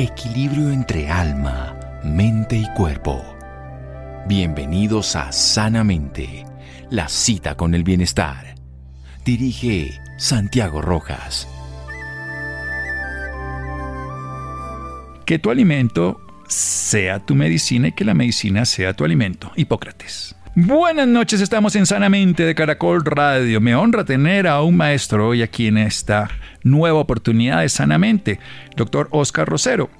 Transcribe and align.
equilibrio 0.00 0.70
entre 0.70 1.10
alma, 1.10 1.78
mente 2.02 2.56
y 2.56 2.66
cuerpo. 2.72 3.22
Bienvenidos 4.26 5.14
a 5.14 5.30
Sanamente, 5.30 6.46
la 6.88 7.06
cita 7.06 7.54
con 7.54 7.74
el 7.74 7.84
bienestar. 7.84 8.54
Dirige 9.26 10.00
Santiago 10.16 10.80
Rojas. 10.80 11.46
Que 15.26 15.38
tu 15.38 15.50
alimento 15.50 16.18
sea 16.48 17.18
tu 17.26 17.34
medicina 17.34 17.88
y 17.88 17.92
que 17.92 18.06
la 18.06 18.14
medicina 18.14 18.64
sea 18.64 18.94
tu 18.94 19.04
alimento. 19.04 19.52
Hipócrates. 19.54 20.34
Buenas 20.56 21.06
noches, 21.06 21.40
estamos 21.40 21.76
en 21.76 21.86
Sanamente 21.86 22.44
de 22.44 22.56
Caracol 22.56 23.04
Radio. 23.04 23.60
Me 23.60 23.76
honra 23.76 24.04
tener 24.04 24.48
a 24.48 24.62
un 24.62 24.76
maestro 24.76 25.28
hoy 25.28 25.42
aquí 25.42 25.68
en 25.68 25.78
esta 25.78 26.28
nueva 26.64 26.98
oportunidad 26.98 27.60
de 27.60 27.68
Sanamente, 27.68 28.40
doctor 28.74 29.06
Oscar 29.12 29.48
Rosero. 29.48 29.99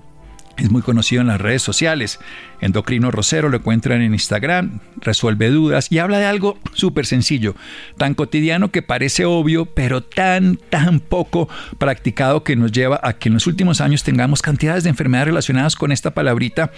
Es 0.60 0.70
muy 0.70 0.82
conocido 0.82 1.22
en 1.22 1.28
las 1.28 1.40
redes 1.40 1.62
sociales. 1.62 2.20
Endocrino 2.60 3.10
Rosero 3.10 3.48
lo 3.48 3.56
encuentran 3.56 4.02
en 4.02 4.12
Instagram, 4.12 4.80
resuelve 5.00 5.48
dudas 5.48 5.90
y 5.90 5.98
habla 5.98 6.18
de 6.18 6.26
algo 6.26 6.58
súper 6.74 7.06
sencillo, 7.06 7.54
tan 7.96 8.12
cotidiano 8.12 8.70
que 8.70 8.82
parece 8.82 9.24
obvio, 9.24 9.64
pero 9.64 10.02
tan, 10.02 10.56
tan 10.56 11.00
poco 11.00 11.48
practicado 11.78 12.44
que 12.44 12.56
nos 12.56 12.72
lleva 12.72 13.00
a 13.02 13.14
que 13.14 13.30
en 13.30 13.34
los 13.34 13.46
últimos 13.46 13.80
años 13.80 14.02
tengamos 14.02 14.42
cantidades 14.42 14.84
de 14.84 14.90
enfermedades 14.90 15.28
relacionadas 15.28 15.76
con 15.76 15.92
esta 15.92 16.10
palabrita 16.12 16.72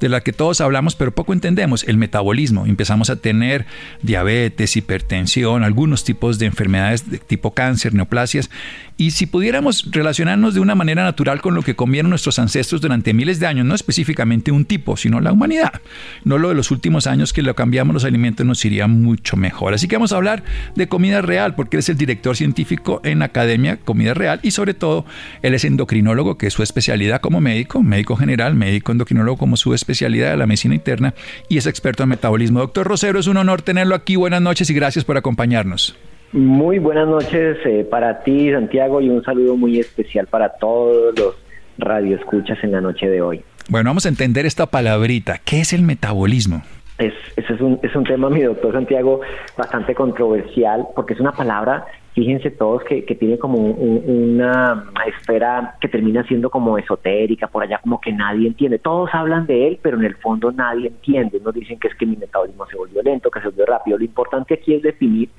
de 0.00 0.08
la 0.08 0.20
que 0.20 0.32
todos 0.32 0.60
hablamos, 0.60 0.96
pero 0.96 1.14
poco 1.14 1.32
entendemos, 1.32 1.84
el 1.84 1.96
metabolismo. 1.96 2.66
Empezamos 2.66 3.08
a 3.08 3.16
tener 3.16 3.66
diabetes, 4.02 4.76
hipertensión, 4.76 5.62
algunos 5.62 6.02
tipos 6.02 6.40
de 6.40 6.46
enfermedades 6.46 7.08
de 7.08 7.18
tipo 7.18 7.54
cáncer, 7.54 7.94
neoplasias. 7.94 8.50
Y 8.98 9.12
si 9.12 9.26
pudiéramos 9.26 9.88
relacionarnos 9.92 10.54
de 10.54 10.60
una 10.60 10.74
manera 10.74 11.04
natural 11.04 11.40
con 11.40 11.54
lo 11.54 11.62
que 11.62 11.76
comieron 11.76 12.10
nuestros 12.10 12.40
ancestros 12.40 12.80
durante 12.80 13.14
miles 13.14 13.38
de 13.38 13.46
años, 13.46 13.64
no 13.64 13.76
específicamente 13.76 14.50
un 14.50 14.64
tipo, 14.64 14.96
sino 14.96 15.20
la 15.20 15.28
la 15.28 15.32
humanidad. 15.32 15.82
No 16.24 16.38
lo 16.38 16.48
de 16.48 16.54
los 16.54 16.70
últimos 16.70 17.06
años 17.06 17.34
que 17.34 17.42
lo 17.42 17.54
cambiamos 17.54 17.92
los 17.92 18.04
alimentos 18.04 18.46
nos 18.46 18.64
iría 18.64 18.86
mucho 18.86 19.36
mejor. 19.36 19.74
Así 19.74 19.86
que 19.86 19.96
vamos 19.96 20.12
a 20.12 20.16
hablar 20.16 20.42
de 20.74 20.88
comida 20.88 21.20
real 21.20 21.54
porque 21.54 21.76
es 21.76 21.88
el 21.90 21.98
director 21.98 22.34
científico 22.34 23.02
en 23.04 23.20
Academia 23.20 23.76
Comida 23.76 24.14
Real 24.14 24.40
y 24.42 24.52
sobre 24.52 24.72
todo 24.72 25.04
él 25.42 25.52
es 25.52 25.64
endocrinólogo, 25.64 26.38
que 26.38 26.46
es 26.46 26.54
su 26.54 26.62
especialidad 26.62 27.20
como 27.20 27.42
médico, 27.42 27.82
médico 27.82 28.16
general, 28.16 28.54
médico 28.54 28.92
endocrinólogo 28.92 29.36
como 29.36 29.58
su 29.58 29.74
especialidad 29.74 30.30
de 30.30 30.38
la 30.38 30.46
medicina 30.46 30.74
interna 30.74 31.12
y 31.50 31.58
es 31.58 31.66
experto 31.66 32.02
en 32.02 32.08
metabolismo. 32.08 32.60
Doctor 32.60 32.86
Rosero, 32.86 33.20
es 33.20 33.26
un 33.26 33.36
honor 33.36 33.60
tenerlo 33.60 33.94
aquí. 33.94 34.16
Buenas 34.16 34.40
noches 34.40 34.70
y 34.70 34.74
gracias 34.74 35.04
por 35.04 35.18
acompañarnos. 35.18 35.94
Muy 36.32 36.78
buenas 36.78 37.08
noches 37.08 37.56
eh, 37.64 37.86
para 37.90 38.22
ti, 38.22 38.52
Santiago, 38.52 39.00
y 39.00 39.08
un 39.08 39.22
saludo 39.24 39.56
muy 39.56 39.80
especial 39.80 40.26
para 40.26 40.50
todos 40.50 41.18
los 41.18 41.34
radioescuchas 41.78 42.62
en 42.62 42.72
la 42.72 42.82
noche 42.82 43.08
de 43.08 43.22
hoy. 43.22 43.42
Bueno, 43.70 43.88
vamos 43.90 44.04
a 44.04 44.10
entender 44.10 44.44
esta 44.44 44.66
palabrita. 44.66 45.38
¿Qué 45.42 45.60
es 45.60 45.72
el 45.72 45.82
metabolismo? 45.82 46.62
Es, 46.98 47.14
ese 47.36 47.54
es 47.54 47.60
un, 47.60 47.80
es 47.82 47.94
un 47.96 48.04
tema, 48.04 48.28
mi 48.28 48.42
doctor 48.42 48.74
Santiago, 48.74 49.20
bastante 49.56 49.94
controversial, 49.94 50.86
porque 50.94 51.14
es 51.14 51.20
una 51.20 51.32
palabra, 51.32 51.86
fíjense 52.12 52.50
todos, 52.50 52.82
que, 52.84 53.04
que 53.06 53.14
tiene 53.14 53.38
como 53.38 53.58
una 53.58 54.84
esfera 55.06 55.76
que 55.80 55.88
termina 55.88 56.24
siendo 56.24 56.50
como 56.50 56.76
esotérica, 56.76 57.46
por 57.46 57.62
allá 57.62 57.78
como 57.78 58.00
que 58.02 58.12
nadie 58.12 58.48
entiende. 58.48 58.78
Todos 58.78 59.08
hablan 59.14 59.46
de 59.46 59.68
él, 59.68 59.78
pero 59.80 59.96
en 59.96 60.04
el 60.04 60.16
fondo 60.16 60.52
nadie 60.52 60.88
entiende. 60.88 61.40
Nos 61.42 61.54
dicen 61.54 61.78
que 61.78 61.88
es 61.88 61.94
que 61.94 62.04
mi 62.04 62.16
metabolismo 62.16 62.66
se 62.66 62.76
volvió 62.76 63.02
lento, 63.02 63.30
que 63.30 63.40
se 63.40 63.46
volvió 63.46 63.64
rápido. 63.64 63.96
Lo 63.96 64.04
importante 64.04 64.54
aquí 64.54 64.74
es 64.74 64.82
definir 64.82 65.30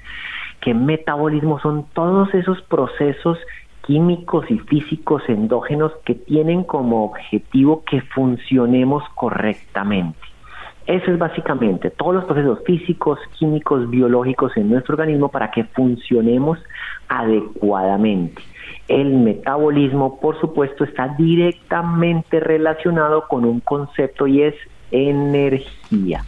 que 0.61 0.73
metabolismo 0.73 1.59
son 1.59 1.85
todos 1.93 2.33
esos 2.33 2.61
procesos 2.63 3.37
químicos 3.81 4.45
y 4.49 4.59
físicos 4.59 5.23
endógenos 5.27 5.91
que 6.05 6.15
tienen 6.15 6.63
como 6.63 7.05
objetivo 7.05 7.83
que 7.85 8.01
funcionemos 8.01 9.03
correctamente. 9.15 10.19
Eso 10.85 11.11
es 11.11 11.19
básicamente 11.19 11.91
todos 11.91 12.15
los 12.15 12.25
procesos 12.25 12.59
físicos, 12.65 13.19
químicos, 13.37 13.89
biológicos 13.89 14.57
en 14.57 14.69
nuestro 14.69 14.95
organismo 14.95 15.29
para 15.29 15.51
que 15.51 15.63
funcionemos 15.63 16.57
adecuadamente. 17.07 18.41
El 18.87 19.13
metabolismo, 19.17 20.19
por 20.19 20.39
supuesto, 20.39 20.83
está 20.83 21.09
directamente 21.09 22.39
relacionado 22.39 23.27
con 23.27 23.45
un 23.45 23.59
concepto 23.59 24.25
y 24.25 24.41
es 24.41 24.55
energía. 24.91 26.23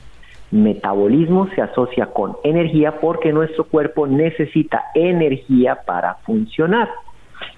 Metabolismo 0.52 1.48
se 1.56 1.62
asocia 1.62 2.08
con 2.08 2.36
energía 2.44 3.00
porque 3.00 3.32
nuestro 3.32 3.64
cuerpo 3.64 4.06
necesita 4.06 4.84
energía 4.94 5.80
para 5.86 6.16
funcionar. 6.26 6.90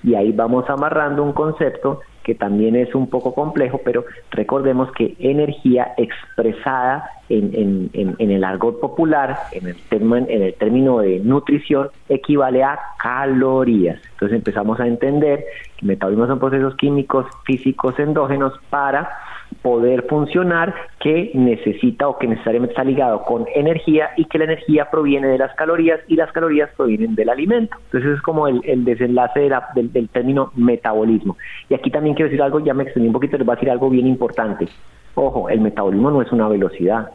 Y 0.03 0.15
ahí 0.15 0.31
vamos 0.31 0.69
amarrando 0.69 1.23
un 1.23 1.33
concepto 1.33 2.01
que 2.23 2.35
también 2.35 2.75
es 2.75 2.95
un 2.95 3.09
poco 3.09 3.35
complejo, 3.35 3.81
pero 3.83 4.05
recordemos 4.31 4.91
que 4.93 5.15
energía 5.19 5.93
expresada 5.97 7.09
en, 7.29 7.89
el 7.93 8.43
argot 8.43 8.79
popular, 8.79 9.37
en 9.51 9.67
el, 9.67 9.75
en 9.91 10.41
el 10.43 10.53
término 10.53 10.99
de 10.99 11.19
nutrición, 11.19 11.89
equivale 12.07 12.63
a 12.63 12.79
calorías. 12.97 13.99
Entonces 14.13 14.37
empezamos 14.37 14.79
a 14.79 14.87
entender 14.87 15.43
que 15.77 15.85
metabolismo 15.85 16.27
son 16.27 16.39
procesos 16.39 16.75
químicos, 16.75 17.25
físicos, 17.43 17.99
endógenos 17.99 18.53
para 18.69 19.09
poder 19.53 20.05
funcionar 20.07 20.73
que 20.99 21.31
necesita 21.33 22.07
o 22.07 22.17
que 22.17 22.27
necesariamente 22.27 22.73
está 22.73 22.83
ligado 22.83 23.23
con 23.23 23.45
energía 23.53 24.11
y 24.17 24.25
que 24.25 24.37
la 24.37 24.45
energía 24.45 24.89
proviene 24.89 25.27
de 25.27 25.37
las 25.37 25.53
calorías 25.55 25.99
y 26.07 26.15
las 26.15 26.31
calorías 26.31 26.69
provienen 26.75 27.15
del 27.15 27.29
alimento. 27.29 27.77
Entonces 27.85 28.15
es 28.15 28.21
como 28.21 28.47
el, 28.47 28.61
desenlace 28.85 29.49
del, 29.75 30.09
término 30.09 30.51
metabolismo. 30.55 31.37
Y 31.69 31.73
aquí 31.73 31.91
también 31.91 32.15
quiero 32.15 32.29
decir 32.29 32.41
algo, 32.41 32.59
ya 32.59 32.73
me 32.73 32.83
extendí 32.83 33.07
un 33.07 33.13
poquito, 33.13 33.37
les 33.37 33.45
voy 33.45 33.53
a 33.53 33.55
decir 33.55 33.69
algo 33.69 33.89
bien 33.89 34.07
importante. 34.07 34.67
Ojo, 35.15 35.49
el 35.49 35.61
metabolismo 35.61 36.11
no 36.11 36.21
es 36.21 36.31
una 36.31 36.47
velocidad. 36.47 37.11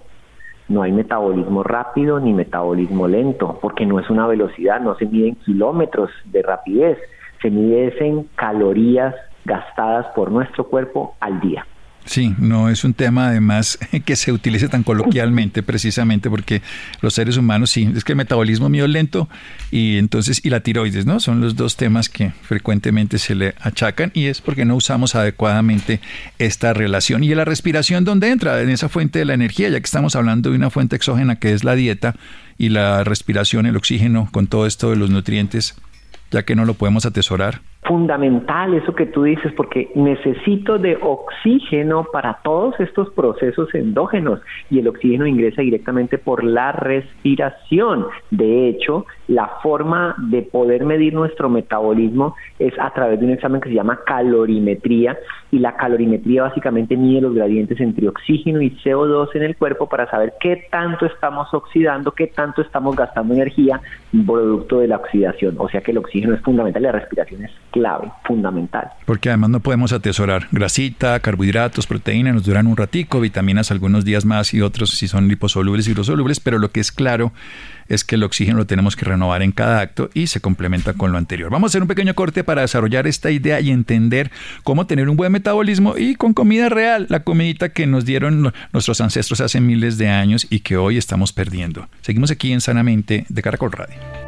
No 0.68 0.82
hay 0.82 0.92
metabolismo 0.92 1.62
rápido 1.62 2.20
ni 2.20 2.34
metabolismo 2.34 3.08
lento, 3.08 3.58
porque 3.62 3.86
no 3.86 3.98
es 4.00 4.10
una 4.10 4.26
velocidad, 4.26 4.80
no 4.80 4.96
se 4.96 5.06
mide 5.06 5.28
en 5.28 5.34
kilómetros 5.36 6.10
de 6.26 6.42
rapidez, 6.42 6.98
se 7.40 7.50
mide 7.50 7.94
en 8.04 8.24
calorías 8.34 9.14
gastadas 9.46 10.06
por 10.14 10.30
nuestro 10.30 10.64
cuerpo 10.64 11.14
al 11.20 11.40
día. 11.40 11.66
Sí, 12.08 12.34
no 12.38 12.70
es 12.70 12.84
un 12.84 12.94
tema 12.94 13.28
además 13.28 13.78
que 14.06 14.16
se 14.16 14.32
utilice 14.32 14.70
tan 14.70 14.82
coloquialmente 14.82 15.62
precisamente 15.62 16.30
porque 16.30 16.62
los 17.02 17.12
seres 17.12 17.36
humanos 17.36 17.70
sí, 17.70 17.86
es 17.94 18.02
que 18.02 18.12
el 18.12 18.16
metabolismo 18.16 18.70
mío 18.70 18.86
es 18.86 18.90
lento 18.90 19.28
y 19.70 19.98
entonces 19.98 20.40
y 20.42 20.48
la 20.48 20.60
tiroides, 20.60 21.04
¿no? 21.04 21.20
Son 21.20 21.42
los 21.42 21.54
dos 21.54 21.76
temas 21.76 22.08
que 22.08 22.32
frecuentemente 22.42 23.18
se 23.18 23.34
le 23.34 23.54
achacan 23.60 24.10
y 24.14 24.24
es 24.24 24.40
porque 24.40 24.64
no 24.64 24.74
usamos 24.74 25.14
adecuadamente 25.14 26.00
esta 26.38 26.72
relación. 26.72 27.24
Y 27.24 27.34
la 27.34 27.44
respiración 27.44 28.04
dónde 28.04 28.30
entra 28.30 28.62
en 28.62 28.70
esa 28.70 28.88
fuente 28.88 29.18
de 29.18 29.26
la 29.26 29.34
energía, 29.34 29.68
ya 29.68 29.78
que 29.78 29.84
estamos 29.84 30.16
hablando 30.16 30.48
de 30.48 30.56
una 30.56 30.70
fuente 30.70 30.96
exógena 30.96 31.36
que 31.36 31.52
es 31.52 31.62
la 31.62 31.74
dieta 31.74 32.16
y 32.56 32.70
la 32.70 33.04
respiración, 33.04 33.66
el 33.66 33.76
oxígeno 33.76 34.30
con 34.32 34.46
todo 34.46 34.66
esto 34.66 34.88
de 34.90 34.96
los 34.96 35.10
nutrientes, 35.10 35.74
ya 36.30 36.42
que 36.44 36.56
no 36.56 36.64
lo 36.64 36.72
podemos 36.72 37.04
atesorar 37.04 37.60
fundamental 37.82 38.74
eso 38.74 38.94
que 38.94 39.06
tú 39.06 39.22
dices 39.22 39.52
porque 39.56 39.90
necesito 39.94 40.78
de 40.78 40.98
oxígeno 41.00 42.06
para 42.12 42.40
todos 42.42 42.78
estos 42.80 43.10
procesos 43.10 43.74
endógenos 43.74 44.40
y 44.68 44.78
el 44.80 44.88
oxígeno 44.88 45.26
ingresa 45.26 45.62
directamente 45.62 46.18
por 46.18 46.44
la 46.44 46.72
respiración. 46.72 48.06
De 48.30 48.68
hecho, 48.68 49.06
la 49.28 49.48
forma 49.62 50.14
de 50.18 50.42
poder 50.42 50.84
medir 50.84 51.14
nuestro 51.14 51.48
metabolismo 51.48 52.34
es 52.58 52.74
a 52.78 52.90
través 52.90 53.20
de 53.20 53.26
un 53.26 53.32
examen 53.32 53.60
que 53.60 53.70
se 53.70 53.74
llama 53.74 54.00
calorimetría 54.04 55.16
y 55.50 55.58
la 55.58 55.76
calorimetría 55.76 56.42
básicamente 56.42 56.96
mide 56.96 57.22
los 57.22 57.34
gradientes 57.34 57.80
entre 57.80 58.08
oxígeno 58.08 58.60
y 58.60 58.70
CO2 58.84 59.34
en 59.34 59.42
el 59.44 59.56
cuerpo 59.56 59.88
para 59.88 60.10
saber 60.10 60.34
qué 60.40 60.66
tanto 60.70 61.06
estamos 61.06 61.52
oxidando, 61.54 62.12
qué 62.12 62.26
tanto 62.26 62.60
estamos 62.60 62.94
gastando 62.96 63.34
energía 63.34 63.80
producto 64.26 64.80
de 64.80 64.88
la 64.88 64.96
oxidación. 64.96 65.54
O 65.58 65.68
sea 65.68 65.80
que 65.80 65.92
el 65.92 65.98
oxígeno 65.98 66.34
es 66.34 66.42
fundamental 66.42 66.82
la 66.82 66.92
respiración 66.92 67.44
es 67.44 67.50
clave, 67.70 68.10
fundamental. 68.24 68.90
Porque 69.06 69.28
además 69.28 69.50
no 69.50 69.60
podemos 69.60 69.92
atesorar 69.92 70.48
grasita, 70.50 71.20
carbohidratos, 71.20 71.86
proteínas, 71.86 72.34
nos 72.34 72.44
duran 72.44 72.66
un 72.66 72.76
ratico, 72.76 73.20
vitaminas 73.20 73.70
algunos 73.70 74.04
días 74.04 74.24
más 74.24 74.54
y 74.54 74.60
otros 74.60 74.90
si 74.90 75.08
son 75.08 75.28
liposolubles 75.28 75.86
y 75.86 75.92
hidrosolubles, 75.92 76.40
pero 76.40 76.58
lo 76.58 76.70
que 76.70 76.80
es 76.80 76.92
claro 76.92 77.32
es 77.88 78.04
que 78.04 78.16
el 78.16 78.22
oxígeno 78.22 78.58
lo 78.58 78.66
tenemos 78.66 78.96
que 78.96 79.04
renovar 79.04 79.42
en 79.42 79.52
cada 79.52 79.80
acto 79.80 80.10
y 80.14 80.26
se 80.26 80.40
complementa 80.40 80.92
con 80.92 81.12
lo 81.12 81.18
anterior. 81.18 81.50
Vamos 81.50 81.68
a 81.68 81.70
hacer 81.72 81.82
un 81.82 81.88
pequeño 81.88 82.14
corte 82.14 82.44
para 82.44 82.62
desarrollar 82.62 83.06
esta 83.06 83.30
idea 83.30 83.60
y 83.60 83.70
entender 83.70 84.30
cómo 84.62 84.86
tener 84.86 85.08
un 85.08 85.16
buen 85.16 85.32
metabolismo 85.32 85.96
y 85.96 86.14
con 86.14 86.34
comida 86.34 86.68
real, 86.68 87.06
la 87.08 87.24
comidita 87.24 87.70
que 87.70 87.86
nos 87.86 88.04
dieron 88.04 88.52
nuestros 88.72 89.00
ancestros 89.00 89.40
hace 89.40 89.60
miles 89.60 89.98
de 89.98 90.08
años 90.08 90.46
y 90.50 90.60
que 90.60 90.76
hoy 90.76 90.98
estamos 90.98 91.32
perdiendo. 91.32 91.88
Seguimos 92.02 92.30
aquí 92.30 92.52
en 92.52 92.60
Sanamente 92.60 93.24
de 93.28 93.42
Caracol 93.42 93.72
Radio. 93.72 94.27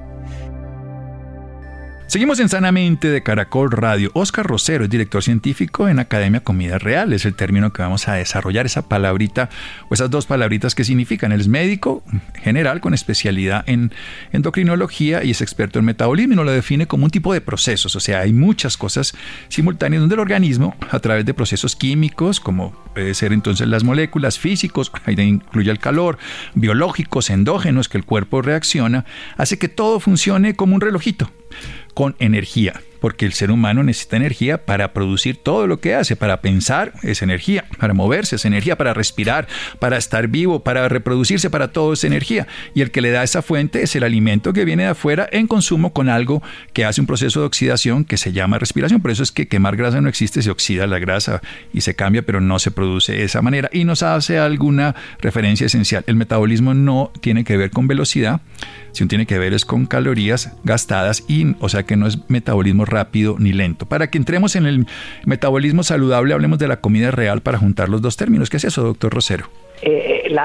Seguimos 2.11 2.41
en 2.41 2.49
Sanamente 2.49 3.09
de 3.09 3.23
Caracol 3.23 3.71
Radio. 3.71 4.11
Oscar 4.13 4.45
Rosero 4.45 4.83
es 4.83 4.89
director 4.89 5.23
científico 5.23 5.87
en 5.87 5.97
Academia 5.97 6.41
Comida 6.41 6.77
Real. 6.77 7.13
Es 7.13 7.23
el 7.23 7.35
término 7.35 7.71
que 7.71 7.83
vamos 7.83 8.09
a 8.09 8.15
desarrollar, 8.15 8.65
esa 8.65 8.89
palabrita 8.89 9.49
o 9.87 9.93
esas 9.93 10.09
dos 10.09 10.25
palabritas 10.25 10.75
que 10.75 10.83
significan. 10.83 11.31
Él 11.31 11.39
es 11.39 11.47
médico 11.47 12.03
general 12.35 12.81
con 12.81 12.93
especialidad 12.93 13.63
en 13.65 13.93
endocrinología 14.33 15.23
y 15.23 15.31
es 15.31 15.39
experto 15.39 15.79
en 15.79 15.85
metabolismo 15.85 16.33
y 16.33 16.35
lo 16.35 16.51
define 16.51 16.85
como 16.85 17.05
un 17.05 17.11
tipo 17.11 17.31
de 17.31 17.39
procesos. 17.39 17.95
O 17.95 18.01
sea, 18.01 18.19
hay 18.19 18.33
muchas 18.33 18.75
cosas 18.75 19.13
simultáneas 19.47 20.01
donde 20.01 20.15
el 20.15 20.19
organismo, 20.19 20.75
a 20.89 20.99
través 20.99 21.25
de 21.25 21.33
procesos 21.33 21.77
químicos, 21.77 22.41
como 22.41 22.73
puede 22.93 23.13
ser 23.13 23.31
entonces 23.31 23.69
las 23.69 23.85
moléculas 23.85 24.37
físicos, 24.37 24.91
ahí 25.05 25.15
incluye 25.17 25.71
el 25.71 25.79
calor, 25.79 26.17
biológicos, 26.55 27.29
endógenos, 27.29 27.87
que 27.87 27.97
el 27.97 28.03
cuerpo 28.03 28.41
reacciona, 28.41 29.05
hace 29.37 29.57
que 29.57 29.69
todo 29.69 30.01
funcione 30.01 30.57
como 30.57 30.75
un 30.75 30.81
relojito 30.81 31.31
con 31.93 32.15
energía 32.19 32.81
porque 33.01 33.25
el 33.25 33.33
ser 33.33 33.51
humano 33.51 33.83
necesita 33.83 34.15
energía 34.15 34.63
para 34.63 34.93
producir 34.93 35.35
todo 35.35 35.67
lo 35.67 35.81
que 35.81 35.95
hace, 35.95 36.15
para 36.15 36.39
pensar 36.39 36.93
es 37.01 37.21
energía, 37.21 37.65
para 37.79 37.93
moverse 37.93 38.37
es 38.37 38.45
energía, 38.45 38.77
para 38.77 38.93
respirar, 38.93 39.47
para 39.79 39.97
estar 39.97 40.27
vivo, 40.27 40.63
para 40.63 40.87
reproducirse, 40.87 41.49
para 41.49 41.73
todo 41.73 41.93
es 41.93 42.03
energía. 42.03 42.47
Y 42.73 42.81
el 42.81 42.91
que 42.91 43.01
le 43.01 43.11
da 43.11 43.23
esa 43.23 43.41
fuente 43.41 43.81
es 43.81 43.95
el 43.95 44.03
alimento 44.03 44.53
que 44.53 44.63
viene 44.63 44.83
de 44.83 44.89
afuera 44.89 45.27
en 45.31 45.47
consumo 45.47 45.91
con 45.91 46.07
algo 46.07 46.41
que 46.73 46.85
hace 46.85 47.01
un 47.01 47.07
proceso 47.07 47.41
de 47.41 47.47
oxidación 47.47 48.05
que 48.05 48.17
se 48.17 48.31
llama 48.31 48.59
respiración. 48.59 49.01
Por 49.01 49.11
eso 49.11 49.23
es 49.23 49.31
que 49.31 49.47
quemar 49.47 49.75
grasa 49.75 49.99
no 49.99 50.07
existe, 50.07 50.43
se 50.43 50.51
oxida 50.51 50.85
la 50.85 50.99
grasa 50.99 51.41
y 51.73 51.81
se 51.81 51.95
cambia, 51.95 52.21
pero 52.21 52.39
no 52.39 52.59
se 52.59 52.69
produce 52.69 53.13
de 53.13 53.23
esa 53.23 53.41
manera. 53.41 53.69
Y 53.73 53.83
nos 53.83 54.03
hace 54.03 54.37
alguna 54.37 54.95
referencia 55.19 55.65
esencial. 55.65 56.03
El 56.05 56.15
metabolismo 56.15 56.75
no 56.75 57.11
tiene 57.19 57.43
que 57.43 57.57
ver 57.57 57.71
con 57.71 57.87
velocidad, 57.87 58.41
sino 58.91 59.07
tiene 59.07 59.25
que 59.25 59.39
ver 59.39 59.53
es 59.53 59.65
con 59.65 59.85
calorías 59.85 60.51
gastadas 60.63 61.23
y, 61.27 61.55
o 61.59 61.69
sea 61.69 61.83
que 61.83 61.95
no 61.95 62.07
es 62.07 62.29
metabolismo 62.29 62.85
rápido 62.91 63.35
ni 63.39 63.51
lento. 63.53 63.85
Para 63.87 64.11
que 64.11 64.17
entremos 64.17 64.55
en 64.55 64.65
el 64.67 64.85
metabolismo 65.25 65.83
saludable, 65.83 66.33
hablemos 66.33 66.59
de 66.59 66.67
la 66.67 66.77
comida 66.77 67.09
real 67.11 67.41
para 67.41 67.57
juntar 67.57 67.89
los 67.89 68.01
dos 68.01 68.17
términos. 68.17 68.49
¿Qué 68.49 68.57
es 68.57 68.65
eso, 68.65 68.83
doctor 68.83 69.13
Rosero? 69.13 69.45
Eh, 69.81 70.27
eh, 70.27 70.35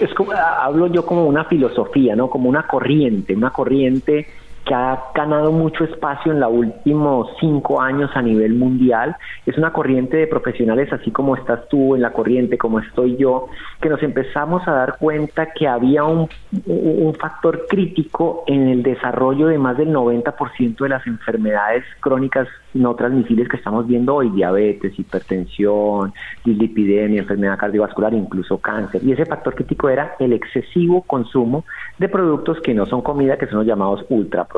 es, 0.00 0.14
como, 0.14 0.32
hablo 0.32 0.86
yo 0.86 1.04
como 1.04 1.26
una 1.26 1.44
filosofía, 1.44 2.14
¿no? 2.14 2.30
Como 2.30 2.48
una 2.48 2.66
corriente, 2.66 3.34
una 3.34 3.50
corriente 3.50 4.26
que 4.70 4.74
ha 4.76 5.02
ganado 5.16 5.50
mucho 5.50 5.82
espacio 5.82 6.30
en 6.30 6.38
los 6.38 6.52
últimos 6.52 7.28
cinco 7.40 7.80
años 7.80 8.08
a 8.14 8.22
nivel 8.22 8.54
mundial. 8.54 9.16
Es 9.44 9.58
una 9.58 9.72
corriente 9.72 10.16
de 10.16 10.28
profesionales, 10.28 10.92
así 10.92 11.10
como 11.10 11.34
estás 11.34 11.68
tú 11.68 11.96
en 11.96 12.02
la 12.02 12.12
corriente, 12.12 12.56
como 12.56 12.78
estoy 12.78 13.16
yo, 13.16 13.48
que 13.80 13.88
nos 13.88 14.00
empezamos 14.00 14.62
a 14.68 14.72
dar 14.72 14.96
cuenta 14.96 15.50
que 15.50 15.66
había 15.66 16.04
un, 16.04 16.28
factor 17.18 17.66
crítico 17.68 18.44
en 18.46 18.68
el 18.68 18.84
desarrollo 18.84 19.48
de 19.48 19.58
más 19.58 19.76
del 19.76 19.92
90% 19.92 20.78
de 20.78 20.88
las 20.88 21.04
enfermedades 21.04 21.84
crónicas 21.98 22.46
no 22.72 22.94
transmisibles 22.94 23.48
que 23.48 23.56
estamos 23.56 23.88
viendo 23.88 24.14
hoy, 24.14 24.30
diabetes, 24.30 24.96
hipertensión, 24.96 26.12
dislipidemia, 26.44 27.22
enfermedad 27.22 27.58
cardiovascular, 27.58 28.14
incluso 28.14 28.58
cáncer. 28.58 29.02
Y 29.02 29.10
ese 29.10 29.26
factor 29.26 29.56
crítico 29.56 29.88
era 29.88 30.14
el 30.20 30.32
excesivo 30.32 31.02
consumo 31.02 31.64
de 31.98 32.08
productos 32.08 32.60
que 32.60 32.72
no 32.72 32.86
son 32.86 33.02
comida, 33.02 33.36
que 33.36 33.46
son 33.46 33.58
los 33.58 33.66
llamados 33.66 34.04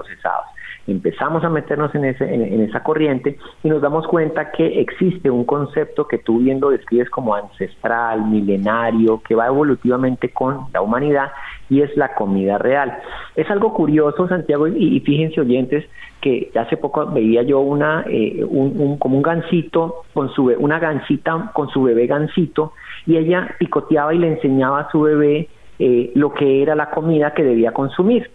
ultraprocesados. 0.03 0.47
Empezamos 0.87 1.45
a 1.45 1.49
meternos 1.49 1.95
en, 1.95 2.05
ese, 2.07 2.25
en, 2.25 2.61
esa 2.61 2.83
corriente 2.83 3.39
y 3.63 3.69
nos 3.69 3.81
damos 3.81 4.05
cuenta 4.09 4.51
que 4.51 4.81
existe 4.81 5.31
un 5.31 5.45
concepto 5.45 6.09
que 6.09 6.19
tú 6.19 6.41
bien 6.41 6.61
lo 6.61 6.71
describes 6.71 7.09
como 7.09 7.37
ancestral, 7.37 8.25
milenario, 8.27 9.23
que 9.23 9.37
va 9.37 9.47
evolutivamente 9.47 10.31
con 10.31 10.67
la 10.73 10.81
humanidad 10.81 11.31
y 11.71 11.83
es 11.83 11.97
la 11.97 12.15
comida 12.15 12.59
real. 12.59 12.99
Es 13.37 13.49
algo 13.49 13.73
curioso, 13.73 14.27
Santiago, 14.27 14.67
y, 14.67 14.99
fíjense 15.01 15.41
oyentes, 15.41 15.85
que 16.21 16.51
hace 16.59 16.77
poco 16.77 17.07
veía 17.07 17.43
yo 17.43 17.61
una, 17.61 18.05
eh, 18.09 18.45
un, 18.45 18.99
como 18.99 19.17
un 19.17 19.23
gansito 19.23 20.03
con 20.13 20.31
su, 20.31 20.47
una 20.59 20.81
gansita 20.81 21.51
con 21.53 21.69
su 21.69 21.83
bebé 21.85 22.07
gansito 22.07 22.73
y 23.07 23.17
ella 23.17 23.55
picoteaba 23.59 24.15
y 24.15 24.19
le 24.19 24.29
enseñaba 24.29 24.81
a 24.81 24.91
su 24.91 25.01
bebé 25.01 25.49
eh, 25.79 26.13
lo 26.15 26.33
que 26.33 26.63
era 26.63 26.77
la 26.77 26.91
comida 26.91 27.35
que 27.35 27.43
debía 27.43 27.73
consumir 27.73 28.31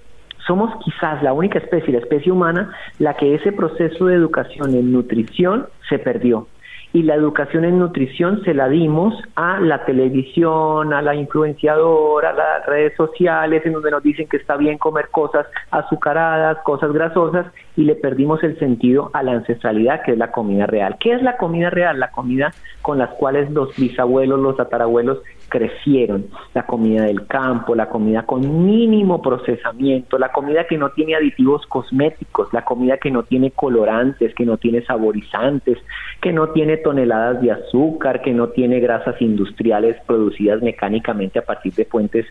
somos 0.48 0.74
quizás 0.84 1.22
la 1.22 1.34
única 1.34 1.60
especie, 1.60 1.94
la 1.94 2.00
especie 2.00 2.32
humana, 2.32 2.74
la 2.98 3.14
que 3.16 3.36
ese 3.36 3.52
proceso 3.52 4.08
de 4.08 4.16
educación 4.16 4.74
en 4.74 4.92
nutrición 4.92 5.68
se 5.90 6.00
perdió. 6.00 6.48
Y 6.94 7.04
la 7.04 7.16
educación 7.16 7.66
en 7.66 7.80
nutrición 7.80 8.42
se 8.44 8.54
la 8.54 8.70
dimos 8.70 9.14
a 9.36 9.60
la 9.60 9.84
televisión, 9.84 10.94
a 10.94 11.02
la 11.02 11.14
influenciadora, 11.16 12.30
a 12.30 12.34
las 12.34 12.66
redes 12.66 12.96
sociales, 12.96 13.64
en 13.66 13.74
donde 13.74 13.92
nos 13.92 14.02
dicen 14.02 14.28
que 14.28 14.38
está 14.38 14.56
bien 14.56 14.78
comer 14.78 15.10
cosas 15.10 15.46
azucaradas, 15.70 16.58
cosas 16.64 16.94
grasosas, 16.94 17.46
y 17.78 17.84
le 17.84 17.96
perdimos 17.96 18.44
el 18.44 18.58
sentido 18.58 19.12
a 19.14 19.22
la 19.22 19.34
ancestralidad, 19.34 20.02
que 20.02 20.14
es 20.14 20.18
la 20.18 20.32
comida 20.32 20.66
real. 20.66 20.98
¿Qué 21.00 21.14
es 21.14 21.22
la 21.22 21.38
comida 21.38 21.70
real? 21.70 22.00
La 22.00 22.10
comida 22.10 22.52
con 22.82 22.98
las 22.98 23.12
cuales 23.12 23.52
los 23.52 23.74
bisabuelos, 23.78 24.40
los 24.40 24.58
tatarabuelos 24.58 25.20
crecieron, 25.48 26.26
la 26.56 26.66
comida 26.66 27.04
del 27.04 27.28
campo, 27.28 27.76
la 27.76 27.88
comida 27.88 28.26
con 28.26 28.66
mínimo 28.66 29.22
procesamiento, 29.22 30.18
la 30.18 30.32
comida 30.32 30.66
que 30.66 30.78
no 30.78 30.90
tiene 30.90 31.16
aditivos 31.16 31.66
cosméticos, 31.68 32.52
la 32.52 32.66
comida 32.66 32.98
que 32.98 33.12
no 33.12 33.24
tiene 33.24 33.52
colorantes, 33.52 34.34
que 34.34 34.46
no 34.46 34.58
tiene 34.58 34.84
saborizantes, 34.84 35.78
que 36.20 36.34
no 36.34 36.50
tiene 36.50 36.78
toneladas 36.78 37.42
de 37.42 37.52
azúcar, 37.52 38.24
que 38.24 38.34
no 38.34 38.50
tiene 38.50 38.80
grasas 38.80 39.22
industriales 39.22 39.96
producidas 40.08 40.64
mecánicamente 40.64 41.40
a 41.40 41.46
partir 41.46 41.74
de 41.76 41.86
fuentes 41.86 42.26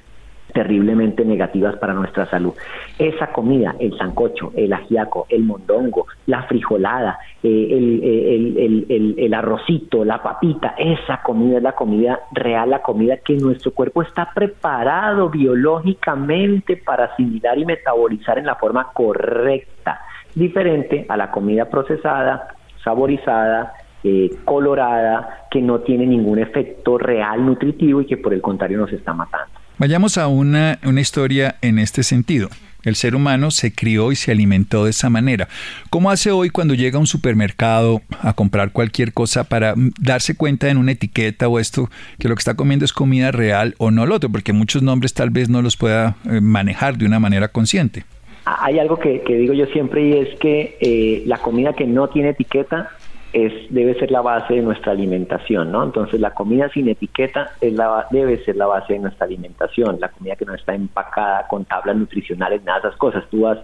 terriblemente 0.56 1.22
negativas 1.22 1.76
para 1.76 1.92
nuestra 1.92 2.24
salud. 2.30 2.54
Esa 2.98 3.26
comida, 3.26 3.76
el 3.78 3.94
sancocho, 3.98 4.52
el 4.56 4.72
ajiaco, 4.72 5.26
el 5.28 5.44
mondongo, 5.44 6.06
la 6.24 6.44
frijolada, 6.44 7.18
eh, 7.42 7.68
el, 7.70 9.14
el, 9.18 9.34
arrocito, 9.34 10.02
la 10.02 10.22
papita, 10.22 10.74
esa 10.78 11.20
comida 11.22 11.58
es 11.58 11.62
la 11.62 11.72
comida 11.72 12.20
real, 12.32 12.70
la 12.70 12.80
comida 12.80 13.18
que 13.18 13.36
nuestro 13.36 13.72
cuerpo 13.72 14.00
está 14.00 14.30
preparado 14.34 15.28
biológicamente 15.28 16.78
para 16.78 17.04
asimilar 17.04 17.58
y 17.58 17.66
metabolizar 17.66 18.38
en 18.38 18.46
la 18.46 18.54
forma 18.54 18.88
correcta, 18.94 20.00
diferente 20.34 21.04
a 21.06 21.18
la 21.18 21.30
comida 21.30 21.66
procesada, 21.66 22.48
saborizada, 22.82 23.74
eh, 24.02 24.30
colorada, 24.46 25.48
que 25.50 25.60
no 25.60 25.80
tiene 25.80 26.06
ningún 26.06 26.38
efecto 26.38 26.96
real 26.96 27.44
nutritivo 27.44 28.00
y 28.00 28.06
que 28.06 28.16
por 28.16 28.32
el 28.32 28.40
contrario 28.40 28.78
nos 28.78 28.92
está 28.94 29.12
matando. 29.12 29.55
Vayamos 29.78 30.16
a 30.16 30.26
una, 30.28 30.78
una 30.84 31.02
historia 31.02 31.56
en 31.60 31.78
este 31.78 32.02
sentido. 32.02 32.48
El 32.82 32.94
ser 32.94 33.14
humano 33.14 33.50
se 33.50 33.74
crió 33.74 34.10
y 34.10 34.16
se 34.16 34.32
alimentó 34.32 34.84
de 34.84 34.90
esa 34.90 35.10
manera. 35.10 35.48
¿Cómo 35.90 36.10
hace 36.10 36.30
hoy 36.30 36.48
cuando 36.48 36.72
llega 36.72 36.96
a 36.96 37.00
un 37.00 37.06
supermercado 37.06 38.00
a 38.22 38.32
comprar 38.32 38.72
cualquier 38.72 39.12
cosa 39.12 39.44
para 39.44 39.74
darse 40.00 40.34
cuenta 40.34 40.70
en 40.70 40.78
una 40.78 40.92
etiqueta 40.92 41.46
o 41.48 41.58
esto 41.58 41.90
que 42.18 42.28
lo 42.28 42.34
que 42.34 42.40
está 42.40 42.54
comiendo 42.54 42.86
es 42.86 42.94
comida 42.94 43.32
real 43.32 43.74
o 43.76 43.90
no 43.90 44.06
lo 44.06 44.14
otro? 44.14 44.30
Porque 44.30 44.54
muchos 44.54 44.82
nombres 44.82 45.12
tal 45.12 45.28
vez 45.28 45.50
no 45.50 45.60
los 45.60 45.76
pueda 45.76 46.16
eh, 46.24 46.40
manejar 46.40 46.96
de 46.96 47.04
una 47.04 47.20
manera 47.20 47.48
consciente. 47.48 48.04
Hay 48.46 48.78
algo 48.78 48.98
que, 48.98 49.20
digo 49.26 49.52
yo 49.52 49.66
siempre 49.66 50.08
y 50.08 50.12
es 50.12 50.38
que 50.38 50.78
eh, 50.80 51.22
la 51.26 51.36
comida 51.38 51.74
que 51.74 51.84
no 51.84 52.08
tiene 52.08 52.30
etiqueta 52.30 52.95
es, 53.36 53.52
debe 53.68 53.92
ser 53.98 54.10
la 54.10 54.22
base 54.22 54.54
de 54.54 54.62
nuestra 54.62 54.92
alimentación, 54.92 55.70
¿no? 55.70 55.84
Entonces 55.84 56.18
la 56.18 56.30
comida 56.30 56.70
sin 56.70 56.88
etiqueta 56.88 57.50
es 57.60 57.74
la, 57.74 58.06
debe 58.10 58.42
ser 58.44 58.56
la 58.56 58.64
base 58.64 58.94
de 58.94 59.00
nuestra 59.00 59.26
alimentación, 59.26 59.98
la 60.00 60.08
comida 60.08 60.36
que 60.36 60.46
no 60.46 60.54
está 60.54 60.74
empacada 60.74 61.46
con 61.46 61.66
tablas 61.66 61.96
nutricionales, 61.96 62.64
nada 62.64 62.80
de 62.80 62.88
esas 62.88 62.98
cosas. 62.98 63.24
Tú 63.30 63.42
vas 63.42 63.58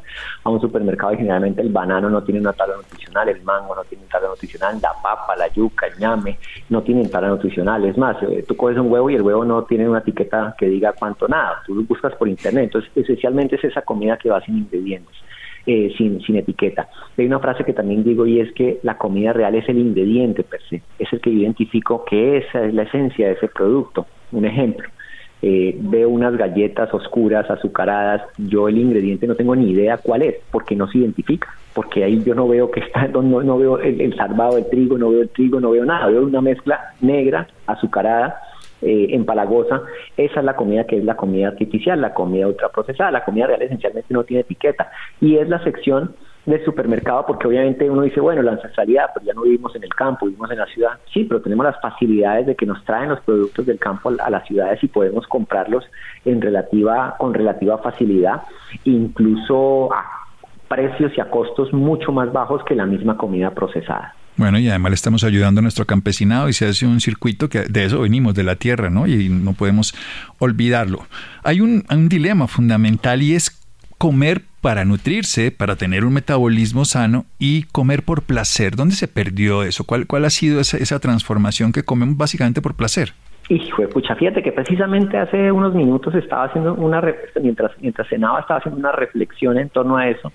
a 0.44 0.50
un 0.50 0.60
supermercado 0.60 1.14
y 1.14 1.16
generalmente 1.16 1.62
el 1.62 1.70
banano 1.70 2.10
no 2.10 2.22
tiene 2.22 2.40
una 2.40 2.52
tabla 2.52 2.76
nutricional, 2.76 3.30
el 3.30 3.42
mango 3.44 3.74
no 3.74 3.82
tiene 3.84 4.04
una 4.04 4.12
tabla 4.12 4.28
nutricional, 4.28 4.78
la 4.82 4.92
papa, 5.02 5.36
la 5.36 5.48
yuca, 5.48 5.86
el 5.86 5.98
ñame 5.98 6.38
no 6.68 6.82
tienen 6.82 7.10
tabla 7.10 7.28
nutricional. 7.28 7.82
Es 7.86 7.96
más, 7.96 8.22
eh, 8.24 8.44
tú 8.46 8.54
coges 8.54 8.76
un 8.76 8.92
huevo 8.92 9.08
y 9.08 9.14
el 9.14 9.22
huevo 9.22 9.42
no 9.42 9.64
tiene 9.64 9.88
una 9.88 10.00
etiqueta 10.00 10.54
que 10.58 10.66
diga 10.66 10.92
cuánto 10.92 11.26
nada, 11.28 11.62
tú 11.64 11.74
lo 11.74 11.82
buscas 11.84 12.14
por 12.16 12.28
internet. 12.28 12.64
Entonces, 12.64 12.90
esencialmente 12.94 13.56
es 13.56 13.64
esa 13.64 13.80
comida 13.80 14.18
que 14.18 14.28
va 14.28 14.42
sin 14.42 14.58
ingredientes. 14.58 15.16
Eh, 15.64 15.94
sin, 15.96 16.20
sin 16.22 16.34
etiqueta. 16.34 16.88
Hay 17.16 17.24
una 17.24 17.38
frase 17.38 17.62
que 17.62 17.72
también 17.72 18.02
digo 18.02 18.26
y 18.26 18.40
es 18.40 18.52
que 18.52 18.80
la 18.82 18.98
comida 18.98 19.32
real 19.32 19.54
es 19.54 19.68
el 19.68 19.78
ingrediente 19.78 20.42
per 20.42 20.60
se, 20.68 20.82
es 20.98 21.12
el 21.12 21.20
que 21.20 21.30
identifico 21.30 22.04
que 22.04 22.38
esa 22.38 22.64
es 22.64 22.74
la 22.74 22.82
esencia 22.82 23.28
de 23.28 23.34
ese 23.34 23.46
producto. 23.46 24.04
Un 24.32 24.44
ejemplo, 24.44 24.88
eh, 25.40 25.76
veo 25.78 26.08
unas 26.08 26.36
galletas 26.36 26.92
oscuras, 26.92 27.48
azucaradas, 27.48 28.22
yo 28.38 28.68
el 28.68 28.76
ingrediente 28.76 29.28
no 29.28 29.36
tengo 29.36 29.54
ni 29.54 29.70
idea 29.70 29.98
cuál 29.98 30.22
es, 30.22 30.34
porque 30.50 30.74
no 30.74 30.88
se 30.88 30.98
identifica, 30.98 31.48
porque 31.74 32.02
ahí 32.02 32.20
yo 32.24 32.34
no 32.34 32.48
veo 32.48 32.68
que 32.70 32.80
está, 32.80 33.06
no, 33.12 33.22
no 33.22 33.56
veo 33.56 33.78
el, 33.78 34.00
el 34.00 34.16
salvado 34.16 34.56
del 34.56 34.68
trigo, 34.68 34.98
no 34.98 35.10
veo 35.10 35.22
el 35.22 35.28
trigo, 35.28 35.60
no 35.60 35.70
veo 35.70 35.84
nada, 35.84 36.08
veo 36.08 36.24
una 36.24 36.40
mezcla 36.40 36.92
negra, 37.00 37.46
azucarada, 37.68 38.36
eh, 38.82 39.08
empalagosa, 39.10 39.82
esa 40.16 40.40
es 40.40 40.44
la 40.44 40.56
comida 40.56 40.84
que 40.84 40.98
es 40.98 41.04
la 41.04 41.16
comida 41.16 41.48
artificial, 41.48 42.00
la 42.00 42.14
comida 42.14 42.48
ultraprocesada, 42.48 43.10
la 43.10 43.24
comida 43.24 43.46
real 43.46 43.62
esencialmente 43.62 44.12
no 44.12 44.24
tiene 44.24 44.40
etiqueta 44.40 44.90
y 45.20 45.36
es 45.36 45.48
la 45.48 45.62
sección 45.62 46.14
del 46.46 46.64
supermercado 46.64 47.24
porque 47.26 47.46
obviamente 47.46 47.88
uno 47.88 48.02
dice, 48.02 48.20
bueno, 48.20 48.42
la 48.42 48.52
ancestralidad, 48.52 49.10
pero 49.14 49.26
ya 49.26 49.34
no 49.34 49.42
vivimos 49.42 49.74
en 49.76 49.84
el 49.84 49.94
campo, 49.94 50.26
vivimos 50.26 50.50
en 50.50 50.58
la 50.58 50.66
ciudad. 50.66 50.98
Sí, 51.12 51.24
pero 51.24 51.40
tenemos 51.40 51.64
las 51.64 51.80
facilidades 51.80 52.46
de 52.46 52.56
que 52.56 52.66
nos 52.66 52.84
traen 52.84 53.10
los 53.10 53.20
productos 53.20 53.64
del 53.66 53.78
campo 53.78 54.12
a 54.18 54.30
las 54.30 54.46
ciudades 54.46 54.82
y 54.82 54.88
podemos 54.88 55.26
comprarlos 55.26 55.84
en 56.24 56.40
relativa 56.40 57.14
con 57.18 57.34
relativa 57.34 57.78
facilidad, 57.78 58.42
incluso 58.84 59.92
a 59.92 60.21
precios 60.72 61.12
y 61.16 61.20
a 61.20 61.28
costos 61.28 61.70
mucho 61.72 62.12
más 62.12 62.32
bajos 62.32 62.62
que 62.66 62.74
la 62.74 62.86
misma 62.86 63.18
comida 63.18 63.50
procesada. 63.50 64.14
Bueno, 64.38 64.58
y 64.58 64.70
además 64.70 64.90
le 64.90 64.94
estamos 64.94 65.22
ayudando 65.24 65.58
a 65.58 65.62
nuestro 65.62 65.84
campesinado 65.84 66.48
y 66.48 66.54
se 66.54 66.66
hace 66.66 66.86
un 66.86 67.00
circuito 67.00 67.50
que 67.50 67.60
de 67.60 67.84
eso 67.84 68.00
venimos, 68.00 68.34
de 68.34 68.42
la 68.42 68.56
tierra, 68.56 68.88
¿no? 68.88 69.06
Y 69.06 69.28
no 69.28 69.52
podemos 69.52 69.94
olvidarlo. 70.38 71.04
Hay 71.44 71.60
un, 71.60 71.84
dilema 72.08 72.46
fundamental 72.46 73.20
y 73.20 73.34
es 73.34 73.62
comer 73.98 74.42
para 74.62 74.86
nutrirse, 74.86 75.50
para 75.50 75.76
tener 75.76 76.06
un 76.06 76.14
metabolismo 76.14 76.86
sano 76.86 77.26
y 77.38 77.64
comer 77.64 78.02
por 78.02 78.22
placer. 78.22 78.74
¿Dónde 78.74 78.94
se 78.94 79.08
perdió 79.08 79.64
eso? 79.64 79.84
¿Cuál, 79.84 80.06
cuál 80.06 80.24
ha 80.24 80.30
sido 80.30 80.60
esa, 80.60 80.78
esa 80.78 80.98
transformación 80.98 81.72
que 81.72 81.82
comemos 81.82 82.16
básicamente 82.16 82.62
por 82.62 82.74
placer? 82.74 83.12
Hijo 83.48 83.82
de 83.82 83.88
pucha, 83.88 84.14
fíjate 84.14 84.42
que 84.42 84.52
precisamente 84.52 85.18
hace 85.18 85.50
unos 85.50 85.74
minutos 85.74 86.14
estaba 86.14 86.44
haciendo 86.44 86.74
una, 86.74 87.02
mientras, 87.42 87.72
mientras 87.80 88.08
cenaba, 88.08 88.40
estaba 88.40 88.58
haciendo 88.58 88.78
una 88.78 88.92
reflexión 88.92 89.58
en 89.58 89.68
torno 89.68 89.96
a 89.96 90.08
eso. 90.08 90.32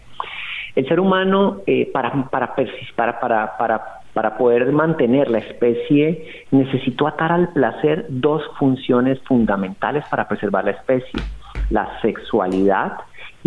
El 0.75 0.87
ser 0.87 0.99
humano, 0.99 1.61
eh, 1.65 1.89
para, 1.91 2.11
para, 2.29 2.53
para, 2.95 3.19
para, 3.19 3.57
para, 3.57 3.81
para 4.13 4.37
poder 4.37 4.71
mantener 4.71 5.31
la 5.31 5.39
especie, 5.39 6.45
necesitó 6.51 7.07
atar 7.07 7.31
al 7.31 7.49
placer 7.49 8.05
dos 8.09 8.43
funciones 8.59 9.19
fundamentales 9.23 10.05
para 10.09 10.27
preservar 10.27 10.65
la 10.65 10.71
especie, 10.71 11.19
la 11.69 11.99
sexualidad 12.01 12.97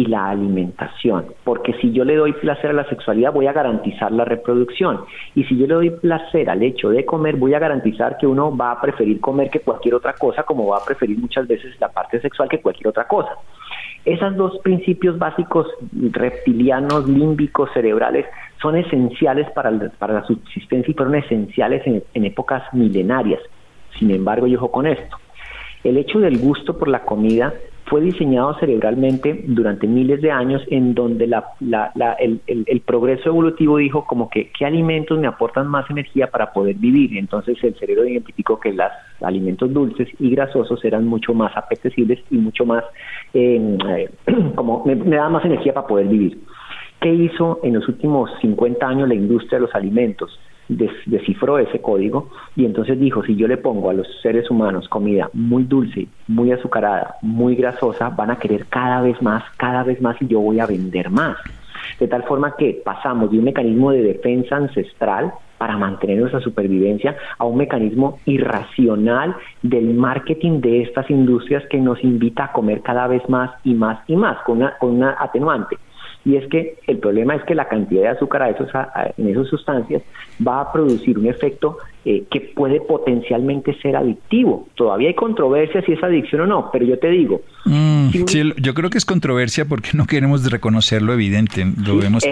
y 0.01 0.07
la 0.07 0.31
alimentación, 0.31 1.27
porque 1.45 1.75
si 1.75 1.93
yo 1.93 2.07
le 2.07 2.17
doy 2.17 2.33
placer 2.33 2.71
a 2.71 2.73
la 2.73 2.89
sexualidad 2.89 3.35
voy 3.35 3.49
a 3.49 3.53
garantizar 3.53 4.11
la 4.11 4.25
reproducción 4.25 5.01
y 5.35 5.45
si 5.45 5.59
yo 5.59 5.67
le 5.67 5.75
doy 5.75 5.91
placer 5.91 6.49
al 6.49 6.63
hecho 6.63 6.89
de 6.89 7.05
comer 7.05 7.37
voy 7.37 7.53
a 7.53 7.59
garantizar 7.59 8.17
que 8.17 8.27
uno 8.27 8.57
va 8.57 8.71
a 8.71 8.81
preferir 8.81 9.21
comer 9.21 9.51
que 9.51 9.61
cualquier 9.61 9.97
otra 9.97 10.15
cosa 10.15 10.45
como 10.45 10.69
va 10.69 10.79
a 10.79 10.85
preferir 10.87 11.19
muchas 11.19 11.47
veces 11.47 11.79
la 11.81 11.91
parte 11.91 12.19
sexual 12.19 12.49
que 12.49 12.63
cualquier 12.63 12.89
otra 12.89 13.07
cosa. 13.07 13.33
Esos 14.07 14.35
dos 14.37 14.59
principios 14.61 15.19
básicos 15.19 15.67
reptilianos, 15.93 17.07
límbicos, 17.07 17.69
cerebrales, 17.75 18.25
son 18.63 18.77
esenciales 18.77 19.51
para, 19.51 19.71
la 19.71 20.25
subsistencia 20.27 20.91
y 20.91 20.95
fueron 20.95 21.17
esenciales 21.17 21.87
en, 21.87 22.03
en 22.15 22.25
épocas 22.25 22.63
milenarias. 22.73 23.41
Sin 23.99 24.11
embargo, 24.11 24.47
yo 24.47 24.57
ojo 24.57 24.71
con 24.71 24.87
esto. 24.87 25.19
El 25.85 25.99
hecho 25.99 26.21
del 26.21 26.39
gusto 26.39 26.79
por 26.79 26.89
la 26.89 27.03
comida 27.03 27.53
fue 27.91 28.01
diseñado 28.03 28.55
cerebralmente 28.61 29.43
durante 29.49 29.89
miles 29.89 30.23
de 30.23 30.31
años 30.31 30.63
en 30.69 30.95
donde 30.95 31.25
el, 31.25 32.81
progreso 32.87 33.31
evolutivo 33.31 33.79
dijo 33.79 34.05
como 34.07 34.31
que 34.31 34.53
qué 34.57 34.65
alimentos 34.65 35.19
me 35.19 35.27
aportan 35.27 35.67
más 35.67 35.91
energía 35.91 36.29
para 36.29 36.53
poder 36.53 36.77
vivir. 36.77 37.19
Entonces 37.19 37.59
el 37.65 37.75
cerebro 37.75 38.07
identificó 38.07 38.61
que 38.61 38.73
los 38.73 38.87
alimentos 39.23 39.73
dulces 39.73 40.09
y 40.21 40.31
grasosos 40.31 40.85
eran 40.85 41.05
mucho 41.05 41.35
más 41.35 41.57
apetecibles 41.57 42.21
y 42.31 42.37
mucho 42.37 42.65
más, 42.65 42.85
em, 43.35 43.77
eh, 43.89 44.09
como 44.55 44.85
me, 44.85 44.95
me 44.95 45.17
da 45.17 45.29
más 45.29 45.45
energía 45.45 45.75
para 45.75 45.89
poder 45.89 46.07
vivir. 46.07 46.39
¿Qué 47.01 47.13
hizo 47.13 47.59
en 47.65 47.75
los 47.75 47.89
últimos 47.89 48.31
50 48.41 48.87
años 48.87 49.09
la 49.09 49.15
industria 49.15 49.59
de 49.59 49.67
los 49.67 49.75
alimentos? 49.75 50.39
Descifró 50.71 51.59
ese 51.59 51.81
código 51.81 52.29
y 52.55 52.65
entonces 52.65 52.99
dijo, 52.99 53.23
si 53.25 53.37
yo 53.37 53.49
le 53.49 53.57
pongo 53.57 53.91
a 53.91 53.95
los 53.95 54.07
seres 54.23 54.51
humanos 54.51 54.89
comida 54.89 55.29
muy 55.33 55.65
dulce, 55.65 56.07
muy 56.29 56.53
azucarada, 56.53 57.17
muy 57.23 57.57
grasosa, 57.57 58.11
van 58.11 58.31
a 58.31 58.39
querer 58.39 58.67
cada 58.67 59.01
vez 59.03 59.21
más, 59.21 59.43
cada 59.57 59.83
vez 59.83 60.01
más 60.01 60.17
y 60.21 60.29
yo 60.29 60.41
voy 60.41 60.61
a 60.61 60.67
vender 60.67 61.11
más. 61.11 61.37
De 61.99 62.09
tal 62.09 62.23
forma 62.23 62.55
que 62.57 62.81
pasamos 62.85 63.31
de 63.31 63.39
un 63.39 63.45
mecanismo 63.45 63.91
de 63.91 64.03
defensa 64.03 64.57
ancestral 64.57 65.33
para 65.59 65.77
mantener 65.77 66.19
nuestra 66.19 66.41
supervivencia 66.41 67.17
a 67.37 67.45
un 67.45 67.59
mecanismo 67.59 68.21
irracional 68.25 69.37
del 69.63 69.93
marketing 69.95 70.61
de 70.61 70.83
estas 70.83 71.11
industrias 71.11 71.65
que 71.69 71.79
nos 71.79 72.03
invita 72.03 72.45
a 72.45 72.53
comer 72.53 72.81
cada 72.81 73.07
vez 73.07 73.29
más 73.29 73.51
y 73.65 73.75
más 73.75 73.99
y 74.07 74.17
más, 74.17 74.39
con 74.45 74.59
una, 74.59 74.79
con 74.79 74.91
una 74.97 75.17
atenuante 75.19 75.77
y 76.25 76.37
es 76.37 76.47
que 76.49 76.79
el 76.87 76.99
problema 76.99 77.35
es 77.35 77.43
que 77.45 77.55
la 77.55 77.69
cantidad 77.69 78.03
de 78.03 78.09
azúcar 78.09 78.43
a 78.43 78.51
esos, 78.51 78.69
en 79.17 79.29
esas 79.29 79.47
sustancias 79.49 80.03
va 80.47 80.61
a 80.61 80.73
producir 80.73 81.19
un 81.19 81.27
efecto 81.27 81.79
eh, 82.03 82.25
que 82.31 82.41
puede 82.41 82.81
potencialmente 82.81 83.79
ser 83.81 83.95
adictivo. 83.95 84.67
Todavía 84.75 85.09
hay 85.09 85.15
controversia 85.15 85.83
si 85.83 85.93
es 85.93 86.03
adicción 86.03 86.41
o 86.41 86.47
no, 86.47 86.71
pero 86.73 86.87
yo 86.87 86.99
te 86.99 87.11
digo. 87.11 87.43
Mm, 87.67 88.09
sí, 88.27 88.53
yo 88.57 88.73
creo 88.73 88.89
que 88.89 88.97
es 88.97 89.05
controversia 89.05 89.67
porque 89.67 89.91
no 89.93 90.07
queremos 90.07 90.51
reconocer 90.51 91.03
lo 91.03 91.13
evidente. 91.13 91.67
Lo 91.85 91.99
vemos. 91.99 92.25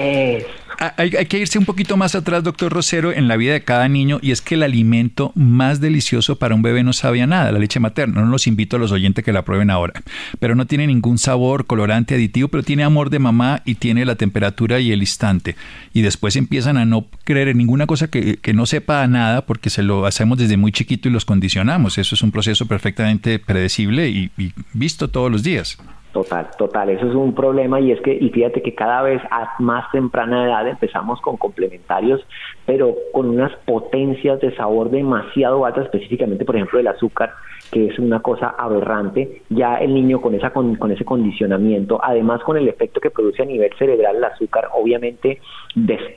Ah, 0.81 0.95
hay, 0.97 1.15
hay, 1.17 1.27
que 1.27 1.39
irse 1.39 1.59
un 1.59 1.67
poquito 1.67 1.97
más 1.97 2.15
atrás, 2.15 2.45
doctor 2.45 2.73
Rosero, 2.73 3.13
en 3.13 3.29
la 3.29 3.37
vida 3.37 3.53
de 3.53 3.63
cada 3.63 3.89
niño, 3.89 4.21
y 4.23 4.31
es 4.31 4.41
que 4.41 4.55
el 4.55 4.63
alimento 4.63 5.33
más 5.35 5.81
delicioso 5.81 6.39
para 6.39 6.55
un 6.55 6.63
bebé 6.63 6.85
no 6.85 6.93
sabía 6.93 7.27
nada, 7.27 7.51
la 7.53 7.59
leche 7.59 7.81
materna. 7.81 8.23
No 8.23 8.29
los 8.29 8.47
invito 8.47 8.77
a 8.77 8.79
los 8.79 8.93
oyentes 8.93 9.25
que 9.25 9.33
la 9.33 9.43
prueben 9.43 9.71
ahora. 9.71 10.01
Pero 10.39 10.55
no 10.55 10.67
tiene 10.67 10.87
ningún 10.87 11.19
sabor, 11.19 11.67
colorante, 11.67 12.15
aditivo, 12.15 12.49
pero 12.49 12.63
tiene 12.63 12.85
amor 12.85 13.11
de 13.11 13.19
mamá 13.19 13.61
y 13.67 13.75
tiene 13.75 14.07
la 14.07 14.15
temperatura 14.15 14.81
y 14.81 14.93
el 14.93 15.01
instante. 15.01 15.57
Y 15.93 16.03
después 16.03 16.37
empiezan 16.37 16.77
a 16.77 16.87
no 16.87 17.07
creer 17.25 17.49
en 17.49 17.59
ninguna 17.59 17.87
cosa 17.87 18.09
que, 18.09 18.37
que 18.37 18.55
no 18.55 18.65
sepa 18.65 19.07
nada, 19.09 19.45
porque 19.45 19.58
se 19.71 19.83
lo 19.83 20.07
hacemos 20.07 20.39
desde 20.39 20.57
muy 20.57 20.73
chiquito 20.73 21.09
y 21.09 21.13
los 21.13 21.25
condicionamos. 21.25 21.99
Eso 21.99 22.15
es 22.15 22.23
un 22.23 22.31
proceso 22.31 22.67
perfectamente 22.67 23.39
predecible 23.39 24.09
y, 24.09 24.31
y 24.39 24.53
visto 24.73 25.09
todos 25.09 25.31
los 25.31 25.43
días. 25.43 25.79
Total, 26.13 26.49
total, 26.57 26.89
eso 26.89 27.07
es 27.07 27.15
un 27.15 27.35
problema 27.35 27.81
y 27.81 27.93
es 27.93 28.01
que, 28.01 28.15
y 28.15 28.31
fíjate 28.31 28.63
que 28.63 28.75
cada 28.75 29.03
vez 29.03 29.21
a 29.31 29.53
más 29.59 29.91
temprana 29.93 30.47
edad 30.47 30.67
empezamos 30.67 31.21
con 31.21 31.37
complementarios, 31.37 32.27
pero 32.65 32.97
con 33.13 33.29
unas 33.29 33.55
potencias 33.67 34.41
de 34.41 34.57
sabor 34.57 34.91
demasiado 34.91 35.67
altas, 35.67 35.85
específicamente 35.85 36.47
por 36.47 36.57
ejemplo 36.57 36.79
el 36.79 36.89
azúcar, 36.89 37.35
que 37.71 37.87
es 37.87 37.99
una 37.99 38.21
cosa 38.21 38.55
aberrante, 38.59 39.43
ya 39.51 39.77
el 39.77 39.95
niño 39.95 40.21
con, 40.21 40.35
esa, 40.35 40.51
con, 40.51 40.91
ese 40.91 41.05
condicionamiento, 41.05 42.01
además 42.03 42.43
con 42.43 42.57
el 42.57 42.69
efecto 42.69 43.01
que 43.01 43.11
produce 43.11 43.43
a 43.43 43.47
nivel 43.47 43.71
cerebral 43.79 44.17
el 44.17 44.25
azúcar, 44.25 44.69
obviamente 44.75 45.41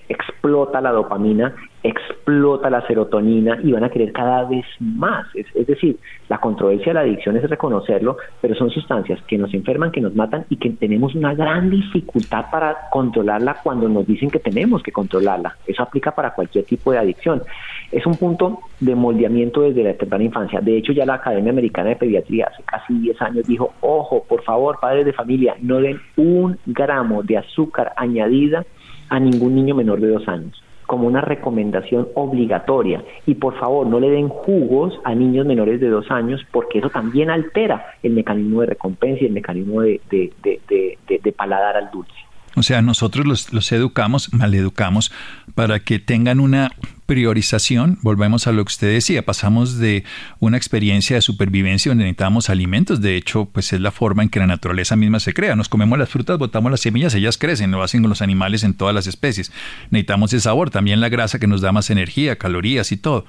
explota 0.09 0.81
la 0.81 0.91
dopamina, 0.91 1.53
explota 1.83 2.69
la 2.69 2.85
serotonina 2.87 3.57
y 3.63 3.71
van 3.71 3.83
a 3.83 3.89
querer 3.89 4.11
cada 4.11 4.43
vez 4.45 4.65
más. 4.79 5.27
Es, 5.35 5.45
es, 5.55 5.67
decir, 5.67 5.97
la 6.29 6.39
controversia 6.39 6.87
de 6.87 6.93
la 6.93 7.01
adicción 7.01 7.37
es 7.37 7.49
reconocerlo, 7.49 8.17
pero 8.39 8.55
son 8.55 8.69
sustancias 8.69 9.21
que 9.27 9.37
nos 9.37 9.53
enferman, 9.53 9.91
que 9.91 10.01
nos 10.01 10.15
matan 10.15 10.45
y 10.49 10.57
que 10.57 10.69
tenemos 10.71 11.15
una 11.15 11.33
gran 11.33 11.69
dificultad 11.69 12.45
para 12.51 12.89
controlarla 12.91 13.57
cuando 13.63 13.89
nos 13.89 14.07
dicen 14.07 14.29
que 14.29 14.39
tenemos 14.39 14.83
que 14.83 14.91
controlarla. 14.91 15.55
Eso 15.65 15.83
aplica 15.83 16.11
para 16.11 16.33
cualquier 16.33 16.65
tipo 16.65 16.91
de 16.91 16.99
adicción. 16.99 17.41
Es 17.91 18.05
un 18.05 18.15
punto 18.15 18.59
de 18.79 18.95
moldeamiento 18.95 19.61
desde 19.61 19.83
la 19.83 19.93
temprana 19.93 20.23
infancia. 20.23 20.61
De 20.61 20.77
hecho, 20.77 20.93
ya 20.93 21.05
la 21.05 21.15
Academia 21.15 21.51
Americana 21.51 21.89
de 21.89 21.97
Pediatría 21.97 22.49
hace 22.51 22.63
casi 22.63 22.93
10 22.93 23.21
años 23.21 23.45
dijo, 23.45 23.73
ojo, 23.81 24.23
por 24.27 24.43
favor, 24.43 24.79
padres 24.79 25.05
de 25.05 25.13
familia, 25.13 25.55
no 25.61 25.79
den 25.79 25.99
un 26.15 26.57
gramo 26.65 27.21
de 27.23 27.37
azúcar 27.37 27.93
añadida 27.97 28.65
a 29.09 29.19
ningún 29.19 29.55
niño 29.55 29.75
menor 29.75 29.99
de 29.99 30.07
dos 30.07 30.27
años 30.27 30.63
como 30.91 31.07
una 31.07 31.21
recomendación 31.21 32.09
obligatoria. 32.15 33.01
Y 33.25 33.35
por 33.35 33.57
favor, 33.57 33.87
no 33.87 33.97
le 33.97 34.09
den 34.09 34.27
jugos 34.27 34.99
a 35.05 35.15
niños 35.15 35.45
menores 35.45 35.79
de 35.79 35.87
dos 35.87 36.11
años 36.11 36.41
porque 36.51 36.79
eso 36.79 36.89
también 36.89 37.29
altera 37.29 37.93
el 38.03 38.11
mecanismo 38.11 38.59
de 38.59 38.67
recompensa 38.67 39.23
y 39.23 39.27
el 39.27 39.31
mecanismo 39.31 39.81
de, 39.83 40.01
de, 40.09 40.33
de, 40.43 40.97
de 41.07 41.31
paladar 41.31 41.77
al 41.77 41.89
dulce. 41.91 42.11
O 42.57 42.63
sea, 42.63 42.81
nosotros 42.81 43.25
los, 43.25 43.53
los 43.53 43.71
educamos, 43.71 44.33
maleducamos, 44.33 45.13
para 45.55 45.79
que 45.79 45.99
tengan 45.99 46.41
una 46.41 46.71
priorización, 47.11 47.99
volvemos 48.03 48.47
a 48.47 48.53
lo 48.53 48.63
que 48.63 48.69
usted 48.69 48.87
decía, 48.87 49.25
pasamos 49.25 49.77
de 49.77 50.05
una 50.39 50.55
experiencia 50.55 51.17
de 51.17 51.21
supervivencia 51.21 51.89
donde 51.89 52.05
necesitamos 52.05 52.49
alimentos, 52.49 53.01
de 53.01 53.17
hecho, 53.17 53.49
pues 53.51 53.73
es 53.73 53.81
la 53.81 53.91
forma 53.91 54.23
en 54.23 54.29
que 54.29 54.39
la 54.39 54.47
naturaleza 54.47 54.95
misma 54.95 55.19
se 55.19 55.33
crea, 55.33 55.57
nos 55.57 55.67
comemos 55.67 55.99
las 55.99 56.07
frutas, 56.07 56.37
botamos 56.37 56.71
las 56.71 56.79
semillas, 56.79 57.13
ellas 57.13 57.37
crecen, 57.37 57.71
lo 57.71 57.83
hacen 57.83 58.01
con 58.01 58.07
los 58.07 58.21
animales 58.21 58.63
en 58.63 58.75
todas 58.75 58.95
las 58.95 59.07
especies, 59.07 59.51
necesitamos 59.89 60.31
el 60.31 60.39
sabor, 60.39 60.69
también 60.69 61.01
la 61.01 61.09
grasa 61.09 61.37
que 61.37 61.47
nos 61.47 61.59
da 61.59 61.73
más 61.73 61.89
energía, 61.89 62.37
calorías 62.37 62.93
y 62.93 62.97
todo 62.97 63.25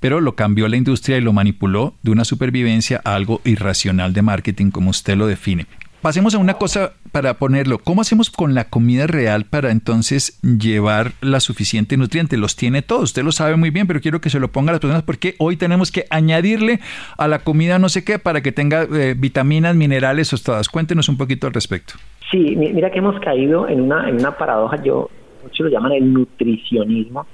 pero 0.00 0.20
lo 0.20 0.36
cambió 0.36 0.68
la 0.68 0.76
industria 0.76 1.16
y 1.16 1.22
lo 1.22 1.32
manipuló 1.32 1.94
de 2.02 2.10
una 2.10 2.26
supervivencia 2.26 3.00
a 3.04 3.14
algo 3.14 3.40
irracional 3.44 4.12
de 4.12 4.20
marketing, 4.20 4.70
como 4.70 4.90
usted 4.90 5.16
lo 5.16 5.26
define. 5.26 5.66
Pasemos 6.06 6.36
a 6.36 6.38
una 6.38 6.54
cosa 6.54 6.92
para 7.10 7.34
ponerlo. 7.34 7.78
¿Cómo 7.78 8.00
hacemos 8.00 8.30
con 8.30 8.54
la 8.54 8.70
comida 8.70 9.08
real 9.08 9.44
para 9.44 9.72
entonces 9.72 10.40
llevar 10.40 11.10
la 11.20 11.40
suficiente 11.40 11.96
nutriente? 11.96 12.36
Los 12.36 12.54
tiene 12.54 12.80
todos, 12.80 13.02
usted 13.02 13.24
lo 13.24 13.32
sabe 13.32 13.56
muy 13.56 13.70
bien, 13.70 13.88
pero 13.88 14.00
quiero 14.00 14.20
que 14.20 14.30
se 14.30 14.38
lo 14.38 14.52
ponga 14.52 14.70
a 14.70 14.74
las 14.74 14.80
personas 14.80 15.02
porque 15.02 15.34
hoy 15.38 15.56
tenemos 15.56 15.90
que 15.90 16.04
añadirle 16.10 16.78
a 17.18 17.26
la 17.26 17.40
comida 17.40 17.80
no 17.80 17.88
sé 17.88 18.04
qué 18.04 18.20
para 18.20 18.40
que 18.40 18.52
tenga 18.52 18.84
eh, 18.84 19.16
vitaminas, 19.18 19.74
minerales 19.74 20.32
o 20.32 20.38
todas. 20.38 20.68
Cuéntenos 20.68 21.08
un 21.08 21.16
poquito 21.16 21.48
al 21.48 21.54
respecto. 21.54 21.94
Sí, 22.30 22.54
mira 22.54 22.92
que 22.92 22.98
hemos 22.98 23.18
caído 23.18 23.68
en 23.68 23.80
una, 23.80 24.08
en 24.08 24.14
una 24.20 24.30
paradoja, 24.38 24.80
yo, 24.84 25.10
muchos 25.42 25.66
lo 25.66 25.72
llaman 25.72 25.90
el 25.90 26.12
nutricionismo, 26.12 27.26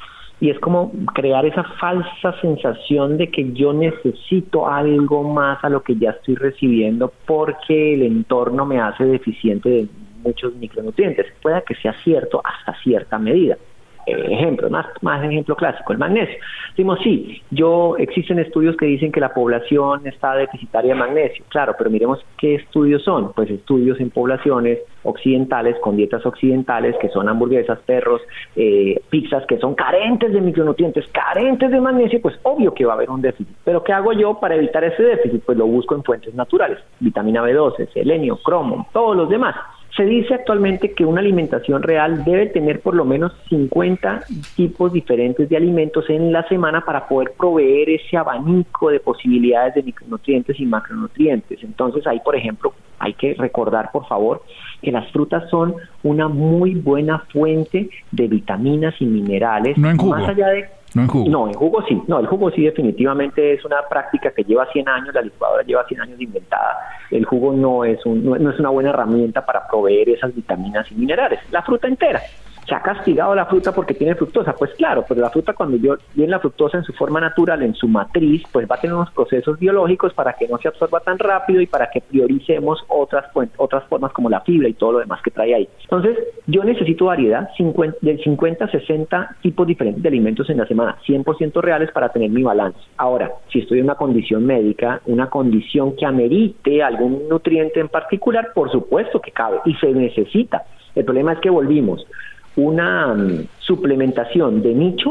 y 0.42 0.50
es 0.50 0.58
como 0.58 0.90
crear 1.14 1.46
esa 1.46 1.62
falsa 1.78 2.34
sensación 2.40 3.16
de 3.16 3.30
que 3.30 3.52
yo 3.52 3.72
necesito 3.72 4.66
algo 4.66 5.22
más 5.22 5.62
a 5.62 5.68
lo 5.68 5.84
que 5.84 5.94
ya 5.94 6.10
estoy 6.10 6.34
recibiendo 6.34 7.12
porque 7.26 7.94
el 7.94 8.02
entorno 8.02 8.66
me 8.66 8.80
hace 8.80 9.04
deficiente 9.04 9.68
de 9.68 9.88
muchos 10.24 10.52
micronutrientes. 10.56 11.26
Pueda 11.40 11.60
que 11.60 11.76
sea 11.76 11.94
cierto 12.02 12.42
hasta 12.42 12.74
cierta 12.82 13.20
medida. 13.20 13.56
Ejemplo, 14.06 14.68
más, 14.68 14.86
más 15.00 15.22
ejemplo 15.24 15.54
clásico, 15.54 15.92
el 15.92 15.98
magnesio. 15.98 16.36
Decimos, 16.70 16.98
sí, 17.02 17.42
yo, 17.50 17.96
existen 17.98 18.38
estudios 18.38 18.76
que 18.76 18.86
dicen 18.86 19.12
que 19.12 19.20
la 19.20 19.32
población 19.32 20.06
está 20.06 20.34
deficitaria 20.34 20.94
de 20.94 21.00
magnesio, 21.00 21.44
claro, 21.48 21.74
pero 21.78 21.90
miremos 21.90 22.18
qué 22.36 22.56
estudios 22.56 23.02
son, 23.04 23.32
pues 23.32 23.50
estudios 23.50 24.00
en 24.00 24.10
poblaciones 24.10 24.80
occidentales, 25.04 25.76
con 25.80 25.96
dietas 25.96 26.24
occidentales, 26.26 26.96
que 27.00 27.08
son 27.10 27.28
hamburguesas, 27.28 27.78
perros, 27.80 28.22
eh, 28.56 29.00
pizzas, 29.10 29.44
que 29.46 29.58
son 29.58 29.74
carentes 29.74 30.32
de 30.32 30.40
micronutrientes, 30.40 31.06
carentes 31.08 31.70
de 31.70 31.80
magnesio, 31.80 32.20
pues 32.20 32.38
obvio 32.42 32.74
que 32.74 32.84
va 32.84 32.92
a 32.92 32.96
haber 32.96 33.10
un 33.10 33.20
déficit. 33.20 33.56
Pero 33.64 33.82
¿qué 33.84 33.92
hago 33.92 34.12
yo 34.12 34.38
para 34.40 34.56
evitar 34.56 34.82
ese 34.84 35.02
déficit? 35.02 35.44
Pues 35.44 35.58
lo 35.58 35.66
busco 35.66 35.94
en 35.94 36.02
fuentes 36.02 36.34
naturales, 36.34 36.78
vitamina 37.00 37.42
B12, 37.42 37.92
selenio, 37.92 38.36
cromo, 38.38 38.88
todos 38.92 39.16
los 39.16 39.28
demás. 39.28 39.54
Se 39.96 40.04
dice 40.04 40.32
actualmente 40.32 40.92
que 40.92 41.04
una 41.04 41.20
alimentación 41.20 41.82
real 41.82 42.24
debe 42.24 42.46
tener 42.46 42.80
por 42.80 42.94
lo 42.94 43.04
menos 43.04 43.32
50 43.50 44.24
tipos 44.56 44.90
diferentes 44.90 45.50
de 45.50 45.56
alimentos 45.56 46.08
en 46.08 46.32
la 46.32 46.48
semana 46.48 46.82
para 46.82 47.06
poder 47.06 47.32
proveer 47.38 47.90
ese 47.90 48.16
abanico 48.16 48.88
de 48.88 49.00
posibilidades 49.00 49.74
de 49.74 49.82
micronutrientes 49.82 50.58
y 50.58 50.64
macronutrientes. 50.64 51.62
Entonces 51.62 52.06
ahí, 52.06 52.20
por 52.24 52.34
ejemplo, 52.34 52.72
hay 52.98 53.12
que 53.12 53.34
recordar, 53.34 53.90
por 53.92 54.06
favor, 54.06 54.42
que 54.80 54.92
las 54.92 55.10
frutas 55.12 55.50
son 55.50 55.74
una 56.02 56.26
muy 56.28 56.74
buena 56.74 57.18
fuente 57.30 57.90
de 58.12 58.28
vitaminas 58.28 58.94
y 58.98 59.04
minerales. 59.04 59.76
No 59.76 59.90
en 59.90 59.98
jugo. 59.98 60.12
Más 60.12 60.28
allá 60.28 60.48
de 60.48 60.68
no 60.94 61.02
en 61.02 61.08
jugo. 61.08 61.30
No, 61.30 61.86
sí. 61.86 62.02
No, 62.06 62.18
el 62.18 62.26
jugo 62.26 62.50
sí 62.50 62.62
definitivamente 62.62 63.54
es 63.54 63.64
una 63.64 63.82
práctica 63.88 64.30
que 64.32 64.44
lleva 64.44 64.66
100 64.72 64.88
años, 64.88 65.14
la 65.14 65.22
licuadora 65.22 65.62
lleva 65.62 65.86
100 65.86 66.00
años 66.00 66.20
inventada. 66.20 66.78
El 67.10 67.24
jugo 67.24 67.52
no 67.52 67.84
es, 67.84 68.04
un, 68.04 68.24
no 68.24 68.50
es 68.50 68.58
una 68.58 68.70
buena 68.70 68.90
herramienta 68.90 69.44
para 69.44 69.66
proveer 69.66 70.10
esas 70.10 70.34
vitaminas 70.34 70.90
y 70.90 70.94
minerales. 70.94 71.40
La 71.50 71.62
fruta 71.62 71.88
entera 71.88 72.20
se 72.66 72.74
ha 72.74 72.80
castigado 72.80 73.34
la 73.34 73.46
fruta 73.46 73.72
porque 73.72 73.94
tiene 73.94 74.14
fructosa. 74.14 74.54
Pues 74.54 74.72
claro, 74.74 75.04
pero 75.08 75.20
la 75.20 75.30
fruta 75.30 75.52
cuando 75.52 75.76
yo 75.76 75.96
viene 76.14 76.30
la 76.30 76.40
fructosa 76.40 76.78
en 76.78 76.84
su 76.84 76.92
forma 76.92 77.20
natural, 77.20 77.62
en 77.62 77.74
su 77.74 77.88
matriz, 77.88 78.42
pues 78.52 78.68
va 78.70 78.76
a 78.76 78.80
tener 78.80 78.94
unos 78.94 79.10
procesos 79.10 79.58
biológicos 79.58 80.14
para 80.14 80.34
que 80.34 80.48
no 80.48 80.58
se 80.58 80.68
absorba 80.68 81.00
tan 81.00 81.18
rápido 81.18 81.60
y 81.60 81.66
para 81.66 81.90
que 81.90 82.00
prioricemos 82.00 82.84
otras, 82.88 83.26
otras 83.56 83.84
formas 83.84 84.12
como 84.12 84.30
la 84.30 84.40
fibra 84.40 84.68
y 84.68 84.74
todo 84.74 84.92
lo 84.92 84.98
demás 85.00 85.20
que 85.22 85.30
trae 85.30 85.54
ahí. 85.54 85.68
Entonces, 85.82 86.18
yo 86.46 86.64
necesito 86.64 87.06
variedad 87.06 87.48
50, 87.56 87.98
del 88.00 88.22
50 88.22 88.64
a 88.64 88.70
60 88.70 89.36
tipos 89.42 89.66
diferentes 89.66 90.02
de 90.02 90.08
alimentos 90.08 90.48
en 90.50 90.58
la 90.58 90.66
semana, 90.66 90.96
100% 91.06 91.60
reales 91.60 91.90
para 91.92 92.10
tener 92.10 92.30
mi 92.30 92.42
balance. 92.42 92.78
Ahora, 92.96 93.32
si 93.50 93.60
estoy 93.60 93.78
en 93.78 93.84
una 93.84 93.94
condición 93.96 94.46
médica, 94.46 95.00
una 95.06 95.28
condición 95.28 95.96
que 95.96 96.06
amerite 96.06 96.82
algún 96.82 97.28
nutriente 97.28 97.80
en 97.80 97.88
particular, 97.88 98.52
por 98.54 98.70
supuesto 98.70 99.20
que 99.20 99.30
cabe 99.30 99.58
y 99.64 99.74
se 99.74 99.92
necesita. 99.92 100.64
El 100.94 101.04
problema 101.04 101.32
es 101.32 101.40
que 101.40 101.50
volvimos 101.50 102.06
una 102.56 103.14
mm, 103.14 103.46
suplementación 103.60 104.62
de 104.62 104.74
nicho, 104.74 105.10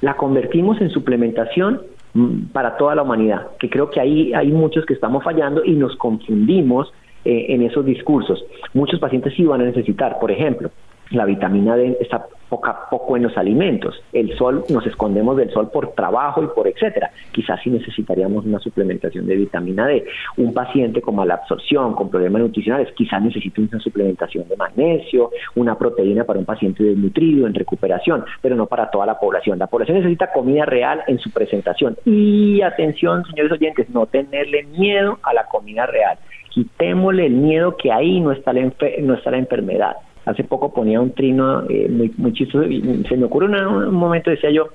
la 0.00 0.16
convertimos 0.16 0.80
en 0.80 0.90
suplementación 0.90 1.82
mm, 2.14 2.46
para 2.52 2.76
toda 2.76 2.94
la 2.94 3.02
humanidad, 3.02 3.48
que 3.58 3.68
creo 3.68 3.90
que 3.90 4.00
ahí 4.00 4.32
hay 4.34 4.52
muchos 4.52 4.84
que 4.86 4.94
estamos 4.94 5.24
fallando 5.24 5.64
y 5.64 5.72
nos 5.72 5.96
confundimos 5.96 6.92
eh, 7.24 7.46
en 7.48 7.62
esos 7.62 7.84
discursos. 7.84 8.44
Muchos 8.74 9.00
pacientes 9.00 9.34
sí 9.34 9.44
van 9.44 9.60
a 9.60 9.64
necesitar, 9.64 10.18
por 10.20 10.30
ejemplo, 10.30 10.70
la 11.10 11.24
vitamina 11.24 11.76
D 11.76 11.96
está 12.00 12.26
poca, 12.48 12.88
poco 12.90 13.16
en 13.16 13.24
los 13.24 13.36
alimentos. 13.36 14.02
El 14.12 14.36
sol, 14.36 14.64
nos 14.68 14.86
escondemos 14.86 15.36
del 15.36 15.50
sol 15.50 15.70
por 15.70 15.92
trabajo 15.92 16.42
y 16.42 16.46
por 16.48 16.68
etcétera. 16.68 17.10
Quizás 17.32 17.60
sí 17.62 17.70
necesitaríamos 17.70 18.44
una 18.44 18.58
suplementación 18.58 19.26
de 19.26 19.36
vitamina 19.36 19.86
D. 19.86 20.04
Un 20.36 20.52
paciente 20.52 21.00
con 21.00 21.16
mala 21.16 21.34
absorción, 21.34 21.94
con 21.94 22.10
problemas 22.10 22.42
nutricionales, 22.42 22.92
quizás 22.94 23.22
necesite 23.22 23.60
una 23.60 23.80
suplementación 23.80 24.48
de 24.48 24.56
magnesio, 24.56 25.30
una 25.54 25.76
proteína 25.76 26.24
para 26.24 26.38
un 26.38 26.44
paciente 26.44 26.82
desnutrido 26.82 27.46
en 27.46 27.54
recuperación, 27.54 28.24
pero 28.40 28.56
no 28.56 28.66
para 28.66 28.90
toda 28.90 29.06
la 29.06 29.18
población. 29.18 29.58
La 29.58 29.66
población 29.66 29.98
necesita 29.98 30.32
comida 30.32 30.64
real 30.64 31.02
en 31.06 31.18
su 31.18 31.30
presentación. 31.30 31.96
Y 32.04 32.62
atención, 32.62 33.24
señores 33.26 33.52
oyentes, 33.52 33.90
no 33.90 34.06
tenerle 34.06 34.64
miedo 34.64 35.18
a 35.22 35.32
la 35.34 35.46
comida 35.46 35.86
real. 35.86 36.18
Quitémosle 36.50 37.26
el 37.26 37.34
miedo 37.34 37.76
que 37.76 37.92
ahí 37.92 38.20
no 38.20 38.32
está 38.32 38.52
la, 38.52 38.72
no 39.02 39.14
está 39.14 39.30
la 39.30 39.38
enfermedad 39.38 39.96
hace 40.26 40.44
poco 40.44 40.72
ponía 40.72 41.00
un 41.00 41.12
trino 41.12 41.62
eh, 41.70 41.88
muy, 41.88 42.12
muy 42.16 42.32
chistoso 42.32 42.64
y 42.64 43.04
se 43.08 43.16
me 43.16 43.24
ocurre 43.24 43.46
un 43.46 43.94
momento, 43.94 44.30
decía 44.30 44.50
yo, 44.50 44.68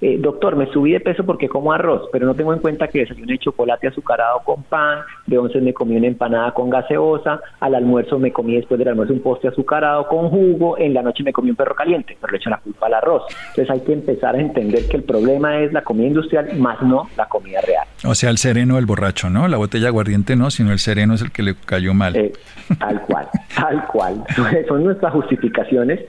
eh, 0.00 0.18
doctor, 0.20 0.56
me 0.56 0.66
subí 0.72 0.92
de 0.92 1.00
peso 1.00 1.24
porque 1.24 1.48
como 1.48 1.72
arroz, 1.72 2.08
pero 2.12 2.26
no 2.26 2.34
tengo 2.34 2.52
en 2.52 2.58
cuenta 2.58 2.88
que 2.88 3.00
desayuné 3.00 3.38
chocolate 3.38 3.86
azucarado 3.86 4.40
con 4.44 4.64
pan, 4.64 5.00
de 5.26 5.38
once 5.38 5.60
me 5.60 5.72
comí 5.72 5.96
una 5.96 6.08
empanada 6.08 6.52
con 6.52 6.68
gaseosa, 6.68 7.40
al 7.60 7.74
almuerzo 7.74 8.18
me 8.18 8.32
comí 8.32 8.56
después 8.56 8.78
del 8.78 8.88
almuerzo 8.88 9.14
un 9.14 9.20
postre 9.20 9.50
azucarado 9.50 10.06
con 10.08 10.28
jugo, 10.28 10.76
en 10.76 10.92
la 10.92 11.02
noche 11.02 11.22
me 11.22 11.32
comí 11.32 11.50
un 11.50 11.56
perro 11.56 11.74
caliente, 11.74 12.16
pero 12.20 12.32
le 12.32 12.38
echo 12.38 12.50
la 12.50 12.58
culpa 12.58 12.86
al 12.86 12.94
arroz. 12.94 13.22
Entonces 13.50 13.70
hay 13.70 13.80
que 13.80 13.92
empezar 13.92 14.34
a 14.34 14.40
entender 14.40 14.88
que 14.88 14.96
el 14.96 15.04
problema 15.04 15.60
es 15.60 15.72
la 15.72 15.82
comida 15.82 16.08
industrial, 16.08 16.56
más 16.58 16.82
no 16.82 17.08
la 17.16 17.26
comida 17.26 17.60
real. 17.60 17.86
O 18.04 18.14
sea, 18.14 18.30
el 18.30 18.38
sereno 18.38 18.78
el 18.78 18.86
borracho, 18.86 19.30
¿no? 19.30 19.46
La 19.46 19.56
botella 19.56 19.88
aguardiente 19.88 20.34
no, 20.34 20.50
sino 20.50 20.72
el 20.72 20.80
sereno 20.80 21.14
es 21.14 21.22
el 21.22 21.30
que 21.30 21.42
le 21.42 21.54
cayó 21.54 21.94
mal. 21.94 22.16
Eh, 22.16 22.32
tal 22.78 23.00
cual, 23.02 23.28
tal 23.54 23.86
cual. 23.86 24.24
Son 24.68 24.84
nuestras 24.84 25.12
justificaciones 25.12 26.00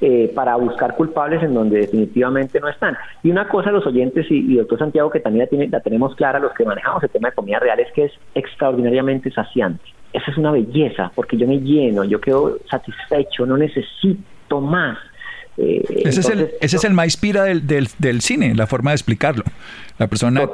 eh, 0.00 0.30
para 0.34 0.56
buscar 0.56 0.94
culpables 0.94 1.42
en 1.42 1.54
donde 1.54 1.80
definitivamente 1.80 2.60
no 2.60 2.68
están. 2.68 2.96
Y 3.22 3.30
una 3.30 3.48
cosa, 3.48 3.70
los 3.70 3.86
oyentes 3.86 4.26
y, 4.30 4.56
doctor 4.56 4.78
Santiago, 4.78 5.10
que 5.10 5.20
también 5.20 5.44
la, 5.44 5.48
tiene, 5.48 5.68
la 5.68 5.80
tenemos 5.80 6.14
clara, 6.16 6.38
los 6.38 6.52
que 6.52 6.64
manejamos 6.64 7.02
el 7.02 7.10
tema 7.10 7.30
de 7.30 7.34
comida 7.34 7.58
real, 7.58 7.80
es 7.80 7.92
que 7.92 8.04
es 8.04 8.12
extraordinariamente 8.34 9.30
saciante. 9.30 9.84
Esa 10.12 10.30
es 10.30 10.36
una 10.38 10.52
belleza, 10.52 11.10
porque 11.14 11.36
yo 11.36 11.46
me 11.46 11.60
lleno, 11.60 12.04
yo 12.04 12.20
quedo 12.20 12.58
satisfecho, 12.70 13.46
no 13.46 13.56
necesito 13.56 14.60
más. 14.60 14.98
Eh, 15.58 15.82
ese, 16.04 16.20
es 16.20 16.28
el, 16.28 16.50
ese 16.60 16.76
es 16.76 16.84
el 16.84 16.92
maíz 16.92 17.16
pira 17.16 17.44
del, 17.44 17.66
del, 17.98 18.20
cine, 18.20 18.54
la 18.54 18.66
forma 18.66 18.90
de 18.90 18.96
explicarlo. 18.96 19.44
La 19.98 20.06
persona 20.06 20.46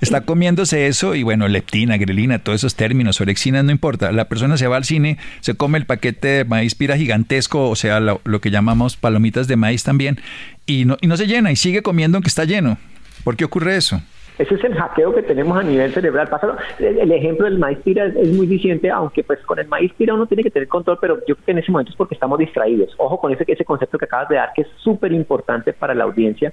está 0.00 0.22
comiéndose 0.22 0.86
eso 0.86 1.14
y 1.14 1.22
bueno, 1.22 1.46
leptina, 1.48 1.98
grelina, 1.98 2.38
todos 2.38 2.60
esos 2.60 2.74
términos, 2.74 3.20
orexina, 3.20 3.62
no 3.62 3.70
importa. 3.70 4.10
La 4.12 4.26
persona 4.26 4.56
se 4.56 4.66
va 4.66 4.76
al 4.76 4.84
cine, 4.84 5.18
se 5.40 5.54
come 5.54 5.78
el 5.78 5.84
paquete 5.84 6.28
de 6.28 6.44
maíz 6.44 6.74
pira 6.74 6.96
gigantesco, 6.96 7.68
o 7.68 7.76
sea, 7.76 8.00
lo, 8.00 8.20
lo 8.24 8.40
que 8.40 8.50
llamamos 8.50 8.96
palomitas 8.96 9.48
de 9.48 9.56
maíz 9.56 9.84
también, 9.84 10.20
y 10.66 10.86
no, 10.86 10.96
y 11.00 11.06
no 11.06 11.16
se 11.16 11.26
llena 11.26 11.52
y 11.52 11.56
sigue 11.56 11.82
comiendo 11.82 12.16
aunque 12.16 12.28
está 12.28 12.44
lleno. 12.44 12.78
¿Por 13.24 13.36
qué 13.36 13.44
ocurre 13.44 13.76
eso? 13.76 14.00
Ese 14.38 14.54
es 14.54 14.62
el 14.62 14.74
hackeo 14.74 15.12
que 15.12 15.22
tenemos 15.22 15.58
a 15.58 15.64
nivel 15.64 15.92
cerebral. 15.92 16.28
Pásalo. 16.28 16.56
El, 16.78 17.10
ejemplo 17.10 17.44
del 17.44 17.58
maíz 17.58 17.78
pira 17.80 18.06
es, 18.06 18.32
muy 18.32 18.46
diciente, 18.46 18.88
aunque 18.88 19.24
pues 19.24 19.40
con 19.44 19.58
el 19.58 19.66
maíz 19.66 19.92
pira 19.94 20.14
uno 20.14 20.26
tiene 20.26 20.44
que 20.44 20.50
tener 20.50 20.68
control, 20.68 20.98
pero 21.00 21.18
yo 21.26 21.34
creo 21.34 21.44
que 21.44 21.52
en 21.52 21.58
ese 21.58 21.72
momento 21.72 21.90
es 21.90 21.96
porque 21.96 22.14
estamos 22.14 22.38
distraídos. 22.38 22.94
Ojo 22.98 23.18
con 23.18 23.32
ese, 23.32 23.44
ese 23.46 23.64
concepto 23.64 23.98
que 23.98 24.04
acabas 24.04 24.28
de 24.28 24.36
dar, 24.36 24.52
que 24.54 24.62
es 24.62 24.68
súper 24.76 25.12
importante 25.12 25.72
para 25.72 25.94
la 25.94 26.04
audiencia 26.04 26.52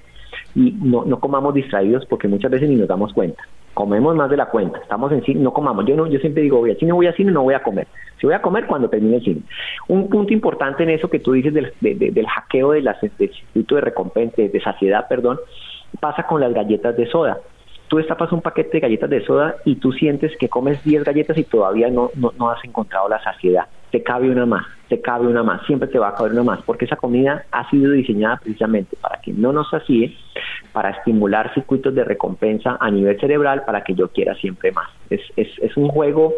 y 0.56 0.72
no, 0.72 1.04
no 1.04 1.20
comamos 1.20 1.54
distraídos 1.54 2.04
porque 2.06 2.26
muchas 2.26 2.50
veces 2.50 2.68
ni 2.68 2.74
nos 2.74 2.88
damos 2.88 3.12
cuenta. 3.12 3.42
Comemos 3.72 4.16
más 4.16 4.30
de 4.30 4.38
la 4.38 4.46
cuenta, 4.46 4.78
estamos 4.78 5.12
en 5.12 5.22
cine, 5.22 5.40
no 5.40 5.52
comamos. 5.52 5.86
Yo 5.86 5.94
no, 5.96 6.06
yo 6.08 6.18
siempre 6.18 6.42
digo, 6.42 6.58
voy 6.58 6.70
al 6.70 6.78
cine, 6.78 6.92
voy 6.92 7.06
al 7.06 7.14
cine, 7.14 7.30
no 7.30 7.42
voy 7.42 7.54
a 7.54 7.62
comer. 7.62 7.86
Si 8.18 8.26
voy 8.26 8.34
a 8.34 8.42
comer 8.42 8.66
cuando 8.66 8.88
termine 8.88 9.16
el 9.16 9.22
cine. 9.22 9.42
Un 9.86 10.08
punto 10.08 10.32
importante 10.32 10.82
en 10.82 10.90
eso 10.90 11.08
que 11.08 11.20
tú 11.20 11.32
dices 11.32 11.54
del, 11.54 11.72
del 11.80 12.26
hackeo 12.26 12.72
de 12.72 12.82
las, 12.82 13.00
del 13.00 13.12
instituto 13.28 13.76
de 13.76 13.82
recompensa, 13.82 14.42
de 14.42 14.60
saciedad, 14.60 15.06
perdón, 15.08 15.38
pasa 16.00 16.24
con 16.24 16.40
las 16.40 16.52
galletas 16.52 16.96
de 16.96 17.06
soda 17.06 17.38
tú 17.88 17.98
destapas 17.98 18.32
un 18.32 18.42
paquete 18.42 18.70
de 18.72 18.80
galletas 18.80 19.10
de 19.10 19.24
soda 19.24 19.56
y 19.64 19.76
tú 19.76 19.92
sientes 19.92 20.36
que 20.38 20.48
comes 20.48 20.82
10 20.84 21.04
galletas 21.04 21.38
y 21.38 21.44
todavía 21.44 21.88
no, 21.90 22.10
no, 22.16 22.50
has 22.50 22.64
encontrado 22.64 23.08
la 23.08 23.22
saciedad. 23.22 23.66
Te 23.90 24.02
cabe 24.02 24.30
una 24.30 24.46
más, 24.46 24.66
te 24.88 25.00
cabe 25.00 25.26
una 25.26 25.42
más, 25.42 25.64
siempre 25.66 25.88
te 25.88 25.98
va 25.98 26.08
a 26.08 26.14
caber 26.14 26.32
una 26.32 26.42
más, 26.42 26.62
porque 26.62 26.84
esa 26.84 26.96
comida 26.96 27.44
ha 27.52 27.68
sido 27.70 27.92
diseñada 27.92 28.38
precisamente 28.38 28.96
para 29.00 29.20
que 29.20 29.32
no 29.32 29.52
nos 29.52 29.70
sacie, 29.70 30.16
para 30.72 30.90
estimular 30.90 31.54
circuitos 31.54 31.94
de 31.94 32.04
recompensa 32.04 32.76
a 32.80 32.90
nivel 32.90 33.18
cerebral, 33.20 33.64
para 33.64 33.82
que 33.82 33.94
yo 33.94 34.08
quiera 34.08 34.34
siempre 34.34 34.72
más. 34.72 34.88
Es, 35.08 35.20
es, 35.36 35.48
es 35.60 35.76
un 35.76 35.88
juego 35.88 36.34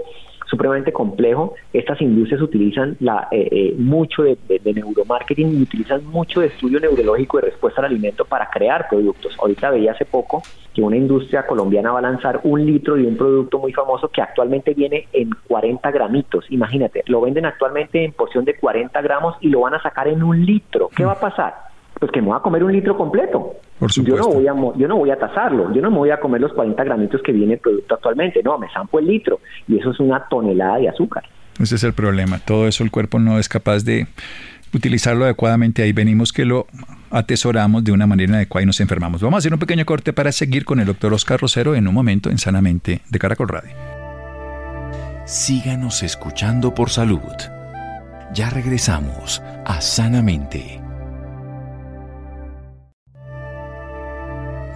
supremamente 0.48 0.92
complejo. 0.92 1.54
Estas 1.72 2.00
industrias 2.00 2.40
utilizan 2.40 2.96
la, 3.00 3.28
eh, 3.30 3.48
eh, 3.50 3.74
mucho 3.78 4.22
de, 4.22 4.38
neuromarketing 4.64 5.58
y 5.58 5.62
utilizan 5.62 6.04
mucho 6.06 6.40
de 6.40 6.48
estudio 6.48 6.80
neurológico 6.80 7.38
de 7.38 7.46
respuesta 7.46 7.80
al 7.80 7.86
alimento 7.86 8.24
para 8.24 8.48
crear 8.50 8.88
productos. 8.88 9.36
Ahorita 9.38 9.70
veía 9.70 9.92
hace 9.92 10.04
poco 10.04 10.42
que 10.74 10.82
una 10.82 10.96
industria 10.96 11.46
colombiana 11.46 11.92
va 11.92 11.98
a 11.98 12.02
lanzar 12.02 12.40
un 12.44 12.64
litro 12.64 12.94
de 12.94 13.06
un 13.06 13.16
producto 13.16 13.58
muy 13.58 13.72
famoso 13.72 14.08
que 14.08 14.22
actualmente 14.22 14.74
viene 14.74 15.08
en 15.12 15.30
40 15.46 15.90
gramitos. 15.90 16.46
Imagínate, 16.50 17.02
lo 17.06 17.20
venden 17.20 17.46
actualmente 17.46 18.04
en 18.04 18.12
porción 18.12 18.44
de 18.44 18.56
40 18.56 19.00
gramos 19.02 19.36
y 19.40 19.48
lo 19.48 19.60
van 19.60 19.74
a 19.74 19.82
sacar 19.82 20.08
en 20.08 20.22
un 20.22 20.44
litro. 20.44 20.88
¿Qué 20.94 21.04
va 21.04 21.12
a 21.12 21.20
pasar? 21.20 21.67
Pues 21.98 22.12
que 22.12 22.20
me 22.20 22.28
voy 22.28 22.36
a 22.36 22.40
comer 22.40 22.64
un 22.64 22.72
litro 22.72 22.96
completo. 22.96 23.56
yo 23.80 24.16
no 24.16 24.28
voy 24.28 24.46
a 24.46 24.54
yo 24.76 24.88
no 24.88 24.96
voy 24.96 25.10
a 25.10 25.18
tasarlo, 25.18 25.72
yo 25.72 25.82
no 25.82 25.90
me 25.90 25.98
voy 25.98 26.10
a 26.10 26.20
comer 26.20 26.40
los 26.40 26.52
40 26.52 26.82
gramitos 26.84 27.22
que 27.22 27.32
viene 27.32 27.54
el 27.54 27.60
producto 27.60 27.94
actualmente, 27.94 28.42
no, 28.42 28.58
me 28.58 28.68
zampo 28.72 28.98
el 28.98 29.06
litro 29.06 29.40
y 29.66 29.78
eso 29.78 29.90
es 29.90 30.00
una 30.00 30.26
tonelada 30.28 30.78
de 30.78 30.88
azúcar. 30.88 31.24
Ese 31.60 31.74
es 31.74 31.84
el 31.84 31.92
problema, 31.92 32.38
todo 32.38 32.68
eso 32.68 32.84
el 32.84 32.90
cuerpo 32.90 33.18
no 33.18 33.38
es 33.38 33.48
capaz 33.48 33.84
de 33.84 34.06
utilizarlo 34.72 35.24
adecuadamente, 35.24 35.82
ahí 35.82 35.92
venimos 35.92 36.32
que 36.32 36.44
lo 36.44 36.66
atesoramos 37.10 37.82
de 37.84 37.92
una 37.92 38.06
manera 38.06 38.36
adecuada 38.36 38.62
y 38.62 38.66
nos 38.66 38.80
enfermamos. 38.80 39.22
Vamos 39.22 39.38
a 39.38 39.38
hacer 39.38 39.52
un 39.52 39.58
pequeño 39.58 39.84
corte 39.84 40.12
para 40.12 40.30
seguir 40.30 40.64
con 40.64 40.78
el 40.78 40.86
doctor 40.86 41.12
Oscar 41.12 41.40
Rosero 41.40 41.74
en 41.74 41.88
un 41.88 41.94
momento 41.94 42.30
en 42.30 42.38
Sanamente 42.38 43.00
de 43.08 43.18
Caracol 43.18 43.48
Radio. 43.48 43.70
Síganos 45.24 46.02
escuchando 46.02 46.74
por 46.74 46.90
salud. 46.90 47.20
Ya 48.34 48.50
regresamos 48.50 49.42
a 49.64 49.80
Sanamente. 49.80 50.87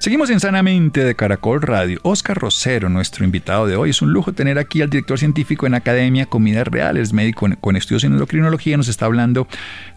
Seguimos 0.00 0.30
en 0.30 0.40
Sanamente 0.40 1.04
de 1.04 1.14
Caracol 1.14 1.60
Radio. 1.60 2.00
Oscar 2.04 2.38
Rosero, 2.38 2.88
nuestro 2.88 3.22
invitado 3.22 3.66
de 3.66 3.76
hoy. 3.76 3.90
Es 3.90 4.00
un 4.00 4.14
lujo 4.14 4.32
tener 4.32 4.58
aquí 4.58 4.80
al 4.80 4.88
director 4.88 5.18
científico 5.18 5.66
en 5.66 5.74
Academia 5.74 6.24
Comidas 6.24 6.66
Reales, 6.66 7.12
médico 7.12 7.46
con 7.60 7.76
estudios 7.76 8.04
en 8.04 8.14
endocrinología. 8.14 8.78
Nos 8.78 8.88
está 8.88 9.04
hablando 9.04 9.46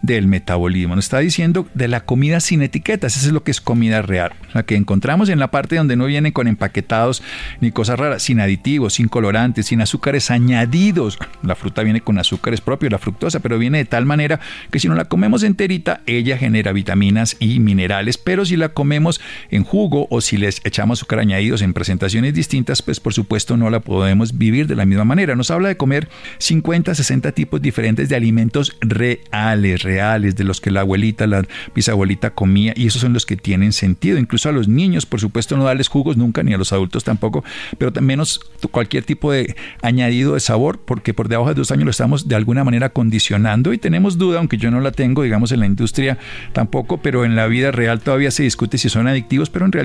del 0.02 0.26
metabolismo. 0.26 0.94
Nos 0.94 1.06
está 1.06 1.20
diciendo 1.20 1.66
de 1.72 1.88
la 1.88 2.04
comida 2.04 2.40
sin 2.40 2.60
etiquetas. 2.60 3.16
Eso 3.16 3.28
es 3.28 3.32
lo 3.32 3.44
que 3.44 3.50
es 3.50 3.62
comida 3.62 4.02
real. 4.02 4.34
La 4.52 4.64
que 4.64 4.76
encontramos 4.76 5.30
en 5.30 5.38
la 5.38 5.50
parte 5.50 5.76
donde 5.76 5.96
no 5.96 6.04
viene 6.04 6.34
con 6.34 6.48
empaquetados 6.48 7.22
ni 7.60 7.70
cosas 7.70 7.98
raras, 7.98 8.22
sin 8.22 8.40
aditivos, 8.40 8.92
sin 8.92 9.08
colorantes, 9.08 9.68
sin 9.68 9.80
azúcares 9.80 10.30
añadidos. 10.30 11.18
La 11.42 11.54
fruta 11.54 11.82
viene 11.82 12.02
con 12.02 12.18
azúcares 12.18 12.60
propios, 12.60 12.92
la 12.92 12.98
fructosa, 12.98 13.40
pero 13.40 13.58
viene 13.58 13.78
de 13.78 13.86
tal 13.86 14.04
manera 14.04 14.38
que 14.70 14.80
si 14.80 14.86
no 14.86 14.96
la 14.96 15.06
comemos 15.06 15.42
enterita, 15.44 16.02
ella 16.04 16.36
genera 16.36 16.72
vitaminas 16.72 17.38
y 17.40 17.58
minerales. 17.58 18.18
Pero 18.18 18.44
si 18.44 18.58
la 18.58 18.68
comemos 18.68 19.22
en 19.48 19.64
jugo, 19.64 19.93
o 20.10 20.20
si 20.20 20.36
les 20.36 20.60
echamos 20.64 20.98
azúcar 20.98 21.20
añadidos 21.20 21.62
en 21.62 21.72
presentaciones 21.72 22.34
distintas, 22.34 22.82
pues 22.82 23.00
por 23.00 23.12
supuesto 23.12 23.56
no 23.56 23.70
la 23.70 23.80
podemos 23.80 24.36
vivir 24.36 24.66
de 24.66 24.76
la 24.76 24.84
misma 24.84 25.04
manera. 25.04 25.34
Nos 25.34 25.50
habla 25.50 25.68
de 25.68 25.76
comer 25.76 26.08
50, 26.38 26.94
60 26.94 27.32
tipos 27.32 27.62
diferentes 27.62 28.08
de 28.08 28.16
alimentos 28.16 28.76
reales, 28.80 29.82
reales, 29.82 30.36
de 30.36 30.44
los 30.44 30.60
que 30.60 30.70
la 30.70 30.80
abuelita, 30.80 31.26
la 31.26 31.44
bisabuelita 31.74 32.30
comía 32.30 32.72
y 32.76 32.86
esos 32.86 33.00
son 33.00 33.12
los 33.12 33.26
que 33.26 33.36
tienen 33.36 33.72
sentido. 33.72 34.18
Incluso 34.18 34.48
a 34.48 34.52
los 34.52 34.68
niños, 34.68 35.06
por 35.06 35.20
supuesto, 35.20 35.56
no 35.56 35.64
darles 35.64 35.88
jugos 35.88 36.16
nunca, 36.16 36.42
ni 36.42 36.52
a 36.54 36.58
los 36.58 36.72
adultos 36.72 37.04
tampoco, 37.04 37.44
pero 37.78 37.92
menos 38.00 38.40
cualquier 38.70 39.04
tipo 39.04 39.32
de 39.32 39.54
añadido 39.82 40.34
de 40.34 40.40
sabor, 40.40 40.80
porque 40.84 41.14
por 41.14 41.28
debajo 41.28 41.48
de 41.48 41.54
dos 41.54 41.70
años 41.70 41.84
lo 41.84 41.90
estamos 41.90 42.28
de 42.28 42.34
alguna 42.34 42.64
manera 42.64 42.90
condicionando 42.90 43.72
y 43.72 43.78
tenemos 43.78 44.18
duda, 44.18 44.38
aunque 44.38 44.56
yo 44.56 44.70
no 44.70 44.80
la 44.80 44.92
tengo, 44.92 45.22
digamos, 45.22 45.52
en 45.52 45.60
la 45.60 45.66
industria 45.66 46.18
tampoco, 46.52 46.98
pero 46.98 47.24
en 47.24 47.36
la 47.36 47.46
vida 47.46 47.70
real 47.70 48.00
todavía 48.00 48.30
se 48.30 48.42
discute 48.42 48.78
si 48.78 48.88
son 48.88 49.06
adictivos, 49.06 49.50
pero 49.50 49.64
en 49.64 49.72
realidad 49.72 49.83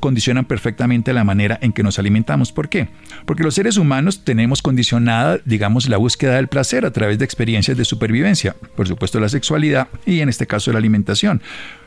condicionan 0.00 0.44
perfectamente 0.44 1.12
la 1.12 1.24
manera 1.24 1.58
en 1.62 1.72
que 1.72 1.82
nos 1.82 1.98
alimentamos. 1.98 2.52
¿Por 2.52 2.68
qué? 2.68 2.88
Porque 3.26 3.42
los 3.42 3.54
seres 3.54 3.76
humanos 3.76 4.24
tenemos 4.24 4.62
condicionada, 4.62 5.38
digamos, 5.44 5.88
la 5.88 5.96
búsqueda 5.96 6.36
del 6.36 6.48
placer 6.48 6.84
a 6.84 6.92
través 6.92 7.18
de 7.18 7.24
experiencias 7.24 7.76
de 7.76 7.84
supervivencia, 7.84 8.56
por 8.76 8.88
supuesto 8.88 9.20
la 9.20 9.28
sexualidad 9.28 9.88
y 10.06 10.20
en 10.20 10.28
este 10.28 10.46
caso 10.46 10.72
la 10.72 10.78
alimentación 10.78 11.42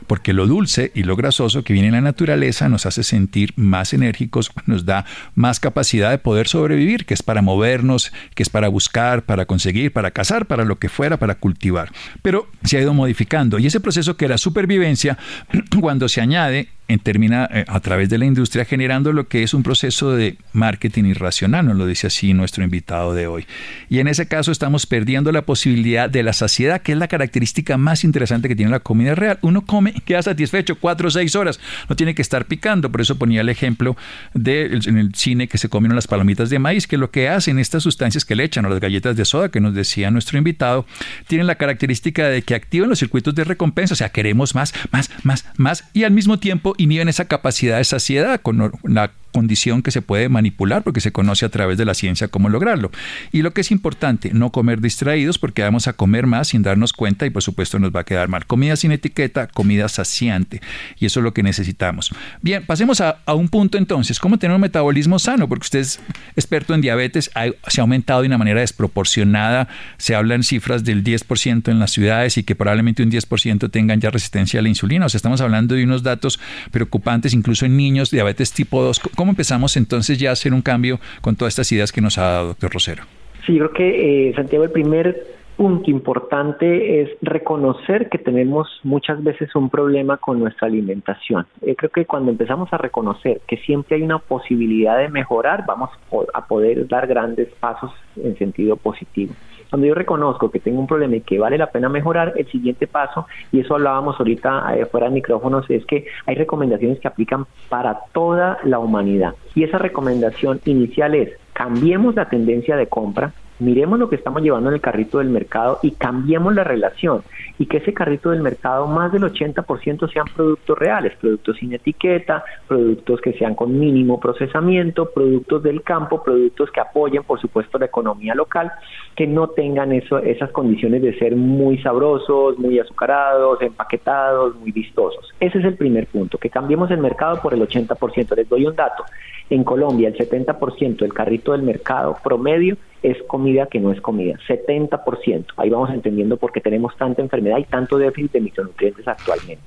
porque 0.08 0.32
lo 0.32 0.46
dulce 0.46 0.90
y 0.94 1.04
lo 1.04 1.14
grasoso 1.14 1.62
que 1.62 1.74
viene 1.74 1.88
en 1.88 1.94
la 1.94 2.00
naturaleza 2.00 2.68
nos 2.68 2.86
hace 2.86 3.04
sentir 3.04 3.52
más 3.56 3.92
enérgicos, 3.92 4.50
nos 4.66 4.84
da 4.84 5.04
más 5.34 5.60
capacidad 5.60 6.10
de 6.10 6.18
poder 6.18 6.48
sobrevivir, 6.48 7.04
que 7.04 7.14
es 7.14 7.22
para 7.22 7.42
movernos, 7.42 8.10
que 8.34 8.42
es 8.42 8.48
para 8.48 8.68
buscar, 8.68 9.22
para 9.22 9.44
conseguir, 9.44 9.92
para 9.92 10.10
cazar, 10.10 10.46
para 10.46 10.64
lo 10.64 10.78
que 10.78 10.88
fuera, 10.88 11.18
para 11.18 11.36
cultivar. 11.36 11.92
Pero 12.22 12.48
se 12.64 12.78
ha 12.78 12.80
ido 12.80 12.94
modificando 12.94 13.58
y 13.58 13.66
ese 13.66 13.80
proceso 13.80 14.16
que 14.16 14.24
era 14.24 14.38
supervivencia, 14.38 15.18
cuando 15.80 16.08
se 16.08 16.22
añade 16.22 16.68
termina 16.96 17.46
eh, 17.52 17.66
a 17.68 17.80
través 17.80 18.08
de 18.08 18.16
la 18.16 18.24
industria 18.24 18.64
generando 18.64 19.12
lo 19.12 19.28
que 19.28 19.42
es 19.42 19.52
un 19.52 19.62
proceso 19.62 20.12
de 20.12 20.38
marketing 20.54 21.04
irracional, 21.04 21.66
nos 21.66 21.76
lo 21.76 21.86
dice 21.86 22.06
así 22.06 22.32
nuestro 22.32 22.64
invitado 22.64 23.12
de 23.12 23.26
hoy. 23.26 23.46
Y 23.90 23.98
en 23.98 24.08
ese 24.08 24.26
caso 24.26 24.50
estamos 24.50 24.86
perdiendo 24.86 25.30
la 25.30 25.42
posibilidad 25.42 26.08
de 26.08 26.22
la 26.22 26.32
saciedad, 26.32 26.80
que 26.80 26.92
es 26.92 26.98
la 26.98 27.08
característica 27.08 27.76
más 27.76 28.04
interesante 28.04 28.48
que 28.48 28.56
tiene 28.56 28.70
la 28.70 28.80
comida 28.80 29.14
real. 29.14 29.38
Uno 29.42 29.66
come 29.66 29.92
queda 30.06 30.22
satisfecho 30.22 30.76
cuatro 30.76 31.08
o 31.08 31.10
seis 31.10 31.36
horas, 31.36 31.60
no 31.90 31.96
tiene 31.96 32.14
que 32.14 32.22
estar 32.22 32.46
picando. 32.46 32.90
Por 32.90 33.02
eso 33.02 33.18
ponía 33.18 33.42
el 33.42 33.50
ejemplo 33.50 33.94
de 34.32 34.80
en 34.86 34.96
el 34.96 35.14
cine 35.14 35.48
que 35.48 35.58
se 35.58 35.68
comieron 35.68 35.94
las 35.94 36.06
palomitas 36.06 36.48
de 36.48 36.58
maíz, 36.58 36.86
que 36.86 36.96
lo 36.96 37.10
que 37.10 37.28
hacen 37.28 37.58
estas 37.58 37.82
sustancias 37.82 38.24
que 38.24 38.34
le 38.34 38.44
echan 38.44 38.64
o 38.64 38.70
las 38.70 38.80
galletas 38.80 39.14
de 39.14 39.26
soda 39.26 39.50
que 39.50 39.60
nos 39.60 39.74
decía 39.74 40.10
nuestro 40.10 40.38
invitado, 40.38 40.86
tienen 41.26 41.46
la 41.46 41.56
característica 41.56 42.28
de 42.28 42.40
que 42.42 42.54
activan 42.54 42.88
los 42.88 42.98
circuitos 42.98 43.34
de 43.34 43.44
recompensa, 43.44 43.92
o 43.94 43.96
sea, 43.96 44.08
queremos 44.08 44.54
más, 44.54 44.72
más, 44.90 45.10
más, 45.22 45.44
más 45.56 45.84
y 45.92 46.04
al 46.04 46.12
mismo 46.12 46.38
tiempo 46.38 46.74
inhiben 46.78 47.08
esa 47.08 47.26
capacidad 47.26 47.76
de 47.76 47.84
saciedad 47.84 48.40
con 48.40 48.72
la 48.84 49.12
condición 49.32 49.82
que 49.82 49.90
se 49.90 50.02
puede 50.02 50.28
manipular 50.28 50.82
porque 50.82 51.00
se 51.00 51.12
conoce 51.12 51.44
a 51.44 51.48
través 51.48 51.78
de 51.78 51.84
la 51.84 51.94
ciencia 51.94 52.28
cómo 52.28 52.48
lograrlo. 52.48 52.90
Y 53.32 53.42
lo 53.42 53.52
que 53.52 53.60
es 53.60 53.70
importante, 53.70 54.30
no 54.32 54.50
comer 54.50 54.80
distraídos 54.80 55.38
porque 55.38 55.62
vamos 55.62 55.88
a 55.88 55.92
comer 55.92 56.26
más 56.26 56.48
sin 56.48 56.62
darnos 56.62 56.92
cuenta 56.92 57.26
y 57.26 57.30
por 57.30 57.42
supuesto 57.42 57.78
nos 57.78 57.94
va 57.94 58.00
a 58.00 58.04
quedar 58.04 58.28
mal. 58.28 58.46
Comida 58.46 58.76
sin 58.76 58.92
etiqueta, 58.92 59.46
comida 59.46 59.88
saciante. 59.88 60.60
Y 60.98 61.06
eso 61.06 61.20
es 61.20 61.24
lo 61.24 61.32
que 61.32 61.42
necesitamos. 61.42 62.10
Bien, 62.42 62.64
pasemos 62.66 63.00
a, 63.00 63.18
un 63.34 63.48
punto 63.48 63.78
entonces. 63.78 64.18
¿Cómo 64.18 64.38
tener 64.38 64.54
un 64.54 64.60
metabolismo 64.60 65.18
sano? 65.18 65.48
Porque 65.48 65.64
usted 65.64 65.80
es 65.80 66.00
experto 66.34 66.74
en 66.74 66.80
diabetes, 66.80 67.30
se 67.66 67.80
ha 67.80 67.82
aumentado 67.82 68.22
de 68.22 68.26
una 68.26 68.38
manera 68.38 68.60
desproporcionada. 68.60 69.68
Se 69.98 70.14
hablan 70.14 70.42
cifras 70.42 70.84
del 70.84 71.04
10% 71.04 71.70
en 71.70 71.78
las 71.78 71.92
ciudades 71.92 72.38
y 72.38 72.42
que 72.42 72.54
probablemente 72.54 73.02
un 73.02 73.10
10% 73.10 73.70
tengan 73.70 74.00
ya 74.00 74.10
resistencia 74.10 74.60
a 74.60 74.62
la 74.62 74.68
insulina. 74.68 75.06
O 75.06 75.08
sea, 75.08 75.18
estamos 75.18 75.40
hablando 75.40 75.74
de 75.74 75.84
unos 75.84 76.02
datos 76.02 76.40
preocupantes 76.70 77.32
incluso 77.32 77.66
en 77.66 77.76
niños, 77.76 78.10
diabetes 78.10 78.52
tipo 78.52 78.82
2. 78.82 79.00
¿Cómo 79.18 79.32
empezamos 79.32 79.76
entonces 79.76 80.16
ya 80.16 80.30
a 80.30 80.34
hacer 80.34 80.54
un 80.54 80.62
cambio 80.62 81.00
con 81.22 81.34
todas 81.34 81.50
estas 81.50 81.72
ideas 81.72 81.90
que 81.90 82.00
nos 82.00 82.18
ha 82.18 82.22
dado 82.22 82.46
doctor 82.50 82.72
Rosero? 82.72 83.02
Sí, 83.44 83.56
yo 83.56 83.68
creo 83.68 83.72
que, 83.72 84.28
eh, 84.28 84.34
Santiago, 84.36 84.62
el 84.62 84.70
primer 84.70 85.26
punto 85.56 85.90
importante 85.90 87.02
es 87.02 87.10
reconocer 87.20 88.10
que 88.10 88.18
tenemos 88.18 88.68
muchas 88.84 89.20
veces 89.24 89.52
un 89.56 89.70
problema 89.70 90.18
con 90.18 90.38
nuestra 90.38 90.68
alimentación. 90.68 91.48
Eh, 91.62 91.74
creo 91.74 91.90
que 91.90 92.04
cuando 92.04 92.30
empezamos 92.30 92.72
a 92.72 92.78
reconocer 92.78 93.40
que 93.48 93.56
siempre 93.56 93.96
hay 93.96 94.02
una 94.02 94.20
posibilidad 94.20 94.96
de 94.96 95.08
mejorar, 95.08 95.64
vamos 95.66 95.90
a 96.32 96.46
poder 96.46 96.86
dar 96.86 97.08
grandes 97.08 97.48
pasos 97.58 97.90
en 98.22 98.38
sentido 98.38 98.76
positivo. 98.76 99.34
Cuando 99.70 99.86
yo 99.86 99.94
reconozco 99.94 100.50
que 100.50 100.60
tengo 100.60 100.80
un 100.80 100.86
problema 100.86 101.16
y 101.16 101.20
que 101.20 101.38
vale 101.38 101.58
la 101.58 101.70
pena 101.70 101.88
mejorar, 101.88 102.32
el 102.36 102.46
siguiente 102.50 102.86
paso, 102.86 103.26
y 103.52 103.60
eso 103.60 103.74
hablábamos 103.74 104.18
ahorita 104.18 104.76
eh, 104.76 104.86
fuera 104.86 105.08
de 105.08 105.14
micrófonos, 105.14 105.68
es 105.68 105.84
que 105.86 106.06
hay 106.26 106.34
recomendaciones 106.34 107.00
que 107.00 107.08
aplican 107.08 107.46
para 107.68 108.00
toda 108.12 108.58
la 108.64 108.78
humanidad. 108.78 109.34
Y 109.54 109.64
esa 109.64 109.78
recomendación 109.78 110.60
inicial 110.64 111.14
es, 111.14 111.30
cambiemos 111.52 112.14
la 112.14 112.28
tendencia 112.28 112.76
de 112.76 112.86
compra, 112.86 113.32
miremos 113.58 113.98
lo 113.98 114.08
que 114.08 114.16
estamos 114.16 114.42
llevando 114.42 114.68
en 114.68 114.74
el 114.74 114.80
carrito 114.80 115.18
del 115.18 115.28
mercado 115.28 115.78
y 115.82 115.92
cambiemos 115.92 116.54
la 116.54 116.64
relación 116.64 117.22
y 117.58 117.66
que 117.66 117.78
ese 117.78 117.92
carrito 117.92 118.30
del 118.30 118.40
mercado 118.40 118.86
más 118.86 119.12
del 119.12 119.22
80% 119.22 120.12
sean 120.12 120.26
productos 120.34 120.78
reales, 120.78 121.14
productos 121.20 121.56
sin 121.56 121.72
etiqueta, 121.72 122.44
productos 122.66 123.20
que 123.20 123.32
sean 123.32 123.54
con 123.54 123.78
mínimo 123.78 124.20
procesamiento, 124.20 125.10
productos 125.10 125.62
del 125.62 125.82
campo, 125.82 126.22
productos 126.22 126.70
que 126.70 126.80
apoyen 126.80 127.24
por 127.24 127.40
supuesto 127.40 127.78
la 127.78 127.86
economía 127.86 128.34
local, 128.34 128.70
que 129.16 129.26
no 129.26 129.48
tengan 129.48 129.92
eso, 129.92 130.18
esas 130.18 130.50
condiciones 130.50 131.02
de 131.02 131.18
ser 131.18 131.34
muy 131.36 131.78
sabrosos, 131.78 132.58
muy 132.58 132.78
azucarados, 132.78 133.60
empaquetados, 133.62 134.54
muy 134.56 134.72
vistosos. 134.72 135.32
Ese 135.40 135.58
es 135.58 135.64
el 135.64 135.74
primer 135.74 136.06
punto, 136.06 136.38
que 136.38 136.50
cambiemos 136.50 136.90
el 136.90 136.98
mercado 136.98 137.40
por 137.40 137.54
el 137.54 137.60
80%. 137.60 138.36
Les 138.36 138.48
doy 138.48 138.66
un 138.66 138.76
dato. 138.76 139.04
En 139.50 139.64
Colombia, 139.64 140.08
el 140.08 140.16
70% 140.16 140.98
del 140.98 141.14
carrito 141.14 141.52
del 141.52 141.62
mercado 141.62 142.16
promedio 142.22 142.76
es 143.02 143.22
comida 143.24 143.66
que 143.66 143.80
no 143.80 143.92
es 143.92 144.00
comida, 144.00 144.38
70%. 144.48 145.46
Ahí 145.56 145.70
vamos 145.70 145.90
entendiendo 145.90 146.36
por 146.36 146.52
qué 146.52 146.60
tenemos 146.60 146.96
tanta 146.96 147.22
enfermedad 147.22 147.58
y 147.58 147.64
tanto 147.64 147.98
déficit 147.98 148.32
de 148.32 148.40
micronutrientes 148.40 149.06
actualmente. 149.06 149.62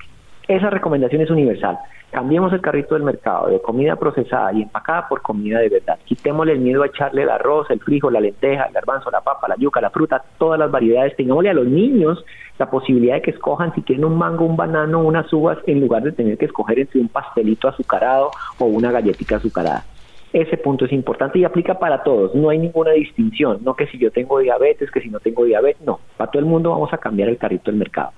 Esa 0.47 0.69
recomendación 0.69 1.21
es 1.21 1.29
universal. 1.29 1.77
Cambiemos 2.11 2.51
el 2.51 2.59
carrito 2.59 2.95
del 2.95 3.03
mercado 3.03 3.47
de 3.47 3.61
comida 3.61 3.95
procesada 3.95 4.51
y 4.51 4.63
empacada 4.63 5.07
por 5.07 5.21
comida 5.21 5.59
de 5.59 5.69
verdad. 5.69 5.97
Quitémosle 6.03 6.51
el 6.51 6.59
miedo 6.59 6.83
a 6.83 6.87
echarle 6.87 7.23
el 7.23 7.29
arroz, 7.29 7.69
el 7.69 7.79
frijol, 7.79 8.11
la 8.11 8.19
lenteja, 8.19 8.65
el 8.65 8.73
garbanzo, 8.73 9.09
la 9.09 9.21
papa, 9.21 9.47
la 9.47 9.55
yuca, 9.55 9.79
la 9.79 9.91
fruta, 9.91 10.21
todas 10.37 10.59
las 10.59 10.69
variedades. 10.69 11.15
Tengámosle 11.15 11.51
a 11.51 11.53
los 11.53 11.67
niños 11.67 12.25
la 12.59 12.69
posibilidad 12.69 13.15
de 13.15 13.21
que 13.21 13.31
escojan 13.31 13.73
si 13.73 13.81
quieren 13.81 14.03
un 14.03 14.17
mango, 14.17 14.45
un 14.45 14.57
banano, 14.57 15.01
unas 15.01 15.31
uvas, 15.31 15.59
en 15.67 15.79
lugar 15.79 16.03
de 16.03 16.11
tener 16.11 16.37
que 16.37 16.45
escoger 16.45 16.79
entre 16.79 16.99
un 16.99 17.07
pastelito 17.07 17.69
azucarado 17.69 18.31
o 18.59 18.65
una 18.65 18.91
galletita 18.91 19.37
azucarada. 19.37 19.85
Ese 20.33 20.57
punto 20.57 20.85
es 20.85 20.93
importante 20.93 21.39
y 21.39 21.43
aplica 21.43 21.77
para 21.77 22.03
todos, 22.03 22.33
no 22.35 22.49
hay 22.49 22.57
ninguna 22.57 22.91
distinción, 22.91 23.59
no 23.63 23.75
que 23.75 23.87
si 23.87 23.97
yo 23.97 24.11
tengo 24.11 24.39
diabetes, 24.39 24.89
que 24.89 25.01
si 25.01 25.09
no 25.09 25.19
tengo 25.19 25.43
diabetes, 25.43 25.81
no, 25.85 25.99
para 26.15 26.31
todo 26.31 26.39
el 26.39 26.45
mundo 26.45 26.69
vamos 26.69 26.93
a 26.93 26.97
cambiar 26.97 27.27
el 27.27 27.37
carrito 27.37 27.69
del 27.69 27.75
mercado. 27.75 28.11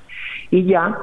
Y 0.51 0.65
ya 0.65 0.95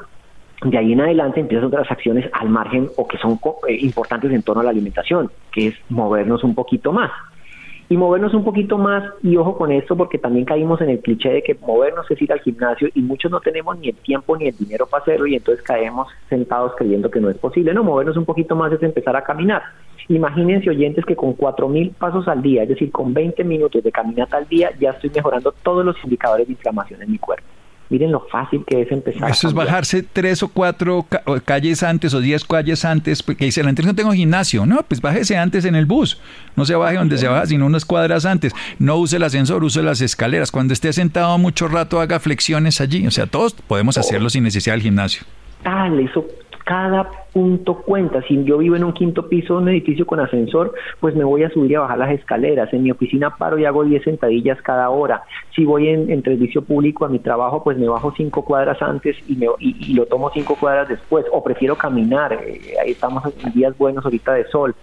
de 0.62 0.76
ahí 0.76 0.92
en 0.92 1.00
adelante 1.00 1.40
empiezan 1.40 1.66
otras 1.66 1.90
acciones 1.90 2.30
al 2.32 2.48
margen 2.48 2.88
o 2.96 3.08
que 3.08 3.16
son 3.18 3.40
eh, 3.66 3.76
importantes 3.80 4.30
en 4.30 4.42
torno 4.42 4.60
a 4.60 4.64
la 4.64 4.70
alimentación, 4.70 5.30
que 5.52 5.68
es 5.68 5.74
movernos 5.88 6.44
un 6.44 6.54
poquito 6.54 6.92
más. 6.92 7.10
Y 7.90 7.96
movernos 7.96 8.32
un 8.34 8.44
poquito 8.44 8.78
más, 8.78 9.02
y 9.20 9.36
ojo 9.36 9.58
con 9.58 9.72
esto, 9.72 9.96
porque 9.96 10.16
también 10.16 10.44
caímos 10.44 10.80
en 10.80 10.90
el 10.90 11.00
cliché 11.00 11.30
de 11.30 11.42
que 11.42 11.56
movernos 11.56 12.08
es 12.08 12.22
ir 12.22 12.32
al 12.32 12.38
gimnasio 12.38 12.88
y 12.94 13.02
muchos 13.02 13.32
no 13.32 13.40
tenemos 13.40 13.76
ni 13.80 13.88
el 13.88 13.96
tiempo 13.96 14.36
ni 14.36 14.46
el 14.46 14.56
dinero 14.56 14.86
para 14.86 15.02
hacerlo 15.02 15.26
y 15.26 15.34
entonces 15.34 15.64
caemos 15.64 16.06
sentados 16.28 16.72
creyendo 16.76 17.10
que 17.10 17.18
no 17.18 17.28
es 17.28 17.36
posible. 17.36 17.74
No, 17.74 17.82
movernos 17.82 18.16
un 18.16 18.24
poquito 18.24 18.54
más 18.54 18.72
es 18.72 18.80
empezar 18.84 19.16
a 19.16 19.24
caminar. 19.24 19.62
Imagínense 20.06 20.70
oyentes 20.70 21.04
que 21.04 21.16
con 21.16 21.36
4.000 21.36 21.92
pasos 21.94 22.28
al 22.28 22.42
día, 22.42 22.62
es 22.62 22.68
decir, 22.68 22.92
con 22.92 23.12
20 23.12 23.42
minutos 23.42 23.82
de 23.82 23.90
caminata 23.90 24.36
al 24.36 24.46
día, 24.46 24.70
ya 24.78 24.90
estoy 24.90 25.10
mejorando 25.12 25.52
todos 25.64 25.84
los 25.84 25.96
indicadores 26.04 26.46
de 26.46 26.52
inflamación 26.52 27.02
en 27.02 27.10
mi 27.10 27.18
cuerpo. 27.18 27.48
Miren 27.90 28.12
lo 28.12 28.20
fácil 28.20 28.64
que 28.64 28.82
es 28.82 28.92
empezar. 28.92 29.28
Eso 29.28 29.48
es 29.48 29.54
bajarse 29.54 30.04
tres 30.04 30.44
o 30.44 30.48
cuatro 30.48 31.04
calles 31.44 31.82
antes 31.82 32.14
o 32.14 32.20
diez 32.20 32.44
calles 32.44 32.84
antes, 32.84 33.20
porque 33.20 33.46
dice, 33.46 33.64
la 33.64 33.72
no 33.72 33.94
tengo 33.94 34.12
gimnasio. 34.12 34.64
No, 34.64 34.84
pues 34.84 35.00
bájese 35.00 35.36
antes 35.36 35.64
en 35.64 35.74
el 35.74 35.86
bus. 35.86 36.20
No 36.54 36.64
se 36.64 36.76
baje 36.76 36.96
donde 36.96 37.18
se 37.18 37.26
baja, 37.26 37.46
sino 37.46 37.66
unas 37.66 37.84
cuadras 37.84 38.26
antes. 38.26 38.52
No 38.78 38.96
use 38.96 39.16
el 39.16 39.24
ascensor, 39.24 39.64
use 39.64 39.82
las 39.82 40.00
escaleras. 40.00 40.52
Cuando 40.52 40.72
esté 40.72 40.92
sentado 40.92 41.36
mucho 41.38 41.66
rato, 41.66 42.00
haga 42.00 42.20
flexiones 42.20 42.80
allí. 42.80 43.06
O 43.08 43.10
sea, 43.10 43.26
todos 43.26 43.54
podemos 43.54 43.98
hacerlo 43.98 44.30
sin 44.30 44.44
necesidad 44.44 44.74
del 44.74 44.82
gimnasio. 44.82 45.22
Tal, 45.64 45.98
eso 45.98 46.26
cada 46.64 47.10
punto 47.32 47.82
cuenta. 47.82 48.22
Si 48.22 48.42
yo 48.44 48.58
vivo 48.58 48.76
en 48.76 48.84
un 48.84 48.92
quinto 48.92 49.28
piso 49.28 49.54
de 49.54 49.62
un 49.62 49.68
edificio 49.68 50.06
con 50.06 50.20
ascensor, 50.20 50.74
pues 51.00 51.14
me 51.14 51.24
voy 51.24 51.44
a 51.44 51.50
subir 51.50 51.72
y 51.72 51.74
a 51.74 51.80
bajar 51.80 51.98
las 51.98 52.12
escaleras. 52.12 52.72
En 52.72 52.82
mi 52.82 52.90
oficina 52.90 53.36
paro 53.36 53.58
y 53.58 53.64
hago 53.64 53.84
10 53.84 54.02
sentadillas 54.02 54.60
cada 54.62 54.90
hora. 54.90 55.22
Si 55.54 55.64
voy 55.64 55.88
en, 55.88 56.22
servicio 56.22 56.62
público 56.62 57.04
a 57.04 57.08
mi 57.08 57.18
trabajo, 57.18 57.64
pues 57.64 57.78
me 57.78 57.88
bajo 57.88 58.12
cinco 58.16 58.44
cuadras 58.44 58.80
antes 58.82 59.16
y, 59.28 59.36
me, 59.36 59.46
y, 59.58 59.94
lo 59.94 60.06
tomo 60.06 60.30
cinco 60.32 60.56
cuadras 60.58 60.88
después. 60.88 61.24
O 61.32 61.42
prefiero 61.42 61.76
caminar. 61.76 62.32
Eh, 62.32 62.74
ahí 62.82 62.92
estamos 62.92 63.24
en 63.44 63.52
días 63.52 63.76
buenos 63.76 64.04
ahorita 64.04 64.34
de 64.34 64.44
sol. 64.48 64.74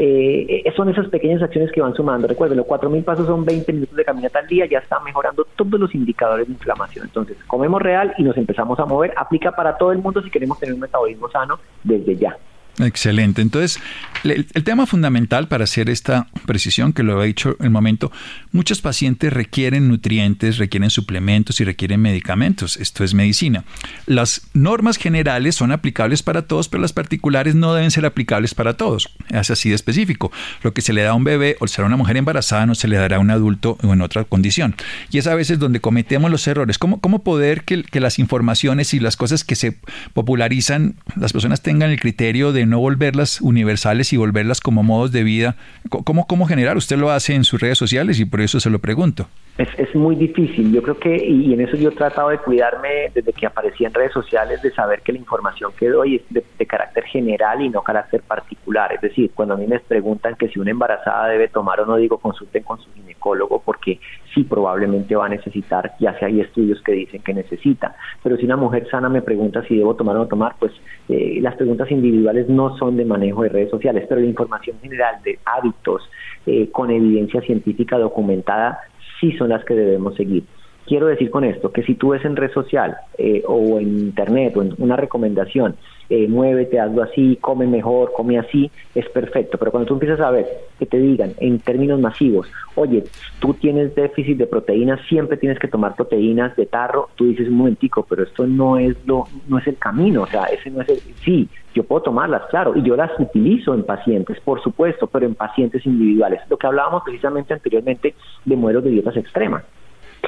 Eh, 0.00 0.62
eh, 0.64 0.72
son 0.76 0.88
esas 0.88 1.08
pequeñas 1.08 1.42
acciones 1.42 1.72
que 1.72 1.80
van 1.80 1.92
sumando. 1.92 2.28
Recuerden, 2.28 2.58
los 2.58 2.66
4.000 2.68 3.02
pasos 3.02 3.26
son 3.26 3.44
20 3.44 3.72
minutos 3.72 3.96
de 3.96 4.04
caminata 4.04 4.38
al 4.38 4.46
día, 4.46 4.64
ya 4.66 4.78
está 4.78 5.00
mejorando 5.00 5.44
todos 5.56 5.80
los 5.80 5.92
indicadores 5.92 6.46
de 6.46 6.52
inflamación. 6.52 7.06
Entonces, 7.06 7.36
comemos 7.48 7.82
real 7.82 8.14
y 8.16 8.22
nos 8.22 8.36
empezamos 8.36 8.78
a 8.78 8.84
mover. 8.84 9.12
Aplica 9.16 9.50
para 9.50 9.76
todo 9.76 9.90
el 9.90 9.98
mundo 9.98 10.22
si 10.22 10.30
queremos 10.30 10.60
tener 10.60 10.76
un 10.76 10.82
metabolismo 10.82 11.28
sano 11.28 11.58
desde 11.82 12.14
ya. 12.14 12.38
Excelente. 12.78 13.42
Entonces, 13.42 13.80
el, 14.24 14.46
tema 14.64 14.86
fundamental 14.86 15.48
para 15.48 15.64
hacer 15.64 15.90
esta 15.90 16.28
precisión, 16.46 16.92
que 16.92 17.02
lo 17.02 17.22
he 17.22 17.26
dicho 17.26 17.56
en 17.58 17.66
el 17.66 17.70
momento, 17.70 18.12
muchos 18.52 18.80
pacientes 18.80 19.32
requieren 19.32 19.88
nutrientes, 19.88 20.58
requieren 20.58 20.90
suplementos 20.90 21.60
y 21.60 21.64
requieren 21.64 22.00
medicamentos. 22.00 22.76
Esto 22.76 23.02
es 23.02 23.14
medicina. 23.14 23.64
Las 24.06 24.42
normas 24.54 24.96
generales 24.96 25.56
son 25.56 25.72
aplicables 25.72 26.22
para 26.22 26.42
todos, 26.42 26.68
pero 26.68 26.80
las 26.80 26.92
particulares 26.92 27.54
no 27.54 27.74
deben 27.74 27.90
ser 27.90 28.06
aplicables 28.06 28.54
para 28.54 28.76
todos. 28.76 29.10
Es 29.28 29.50
así 29.50 29.70
de 29.70 29.74
específico. 29.74 30.30
Lo 30.62 30.72
que 30.72 30.82
se 30.82 30.92
le 30.92 31.02
da 31.02 31.10
a 31.10 31.14
un 31.14 31.24
bebé 31.24 31.56
o 31.60 31.66
será 31.66 31.86
una 31.86 31.96
mujer 31.96 32.16
embarazada 32.16 32.66
no 32.66 32.74
se 32.74 32.88
le 32.88 32.96
dará 32.96 33.16
a 33.16 33.20
un 33.20 33.30
adulto 33.30 33.76
o 33.82 33.92
en 33.92 34.02
otra 34.02 34.24
condición. 34.24 34.76
Y 35.10 35.18
es 35.18 35.26
a 35.26 35.34
veces 35.34 35.58
donde 35.58 35.80
cometemos 35.80 36.30
los 36.30 36.46
errores. 36.46 36.78
¿Cómo, 36.78 37.00
cómo 37.00 37.24
poder 37.24 37.64
que, 37.64 37.82
que 37.82 38.00
las 38.00 38.18
informaciones 38.18 38.94
y 38.94 39.00
las 39.00 39.16
cosas 39.16 39.42
que 39.42 39.56
se 39.56 39.78
popularizan, 40.12 40.94
las 41.16 41.32
personas 41.32 41.62
tengan 41.62 41.90
el 41.90 41.98
criterio 41.98 42.52
de 42.52 42.67
no 42.68 42.78
volverlas 42.78 43.40
universales 43.40 44.12
y 44.12 44.16
volverlas 44.16 44.60
como 44.60 44.82
modos 44.82 45.12
de 45.12 45.24
vida. 45.24 45.56
¿Cómo, 45.88 46.26
cómo 46.26 46.46
generar? 46.46 46.76
Usted 46.76 46.98
lo 46.98 47.10
hace 47.10 47.34
en 47.34 47.44
sus 47.44 47.60
redes 47.60 47.78
sociales 47.78 48.20
y 48.20 48.24
por 48.24 48.40
eso 48.40 48.60
se 48.60 48.70
lo 48.70 48.78
pregunto. 48.78 49.28
Es, 49.58 49.68
es 49.76 49.92
muy 49.96 50.14
difícil. 50.14 50.72
Yo 50.72 50.80
creo 50.84 50.96
que, 51.00 51.16
y 51.16 51.52
en 51.52 51.60
eso 51.60 51.76
yo 51.76 51.88
he 51.88 51.92
tratado 51.92 52.28
de 52.28 52.38
cuidarme 52.38 53.10
desde 53.12 53.32
que 53.32 53.44
aparecí 53.44 53.84
en 53.84 53.92
redes 53.92 54.12
sociales, 54.12 54.62
de 54.62 54.70
saber 54.70 55.02
que 55.02 55.10
la 55.10 55.18
información 55.18 55.72
que 55.76 55.88
doy 55.88 56.14
es 56.14 56.22
de, 56.30 56.44
carácter 56.64 57.02
general 57.04 57.60
y 57.60 57.68
no 57.68 57.82
carácter 57.82 58.22
particular. 58.22 58.92
Es 58.92 59.00
decir, 59.00 59.32
cuando 59.34 59.54
a 59.54 59.56
mí 59.56 59.66
me 59.66 59.80
preguntan 59.80 60.36
que 60.36 60.48
si 60.48 60.60
una 60.60 60.70
embarazada 60.70 61.26
debe 61.26 61.48
tomar 61.48 61.80
o 61.80 61.86
no, 61.86 61.96
digo 61.96 62.18
consulten 62.18 62.62
con 62.62 62.78
su 62.78 62.92
ginecólogo 62.92 63.60
porque 63.64 63.98
sí 64.32 64.44
probablemente 64.44 65.16
va 65.16 65.26
a 65.26 65.28
necesitar, 65.30 65.92
ya 65.98 66.16
sea 66.18 66.28
hay 66.28 66.40
estudios 66.40 66.80
que 66.82 66.92
dicen 66.92 67.22
que 67.22 67.34
necesita. 67.34 67.96
Pero 68.22 68.36
si 68.36 68.44
una 68.44 68.56
mujer 68.56 68.86
sana 68.88 69.08
me 69.08 69.22
pregunta 69.22 69.64
si 69.64 69.76
debo 69.76 69.96
tomar 69.96 70.14
o 70.14 70.20
no 70.20 70.26
tomar, 70.28 70.54
pues 70.60 70.72
eh, 71.08 71.38
las 71.40 71.56
preguntas 71.56 71.90
individuales 71.90 72.48
no 72.48 72.76
son 72.76 72.96
de 72.96 73.04
manejo 73.04 73.42
de 73.42 73.48
redes 73.48 73.70
sociales, 73.70 74.04
pero 74.08 74.20
la 74.20 74.26
información 74.28 74.76
general 74.80 75.20
de 75.24 75.40
hábitos 75.44 76.08
eh, 76.46 76.70
con 76.70 76.92
evidencia 76.92 77.40
científica 77.40 77.98
documentada 77.98 78.78
sí 79.20 79.32
son 79.32 79.50
las 79.50 79.64
que 79.64 79.74
debemos 79.74 80.14
seguir. 80.14 80.44
Quiero 80.86 81.06
decir 81.06 81.30
con 81.30 81.44
esto 81.44 81.70
que 81.70 81.82
si 81.82 81.94
tú 81.94 82.10
ves 82.10 82.24
en 82.24 82.36
red 82.36 82.50
social 82.52 82.96
eh, 83.18 83.42
o 83.46 83.78
en 83.78 83.98
internet 83.98 84.56
o 84.56 84.62
en 84.62 84.74
una 84.78 84.96
recomendación, 84.96 85.76
eh, 86.10 86.26
muévete, 86.26 86.80
hazlo 86.80 87.02
así, 87.02 87.36
come 87.40 87.66
mejor, 87.66 88.12
come 88.14 88.38
así, 88.38 88.70
es 88.94 89.08
perfecto. 89.10 89.58
Pero 89.58 89.70
cuando 89.70 89.88
tú 89.88 89.94
empiezas 89.94 90.20
a 90.20 90.30
ver 90.30 90.46
que 90.78 90.86
te 90.86 90.98
digan 90.98 91.34
en 91.38 91.58
términos 91.58 92.00
masivos, 92.00 92.50
oye, 92.76 93.04
tú 93.40 93.54
tienes 93.54 93.94
déficit 93.94 94.38
de 94.38 94.46
proteínas, 94.46 95.00
siempre 95.08 95.36
tienes 95.36 95.58
que 95.58 95.68
tomar 95.68 95.96
proteínas 95.96 96.56
de 96.56 96.66
tarro, 96.66 97.10
tú 97.16 97.26
dices 97.26 97.48
un 97.48 97.56
momentico, 97.56 98.06
pero 98.08 98.22
esto 98.22 98.46
no 98.46 98.78
es 98.78 98.96
lo, 99.06 99.24
no 99.48 99.58
es 99.58 99.66
el 99.66 99.76
camino, 99.76 100.22
o 100.22 100.26
sea, 100.26 100.44
ese 100.44 100.70
no 100.70 100.80
es 100.80 100.88
el, 100.88 100.98
sí, 101.24 101.48
yo 101.74 101.84
puedo 101.84 102.02
tomarlas, 102.02 102.42
claro, 102.50 102.72
y 102.74 102.82
yo 102.82 102.96
las 102.96 103.10
utilizo 103.18 103.74
en 103.74 103.84
pacientes, 103.84 104.40
por 104.40 104.62
supuesto, 104.62 105.06
pero 105.06 105.26
en 105.26 105.34
pacientes 105.34 105.84
individuales. 105.84 106.40
Lo 106.48 106.56
que 106.56 106.66
hablábamos 106.66 107.02
precisamente 107.04 107.52
anteriormente 107.52 108.14
de 108.44 108.56
modelos 108.56 108.84
de 108.84 108.90
dietas 108.90 109.16
extremas. 109.16 109.64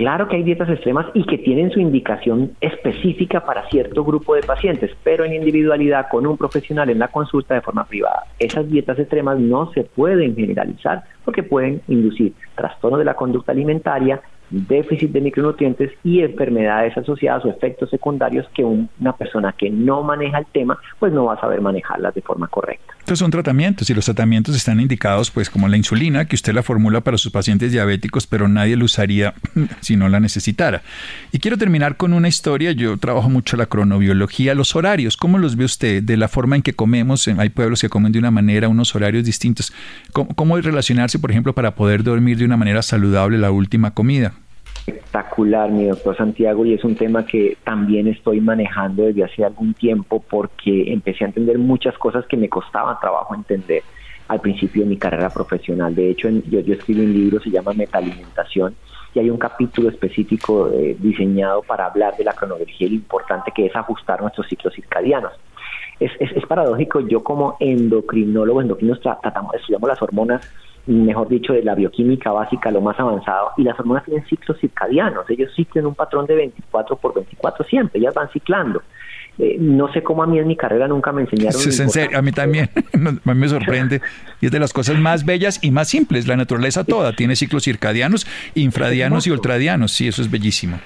Claro 0.01 0.29
que 0.29 0.37
hay 0.37 0.43
dietas 0.43 0.71
extremas 0.71 1.05
y 1.13 1.25
que 1.25 1.37
tienen 1.37 1.71
su 1.71 1.79
indicación 1.79 2.53
específica 2.63 3.45
para 3.45 3.69
cierto 3.69 4.03
grupo 4.03 4.35
de 4.35 4.43
pacientes, 4.43 4.91
pero 5.05 5.27
en 5.27 5.35
individualidad 5.35 6.09
con 6.11 6.27
un 6.27 6.39
profesional 6.39 6.89
en 6.89 6.99
la 6.99 7.09
consulta 7.09 7.53
de 7.53 7.61
forma 7.61 7.85
privada. 7.85 8.25
Esas 8.39 8.67
dietas 8.71 8.99
extremas 8.99 9.39
no 9.39 9.71
se 9.73 9.85
pueden 9.85 10.35
generalizar 10.35 11.03
porque 11.23 11.43
pueden 11.43 11.83
inducir 11.87 12.33
trastorno 12.55 12.97
de 12.97 13.05
la 13.05 13.13
conducta 13.13 13.53
alimentaria, 13.53 14.23
déficit 14.51 15.11
de 15.13 15.21
micronutrientes 15.21 15.93
y 16.03 16.21
enfermedades 16.21 16.97
asociadas 16.97 17.45
o 17.45 17.51
efectos 17.51 17.91
secundarios 17.91 18.47
que 18.55 18.65
una 18.65 19.17
persona 19.17 19.55
que 19.57 19.71
no 19.71 20.03
maneja 20.03 20.39
el 20.39 20.47
tema 20.47 20.79
pues 20.99 21.13
no 21.13 21.27
va 21.27 21.35
a 21.35 21.41
saber 21.41 21.61
manejarlas 21.61 22.15
de 22.15 22.23
forma 22.23 22.49
correcta. 22.49 22.95
Estos 22.99 23.19
son 23.19 23.31
tratamientos 23.31 23.89
y 23.91 23.95
los 23.95 24.05
tratamientos 24.05 24.55
están 24.57 24.81
indicados 24.81 25.31
pues 25.31 25.51
como 25.51 25.69
la 25.69 25.77
insulina 25.77 26.27
que 26.27 26.37
usted 26.37 26.53
la 26.53 26.63
formula 26.63 27.01
para 27.01 27.19
sus 27.19 27.33
pacientes 27.33 27.73
diabéticos 27.73 28.27
pero 28.27 28.49
nadie 28.49 28.77
lo 28.77 28.85
usaría 28.85 29.35
si 29.81 29.97
no 29.97 30.09
la 30.09 30.21
necesitara. 30.21 30.83
Y 31.33 31.39
quiero 31.39 31.57
terminar 31.57 31.97
con 31.97 32.13
una 32.13 32.29
historia, 32.29 32.73
yo 32.73 32.97
trabajo 32.99 33.29
mucho 33.29 33.57
la 33.57 33.67
cronobiología, 33.67 34.55
los 34.55 34.75
horarios, 34.77 35.17
¿cómo 35.17 35.39
los 35.39 35.57
ve 35.57 35.65
usted? 35.65 36.03
De 36.03 36.17
la 36.17 36.29
forma 36.29 36.57
en 36.57 36.63
que 36.63 36.73
comemos, 36.73 37.29
hay 37.29 37.49
pueblos 37.49 37.81
que 37.81 37.89
comen 37.89 38.13
de 38.13 38.19
una 38.19 38.31
manera, 38.31 38.69
unos 38.69 38.95
horarios 38.95 39.25
distintos. 39.25 39.73
¿Cómo, 40.13 40.35
cómo 40.35 40.57
relacionarse 40.59 41.19
por 41.19 41.31
ejemplo 41.31 41.55
para 41.55 41.75
poder 41.75 42.03
dormir 42.03 42.39
de 42.39 42.45
una 42.45 42.57
manera 42.57 42.83
saludable 42.83 43.39
la 43.39 43.51
última 43.51 43.93
comida? 43.93 44.35
Espectacular, 44.91 45.71
mi 45.71 45.87
doctor 45.87 46.17
Santiago, 46.17 46.65
y 46.65 46.75
es 46.75 46.85
un 46.85 46.95
tema 46.95 47.25
que 47.25 47.57
también 47.65 48.09
estoy 48.09 48.41
manejando 48.41 49.05
desde 49.05 49.25
hace 49.25 49.45
algún 49.45 49.75
tiempo 49.75 50.23
porque 50.29 50.93
empecé 50.93 51.25
a 51.25 51.29
entender 51.29 51.59
muchas 51.59 51.97
cosas 51.99 52.27
que 52.27 52.37
me 52.37 52.49
costaban 52.49 52.97
trabajo 53.01 53.35
entender 53.35 53.83
al 54.29 54.41
principio 54.41 54.83
de 54.83 54.89
mi 54.89 54.97
carrera 54.97 55.31
profesional. 55.31 55.95
De 55.95 56.11
hecho, 56.11 56.29
yo, 56.29 56.61
yo 56.61 56.75
escribí 56.75 57.01
un 57.05 57.13
libro, 57.13 57.41
se 57.41 57.51
llama 57.51 57.73
Metalimentación, 57.73 58.75
y 59.15 59.19
hay 59.19 59.31
un 59.31 59.39
capítulo 59.39 59.89
específico 59.89 60.71
eh, 60.73 60.97
diseñado 60.99 61.63
para 61.63 61.87
hablar 61.87 62.17
de 62.17 62.25
la 62.25 62.33
cronología 62.33 62.87
y 62.87 62.91
lo 62.91 62.97
importante 62.97 63.51
que 63.55 63.67
es 63.67 63.75
ajustar 63.75 64.21
nuestros 64.21 64.47
ciclos 64.49 64.75
circadianos. 64.75 65.33
Es, 65.99 66.13
es, 66.21 66.31
es 66.33 66.47
paradójico, 66.47 67.01
yo 67.01 67.23
como 67.23 67.57
endocrinólogo, 67.61 68.63
endocrinos 68.63 69.01
tratamos, 69.01 69.55
estudiamos 69.55 69.89
las 69.89 70.01
hormonas 70.01 70.49
mejor 70.87 71.29
dicho, 71.29 71.53
de 71.53 71.63
la 71.63 71.75
bioquímica 71.75 72.33
básica, 72.33 72.71
lo 72.71 72.81
más 72.81 72.99
avanzado, 72.99 73.51
y 73.57 73.63
las 73.63 73.79
hormonas 73.79 74.05
tienen 74.05 74.25
ciclos 74.27 74.59
circadianos, 74.61 75.29
ellos 75.29 75.53
ciclan 75.55 75.87
un 75.87 75.95
patrón 75.95 76.27
de 76.27 76.35
24 76.37 76.97
por 76.97 77.15
24 77.15 77.65
siempre, 77.67 78.01
ellas 78.01 78.15
van 78.15 78.31
ciclando. 78.31 78.83
Eh, 79.39 79.57
no 79.59 79.91
sé 79.93 80.03
cómo 80.03 80.23
a 80.23 80.27
mí 80.27 80.39
en 80.39 80.47
mi 80.47 80.57
carrera 80.57 80.87
nunca 80.87 81.13
me 81.13 81.23
enseñaron. 81.23 81.59
Sí, 81.59 81.83
en 81.83 81.89
serio, 81.89 82.19
a 82.19 82.23
mí 82.23 82.31
también, 82.31 82.69
a 83.25 83.35
mí 83.35 83.41
me 83.41 83.49
sorprende. 83.49 84.03
Y 84.41 84.47
es 84.47 84.53
de 84.53 84.61
las 84.61 84.73
cosas 84.73 84.99
más 84.99 85.25
bellas 85.25 85.61
y 85.63 85.71
más 85.71 85.89
simples. 85.89 86.27
La 86.27 86.37
naturaleza 86.37 86.85
toda 86.85 87.15
tiene 87.15 87.37
ciclos 87.37 87.65
circadianos, 87.65 88.27
infradianos 88.55 89.27
y 89.27 89.31
ultradianos. 89.31 89.93
Sí, 89.93 90.09
eso 90.09 90.21
es 90.21 90.31
bellísimo. 90.31 90.79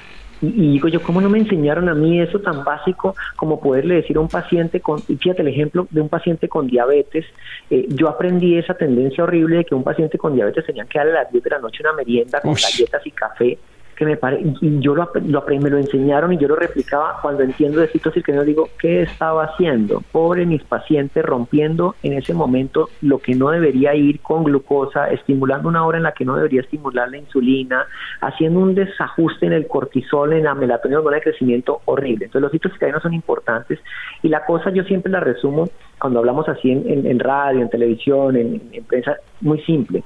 Y, 0.44 0.72
digo 0.72 0.88
yo, 0.88 1.02
¿cómo 1.02 1.20
no 1.20 1.30
me 1.30 1.38
enseñaron 1.38 1.88
a 1.88 1.94
mí 1.94 2.20
eso 2.20 2.40
tan 2.40 2.64
básico 2.64 3.14
como 3.37 3.61
poderle 3.61 3.96
decir 3.96 4.16
a 4.16 4.20
un 4.20 4.28
paciente 4.28 4.80
con, 4.80 5.00
fíjate 5.00 5.42
el 5.42 5.48
ejemplo 5.48 5.87
de 5.90 6.00
un 6.00 6.09
paciente 6.09 6.48
con 6.48 6.66
diabetes, 6.66 7.24
eh, 7.70 7.87
yo 7.88 8.09
aprendí 8.09 8.57
esa 8.59 8.74
tendencia 8.74 9.24
horrible 9.24 9.59
de 9.59 9.64
que 9.64 9.74
un 9.74 9.85
paciente 9.85 10.18
con 10.18 10.35
diabetes 10.35 10.66
tenía 10.66 10.85
que 10.85 10.98
darle 10.98 11.12
a 11.12 11.22
las 11.22 11.33
10 11.33 11.44
de 11.44 11.50
la 11.50 11.59
noche 11.59 11.78
una 11.83 11.92
merienda 11.92 12.40
con 12.40 12.54
galletas 12.54 13.07
y 13.07 13.11
café 13.11 13.59
que 13.94 14.04
me 14.04 14.16
pare, 14.16 14.40
y 14.40 14.80
yo 14.80 14.94
lo, 14.94 15.11
me 15.14 15.70
lo 15.70 15.78
enseñaron 15.78 16.33
y 16.33 16.38
yo 16.38 16.48
lo 16.48 16.57
replicaba 16.57 17.18
cuando 17.22 17.42
entiendo 17.42 17.80
de 17.80 17.88
ciclos 17.88 18.14
circadianos 18.14 18.46
digo 18.46 18.68
qué 18.78 19.02
estaba 19.02 19.44
haciendo 19.44 20.02
pobre 20.12 20.46
mis 20.46 20.62
pacientes 20.62 21.24
rompiendo 21.24 21.94
en 22.02 22.14
ese 22.14 22.35
momento 22.35 22.88
lo 23.02 23.18
que 23.18 23.35
no 23.35 23.50
debería 23.50 23.94
ir 23.94 24.20
con 24.20 24.44
glucosa 24.44 25.11
estimulando 25.11 25.68
una 25.68 25.87
hora 25.87 25.98
en 25.98 26.04
la 26.04 26.12
que 26.12 26.24
no 26.24 26.37
debería 26.37 26.61
estimular 26.61 27.11
la 27.11 27.18
insulina 27.18 27.87
haciendo 28.20 28.61
un 28.61 28.74
desajuste 28.74 29.46
en 29.46 29.52
el 29.52 29.66
cortisol 29.66 30.33
en 30.33 30.44
la 30.44 30.54
melatonina 30.54 30.98
hormona 30.98 31.16
de 31.16 31.22
crecimiento 31.22 31.80
horrible. 31.85 32.26
Entonces 32.26 32.52
los 32.52 32.72
circadianos 32.72 33.02
son 33.02 33.14
importantes. 33.14 33.78
Y 34.22 34.28
la 34.28 34.44
cosa 34.44 34.70
yo 34.70 34.85
siempre 34.85 35.12
la 35.12 35.20
resumo 35.20 35.68
cuando 35.98 36.18
hablamos 36.18 36.48
así 36.48 36.70
en, 36.70 37.07
en, 37.07 37.18
radio 37.18 37.61
en 37.61 37.70
televisión 37.70 38.37
en, 38.37 38.62
en 38.72 38.85
prensa 38.85 39.16
muy 39.40 39.61
simple 39.62 40.02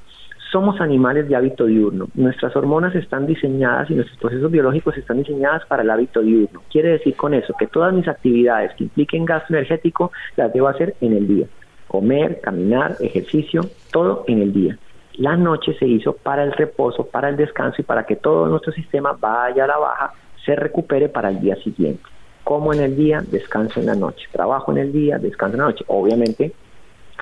somos 0.51 0.81
animales 0.81 1.29
de 1.29 1.37
hábito 1.37 1.67
diurno. 1.67 2.09
Nuestras 2.15 2.55
hormonas 2.57 2.95
están 2.95 3.27
diseñadas 3.27 3.91
y 3.91 3.95
nuestros 3.95 4.19
procesos 4.19 4.51
biológicos 4.51 4.97
están 4.97 5.19
diseñados 5.19 5.65
para 5.67 5.83
el 5.83 5.91
hábito 5.91 6.21
diurno. 6.21 6.63
Quiere 6.71 6.91
decir 6.91 7.17
con 7.17 7.35
eso 7.35 7.55
que 7.59 7.67
todas 7.67 7.93
mis 7.93 8.09
actividades 8.09 8.75
que 8.75 8.85
impliquen 8.85 9.25
gasto 9.25 9.55
energético 9.55 10.11
las 10.37 10.53
debo 10.53 10.69
hacer 10.69 10.95
en 11.01 11.15
el 11.15 11.29
día. 11.29 11.47
Comer, 11.87 12.41
caminar, 12.41 12.97
ejercicio, 13.01 13.63
todo 13.93 14.25
en 14.27 14.43
el 14.43 14.53
día. 14.53 14.79
La 15.15 15.37
noche 15.37 15.75
se 15.79 15.87
hizo 15.87 16.13
para 16.13 16.45
el 16.45 16.53
reposo, 16.53 17.07
para 17.07 17.29
el 17.29 17.37
descanso 17.37 17.83
y 17.83 17.85
para 17.85 18.05
que 18.05 18.17
todo 18.17 18.47
nuestro 18.47 18.73
sistema 18.73 19.17
vaya 19.19 19.65
a 19.65 19.67
la 19.67 19.79
baja 19.79 20.13
se 20.45 20.55
recupere 20.55 21.09
para 21.09 21.29
el 21.29 21.41
día 21.41 21.57
siguiente. 21.57 22.03
Como 22.45 22.73
en 22.73 22.81
el 22.81 22.97
día, 22.97 23.23
descanso 23.31 23.81
en 23.81 23.87
la 23.87 23.95
noche. 23.95 24.27
Trabajo 24.33 24.73
en 24.73 24.79
el 24.79 24.93
día, 24.93 25.19
descanso 25.19 25.57
en 25.57 25.61
la 25.61 25.67
noche. 25.67 25.85
Obviamente, 25.89 26.53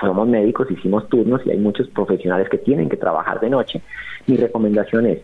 somos 0.01 0.29
médicos, 0.29 0.71
hicimos 0.71 1.09
turnos 1.09 1.41
y 1.47 1.51
hay 1.51 1.59
muchos 1.59 1.89
profesionales 1.89 2.49
que 2.49 2.59
tienen 2.59 2.89
que 2.89 2.97
trabajar 2.97 3.41
de 3.41 3.51
noche. 3.51 3.83
Mi 4.27 4.37
recomendación 4.37 5.07
es, 5.07 5.21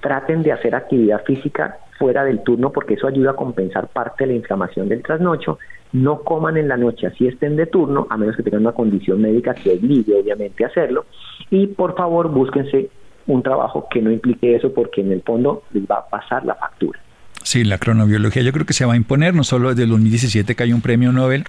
traten 0.00 0.42
de 0.42 0.52
hacer 0.52 0.74
actividad 0.74 1.24
física 1.24 1.78
fuera 1.98 2.24
del 2.24 2.42
turno 2.42 2.70
porque 2.70 2.94
eso 2.94 3.06
ayuda 3.06 3.32
a 3.32 3.36
compensar 3.36 3.88
parte 3.88 4.24
de 4.24 4.32
la 4.32 4.36
inflamación 4.36 4.88
del 4.88 5.02
trasnocho. 5.02 5.58
No 5.92 6.20
coman 6.22 6.56
en 6.56 6.68
la 6.68 6.76
noche 6.76 7.06
así 7.06 7.26
estén 7.26 7.56
de 7.56 7.66
turno, 7.66 8.06
a 8.10 8.16
menos 8.16 8.36
que 8.36 8.42
tengan 8.42 8.62
una 8.62 8.72
condición 8.72 9.20
médica 9.20 9.54
que 9.54 9.72
obligue 9.72 10.18
obviamente 10.20 10.64
a 10.64 10.68
hacerlo. 10.68 11.06
Y 11.50 11.68
por 11.68 11.94
favor 11.94 12.28
búsquense 12.28 12.90
un 13.26 13.42
trabajo 13.42 13.86
que 13.90 14.02
no 14.02 14.10
implique 14.10 14.54
eso 14.54 14.72
porque 14.72 15.00
en 15.00 15.12
el 15.12 15.22
fondo 15.22 15.62
les 15.72 15.84
va 15.84 15.96
a 15.98 16.08
pasar 16.08 16.44
la 16.44 16.54
factura. 16.54 16.98
Sí, 17.44 17.62
la 17.62 17.76
cronobiología 17.76 18.42
yo 18.42 18.52
creo 18.52 18.64
que 18.64 18.72
se 18.72 18.86
va 18.86 18.94
a 18.94 18.96
imponer, 18.96 19.34
no 19.34 19.44
solo 19.44 19.68
desde 19.68 19.82
el 19.82 19.90
2017 19.90 20.56
que 20.56 20.62
hay 20.62 20.72
un 20.72 20.80
premio 20.80 21.12
Nobel, 21.12 21.44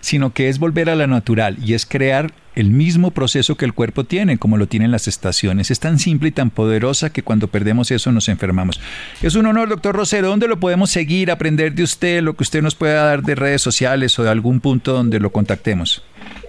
sino 0.00 0.32
que 0.32 0.48
es 0.48 0.58
volver 0.58 0.90
a 0.90 0.96
la 0.96 1.06
natural 1.06 1.56
y 1.64 1.74
es 1.74 1.86
crear 1.86 2.32
el 2.56 2.70
mismo 2.70 3.12
proceso 3.12 3.54
que 3.54 3.64
el 3.64 3.72
cuerpo 3.72 4.02
tiene, 4.02 4.38
como 4.38 4.56
lo 4.56 4.66
tienen 4.66 4.90
las 4.90 5.06
estaciones. 5.06 5.70
Es 5.70 5.78
tan 5.78 6.00
simple 6.00 6.30
y 6.30 6.32
tan 6.32 6.50
poderosa 6.50 7.10
que 7.10 7.22
cuando 7.22 7.46
perdemos 7.46 7.92
eso 7.92 8.10
nos 8.10 8.28
enfermamos. 8.28 8.80
Es 9.22 9.36
un 9.36 9.46
honor, 9.46 9.68
doctor 9.68 9.94
Rosero. 9.94 10.28
¿Dónde 10.28 10.48
lo 10.48 10.58
podemos 10.58 10.90
seguir, 10.90 11.30
aprender 11.30 11.74
de 11.74 11.84
usted, 11.84 12.22
lo 12.22 12.34
que 12.34 12.42
usted 12.42 12.60
nos 12.60 12.74
pueda 12.74 13.04
dar 13.04 13.22
de 13.22 13.36
redes 13.36 13.62
sociales 13.62 14.18
o 14.18 14.24
de 14.24 14.30
algún 14.30 14.58
punto 14.58 14.94
donde 14.94 15.20
lo 15.20 15.30
contactemos? 15.30 16.02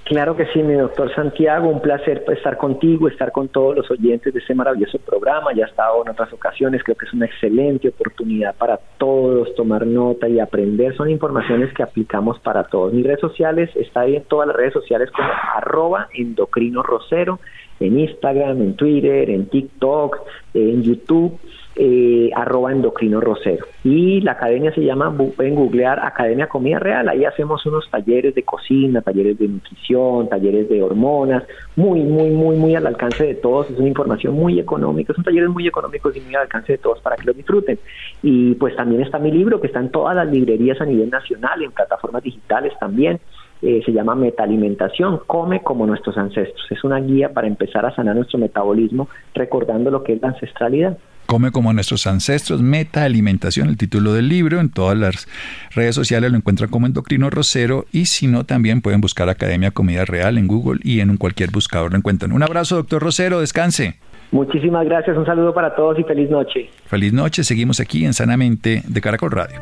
Claro 0.08 0.38
que 0.38 0.46
sí, 0.54 0.64
mi 0.64 0.74
doctor 0.74 1.14
Santiago, 1.14 1.68
un 1.68 1.82
placer 1.82 2.24
estar 2.30 2.56
contigo, 2.56 3.10
estar 3.10 3.34
con 3.34 3.50
todos 3.50 3.76
los 3.76 3.92
oyentes 3.92 4.34
de 4.34 4.40
este 4.40 4.56
maravilloso 4.56 5.00
programa. 5.00 5.54
Ya 5.54 5.66
he 5.66 5.68
estado 5.68 6.02
en 6.02 6.10
otras 6.10 6.32
ocasiones, 6.32 6.82
creo 6.82 6.96
que 6.96 7.06
es 7.06 7.14
una 7.14 7.26
excelente 7.26 7.90
oportunidad 7.90 8.56
para 8.56 8.80
todos 8.98 9.54
tomar 9.56 9.86
nota 9.86 10.30
y 10.30 10.40
aprender. 10.40 10.96
Son 10.96 11.10
informaciones 11.10 11.74
que 11.74 11.84
aplicamos 11.84 12.40
para 12.40 12.64
todos. 12.64 12.94
Mis 12.94 13.06
redes 13.06 13.20
sociales, 13.20 13.70
está 13.76 14.02
ahí 14.02 14.16
en 14.16 14.24
todas 14.24 14.48
las 14.48 14.56
redes 14.56 14.72
sociales 14.72 15.12
como 15.12 15.28
arroba 15.56 16.08
endocrino 16.14 16.84
rosero, 16.84 17.42
en 17.82 18.00
Instagram, 18.00 18.62
en 18.62 18.76
Twitter, 18.78 19.30
en 19.30 19.48
TikTok, 19.48 20.20
en 20.54 20.84
YouTube 20.84 21.38
eh, 21.80 22.32
arroba 22.36 22.72
endocrino 22.72 23.22
rosero. 23.22 23.66
Y 23.84 24.22
la 24.22 24.32
academia 24.34 24.74
se 24.74 24.82
llama, 24.82 25.16
pueden 25.36 25.56
googlear 25.56 26.00
Academia 26.00 26.48
Comida 26.48 26.80
Real, 26.80 27.08
ahí 27.08 27.24
hacemos 27.24 27.66
unos 27.66 27.90
talleres 27.92 28.34
de 28.34 28.44
cocina, 28.44 29.02
talleres 29.02 29.38
de 29.38 29.48
nutrición, 29.48 30.28
talleres 30.28 30.68
de 30.70 30.82
hormonas, 30.82 31.44
muy, 31.76 32.02
muy, 32.02 32.32
muy, 32.32 32.56
muy 32.56 32.76
al 32.76 32.88
alcance 32.88 33.26
de 33.26 33.36
todos, 33.36 33.70
es 33.70 33.78
una 33.78 33.88
información 33.88 34.34
muy 34.34 34.60
económica, 34.60 35.14
son 35.14 35.24
talleres 35.24 35.50
muy 35.50 35.68
económicos 35.68 36.16
y 36.18 36.22
muy 36.22 36.34
al 36.34 36.42
alcance 36.44 36.74
de 36.74 36.78
todos 36.80 37.00
para 37.02 37.16
que 37.16 37.26
lo 37.26 37.34
disfruten. 37.34 37.78
Y 38.24 38.56
pues 38.56 38.76
también 38.76 39.02
está 39.02 39.20
mi 39.20 39.32
libro 39.32 39.62
que 39.62 39.68
está 39.68 39.80
en 39.80 39.92
todas 39.92 40.16
las 40.16 40.28
librerías 40.28 40.82
a 40.82 40.86
nivel 40.86 41.10
nacional, 41.12 41.62
en 41.62 41.72
plataformas 41.72 42.24
digitales 42.24 42.74
también. 42.80 43.20
Eh, 43.62 43.82
se 43.84 43.92
llama 43.92 44.14
Metalimentación, 44.14 45.22
come 45.26 45.64
como 45.64 45.88
nuestros 45.88 46.16
ancestros. 46.18 46.66
Es 46.70 46.84
una 46.84 47.00
guía 47.00 47.34
para 47.34 47.48
empezar 47.48 47.86
a 47.86 47.96
sanar 47.96 48.16
nuestro 48.16 48.38
metabolismo 48.38 49.10
recordando 49.34 49.90
lo 49.90 50.04
que 50.04 50.14
es 50.14 50.22
la 50.22 50.30
ancestralidad. 50.30 50.98
Come 51.28 51.52
como 51.52 51.74
nuestros 51.74 52.08
ancestros, 52.08 52.62
meta 52.62 53.04
alimentación, 53.04 53.68
el 53.68 53.78
título 53.78 54.14
del 54.14 54.30
libro. 54.30 54.60
En 54.60 54.70
todas 54.70 54.98
las 54.98 55.28
redes 55.76 55.94
sociales 55.94 56.32
lo 56.32 56.38
encuentran 56.38 56.70
como 56.70 56.88
Endocrino 56.88 57.30
Rosero 57.30 57.86
y 57.92 58.06
si 58.06 58.28
no, 58.28 58.46
también 58.46 58.82
pueden 58.82 59.02
buscar 59.02 59.30
Academia 59.30 59.72
Comida 59.72 60.06
Real 60.06 60.38
en 60.38 60.48
Google 60.48 60.80
y 60.84 61.02
en 61.02 61.18
cualquier 61.18 61.52
buscador 61.52 61.92
lo 61.92 61.98
encuentran. 61.98 62.32
Un 62.32 62.44
abrazo, 62.44 62.78
doctor 62.78 63.04
Rosero, 63.04 63.42
descanse. 63.42 63.98
Muchísimas 64.32 64.86
gracias, 64.86 65.18
un 65.18 65.26
saludo 65.26 65.54
para 65.54 65.76
todos 65.76 66.00
y 66.00 66.04
feliz 66.04 66.30
noche. 66.30 66.70
Feliz 66.86 67.14
noche, 67.14 67.44
seguimos 67.44 67.80
aquí 67.80 68.06
en 68.06 68.14
Sanamente 68.14 68.84
de 68.88 69.02
Caracol 69.02 69.32
Radio. 69.32 69.62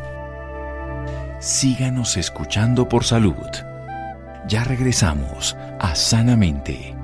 Síganos 1.40 2.18
escuchando 2.18 2.88
por 2.88 3.04
salud. 3.04 3.34
Ya 4.48 4.64
regresamos 4.64 5.58
a 5.80 5.96
Sanamente. 5.96 6.95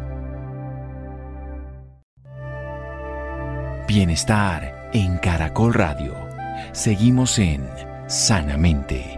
Bienestar 3.93 4.89
en 4.93 5.17
Caracol 5.17 5.73
Radio. 5.73 6.15
Seguimos 6.71 7.37
en 7.37 7.67
Sanamente. 8.07 9.17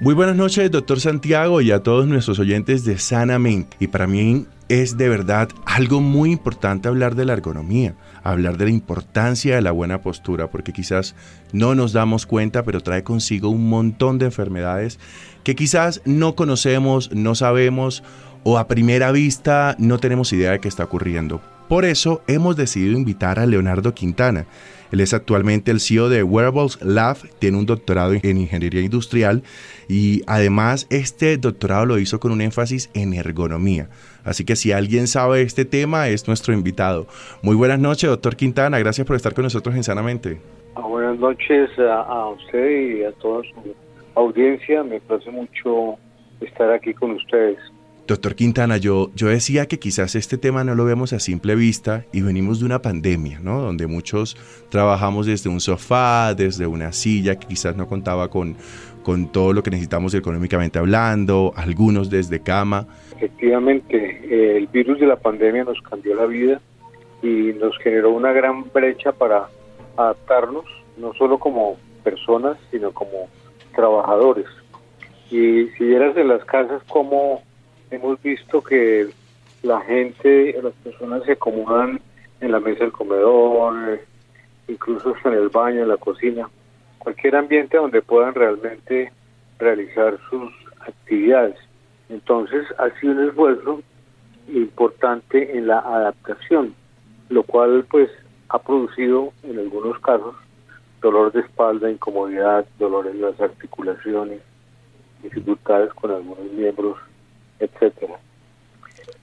Muy 0.00 0.14
buenas 0.14 0.36
noches, 0.36 0.70
doctor 0.70 0.98
Santiago, 0.98 1.60
y 1.60 1.70
a 1.70 1.82
todos 1.82 2.06
nuestros 2.06 2.38
oyentes 2.38 2.86
de 2.86 2.96
Sanamente. 2.96 3.76
Y 3.78 3.88
para 3.88 4.06
mí 4.06 4.46
es 4.70 4.96
de 4.96 5.10
verdad 5.10 5.50
algo 5.66 6.00
muy 6.00 6.32
importante 6.32 6.88
hablar 6.88 7.14
de 7.14 7.26
la 7.26 7.34
ergonomía, 7.34 7.94
hablar 8.22 8.56
de 8.56 8.64
la 8.64 8.70
importancia 8.70 9.54
de 9.54 9.60
la 9.60 9.72
buena 9.72 10.00
postura, 10.00 10.48
porque 10.48 10.72
quizás 10.72 11.14
no 11.52 11.74
nos 11.74 11.92
damos 11.92 12.24
cuenta, 12.24 12.62
pero 12.62 12.80
trae 12.80 13.04
consigo 13.04 13.50
un 13.50 13.68
montón 13.68 14.16
de 14.16 14.24
enfermedades 14.24 14.98
que 15.44 15.54
quizás 15.54 16.00
no 16.06 16.34
conocemos, 16.34 17.12
no 17.12 17.34
sabemos 17.34 18.02
o 18.44 18.56
a 18.56 18.66
primera 18.66 19.12
vista 19.12 19.76
no 19.78 19.98
tenemos 19.98 20.32
idea 20.32 20.52
de 20.52 20.60
qué 20.60 20.68
está 20.68 20.84
ocurriendo. 20.84 21.42
Por 21.68 21.84
eso 21.84 22.22
hemos 22.28 22.56
decidido 22.56 22.96
invitar 22.96 23.40
a 23.40 23.46
Leonardo 23.46 23.92
Quintana. 23.92 24.46
Él 24.92 25.00
es 25.00 25.12
actualmente 25.12 25.72
el 25.72 25.80
CEO 25.80 26.08
de 26.08 26.22
Wearables 26.22 26.80
Lab, 26.80 27.16
tiene 27.40 27.58
un 27.58 27.66
doctorado 27.66 28.12
en 28.12 28.38
ingeniería 28.38 28.82
industrial 28.82 29.42
y 29.88 30.22
además 30.28 30.86
este 30.90 31.36
doctorado 31.38 31.84
lo 31.86 31.98
hizo 31.98 32.20
con 32.20 32.30
un 32.30 32.40
énfasis 32.40 32.88
en 32.94 33.14
ergonomía. 33.14 33.88
Así 34.24 34.44
que 34.44 34.54
si 34.54 34.70
alguien 34.70 35.08
sabe 35.08 35.42
este 35.42 35.64
tema 35.64 36.08
es 36.08 36.28
nuestro 36.28 36.54
invitado. 36.54 37.08
Muy 37.42 37.56
buenas 37.56 37.80
noches, 37.80 38.08
doctor 38.08 38.36
Quintana, 38.36 38.78
gracias 38.78 39.04
por 39.04 39.16
estar 39.16 39.34
con 39.34 39.42
nosotros 39.42 39.74
en 39.74 39.82
Sanamente. 39.82 40.40
Ah, 40.76 40.82
buenas 40.82 41.18
noches 41.18 41.68
a, 41.80 42.28
usted 42.28 42.98
y 42.98 43.02
a 43.02 43.12
toda 43.12 43.42
su 43.42 43.74
audiencia, 44.14 44.84
me 44.84 45.00
place 45.00 45.30
mucho 45.32 45.96
estar 46.40 46.70
aquí 46.70 46.94
con 46.94 47.10
ustedes. 47.10 47.58
Doctor 48.06 48.36
Quintana, 48.36 48.76
yo, 48.76 49.10
yo 49.16 49.26
decía 49.26 49.66
que 49.66 49.80
quizás 49.80 50.14
este 50.14 50.38
tema 50.38 50.62
no 50.62 50.76
lo 50.76 50.84
vemos 50.84 51.12
a 51.12 51.18
simple 51.18 51.56
vista 51.56 52.04
y 52.12 52.22
venimos 52.22 52.60
de 52.60 52.66
una 52.66 52.80
pandemia, 52.80 53.40
¿no? 53.40 53.60
Donde 53.60 53.88
muchos 53.88 54.36
trabajamos 54.68 55.26
desde 55.26 55.50
un 55.50 55.60
sofá, 55.60 56.32
desde 56.34 56.68
una 56.68 56.92
silla 56.92 57.36
que 57.36 57.48
quizás 57.48 57.74
no 57.74 57.88
contaba 57.88 58.28
con, 58.28 58.56
con 59.02 59.32
todo 59.32 59.52
lo 59.52 59.64
que 59.64 59.70
necesitamos 59.70 60.14
económicamente 60.14 60.78
hablando, 60.78 61.52
algunos 61.56 62.08
desde 62.08 62.40
cama. 62.40 62.86
Efectivamente, 63.16 64.56
el 64.56 64.68
virus 64.68 65.00
de 65.00 65.06
la 65.06 65.16
pandemia 65.16 65.64
nos 65.64 65.80
cambió 65.82 66.14
la 66.14 66.26
vida 66.26 66.60
y 67.22 67.54
nos 67.58 67.76
generó 67.78 68.12
una 68.12 68.30
gran 68.32 68.70
brecha 68.72 69.10
para 69.10 69.48
adaptarnos, 69.96 70.64
no 70.96 71.12
solo 71.14 71.38
como 71.38 71.76
personas, 72.04 72.56
sino 72.70 72.92
como 72.92 73.28
trabajadores. 73.74 74.46
Y 75.28 75.66
si 75.76 75.84
vieras 75.84 76.14
de 76.14 76.22
las 76.22 76.44
casas 76.44 76.82
cómo 76.88 77.42
hemos 77.90 78.20
visto 78.22 78.62
que 78.62 79.08
la 79.62 79.80
gente, 79.80 80.58
las 80.62 80.72
personas 80.74 81.24
se 81.24 81.32
acomodan 81.32 82.00
en 82.40 82.52
la 82.52 82.60
mesa 82.60 82.80
del 82.80 82.92
comedor, 82.92 84.00
incluso 84.68 85.14
en 85.24 85.32
el 85.32 85.48
baño, 85.48 85.82
en 85.82 85.88
la 85.88 85.96
cocina, 85.96 86.48
cualquier 86.98 87.36
ambiente 87.36 87.76
donde 87.76 88.02
puedan 88.02 88.34
realmente 88.34 89.12
realizar 89.58 90.18
sus 90.30 90.52
actividades. 90.80 91.56
Entonces 92.08 92.66
ha 92.78 92.90
sido 93.00 93.12
un 93.12 93.28
esfuerzo 93.28 93.82
importante 94.48 95.56
en 95.56 95.66
la 95.66 95.78
adaptación, 95.78 96.74
lo 97.28 97.42
cual 97.42 97.84
pues 97.90 98.10
ha 98.48 98.58
producido 98.58 99.32
en 99.42 99.58
algunos 99.58 99.98
casos 100.00 100.36
dolor 101.00 101.32
de 101.32 101.40
espalda, 101.40 101.90
incomodidad, 101.90 102.66
dolor 102.78 103.06
en 103.06 103.20
las 103.20 103.40
articulaciones, 103.40 104.40
dificultades 105.22 105.92
con 105.94 106.10
algunos 106.10 106.52
miembros 106.52 106.96
etcétera. 107.58 108.18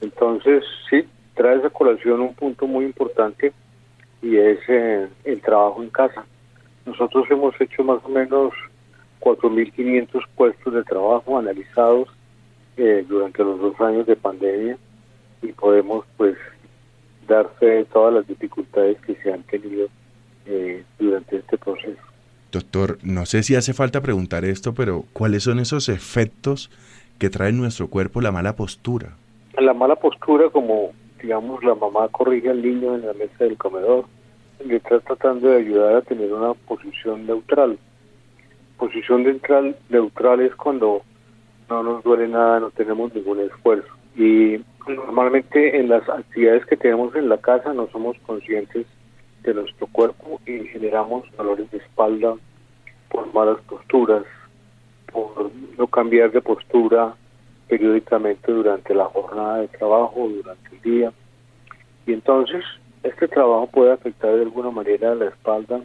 Entonces, 0.01 0.63
sí, 0.89 1.07
trae 1.35 1.65
a 1.65 1.69
colación 1.69 2.21
un 2.21 2.33
punto 2.33 2.67
muy 2.67 2.85
importante 2.85 3.53
y 4.21 4.37
es 4.37 4.59
eh, 4.67 5.07
el 5.23 5.41
trabajo 5.41 5.81
en 5.81 5.89
casa. 5.89 6.25
Nosotros 6.85 7.25
hemos 7.29 7.59
hecho 7.59 7.83
más 7.83 7.99
o 8.03 8.09
menos 8.09 8.53
4.500 9.19 10.21
puestos 10.35 10.73
de 10.73 10.83
trabajo 10.83 11.37
analizados 11.37 12.09
eh, 12.77 13.05
durante 13.07 13.43
los 13.43 13.59
dos 13.59 13.79
años 13.81 14.05
de 14.05 14.15
pandemia 14.15 14.77
y 15.41 15.51
podemos 15.53 16.05
pues 16.17 16.35
dar 17.27 17.49
fe 17.59 17.67
de 17.67 17.85
todas 17.85 18.13
las 18.13 18.27
dificultades 18.27 18.97
que 19.01 19.15
se 19.15 19.31
han 19.31 19.43
tenido 19.43 19.87
eh, 20.45 20.83
durante 20.99 21.37
este 21.37 21.57
proceso. 21.57 22.01
Doctor, 22.51 22.99
no 23.01 23.25
sé 23.25 23.43
si 23.43 23.55
hace 23.55 23.73
falta 23.73 24.01
preguntar 24.01 24.45
esto, 24.45 24.73
pero 24.73 25.05
¿cuáles 25.13 25.43
son 25.43 25.59
esos 25.59 25.89
efectos 25.89 26.69
que 27.17 27.29
trae 27.29 27.51
nuestro 27.51 27.87
cuerpo 27.89 28.21
la 28.21 28.31
mala 28.31 28.55
postura? 28.55 29.15
La 29.57 29.73
mala 29.73 29.95
postura, 29.95 30.49
como 30.49 30.91
digamos 31.21 31.63
la 31.63 31.75
mamá 31.75 32.07
corrige 32.09 32.49
al 32.49 32.61
niño 32.61 32.95
en 32.95 33.05
la 33.05 33.13
mesa 33.13 33.35
del 33.39 33.57
comedor, 33.57 34.05
le 34.65 34.75
está 34.77 34.99
tratando 34.99 35.49
de 35.49 35.57
ayudar 35.57 35.95
a 35.95 36.01
tener 36.01 36.31
una 36.33 36.53
posición 36.53 37.25
neutral. 37.25 37.77
Posición 38.77 39.23
neutral, 39.23 39.75
neutral 39.89 40.41
es 40.41 40.53
cuando 40.55 41.01
no 41.69 41.83
nos 41.83 42.03
duele 42.03 42.27
nada, 42.27 42.59
no 42.59 42.71
tenemos 42.71 43.13
ningún 43.13 43.39
esfuerzo. 43.39 43.87
Y 44.15 44.59
normalmente 44.87 45.79
en 45.79 45.89
las 45.89 46.07
actividades 46.09 46.65
que 46.65 46.77
tenemos 46.77 47.15
en 47.15 47.29
la 47.29 47.37
casa 47.37 47.73
no 47.73 47.87
somos 47.87 48.17
conscientes 48.25 48.85
de 49.43 49.53
nuestro 49.53 49.87
cuerpo 49.87 50.39
y 50.45 50.65
generamos 50.65 51.23
dolores 51.37 51.69
de 51.71 51.77
espalda 51.77 52.35
por 53.09 53.33
malas 53.33 53.57
posturas, 53.67 54.23
por 55.13 55.51
no 55.77 55.87
cambiar 55.87 56.31
de 56.31 56.41
postura 56.41 57.15
periódicamente 57.67 58.51
durante 58.51 58.93
la 58.93 59.05
jornada 59.05 59.61
de 59.61 59.67
trabajo, 59.69 60.27
durante 60.27 60.75
el 60.75 60.81
día. 60.81 61.13
Y 62.05 62.13
entonces 62.13 62.65
este 63.03 63.27
trabajo 63.27 63.67
puede 63.67 63.91
afectar 63.91 64.35
de 64.35 64.41
alguna 64.41 64.71
manera 64.71 65.13
la 65.13 65.25
espalda 65.25 65.81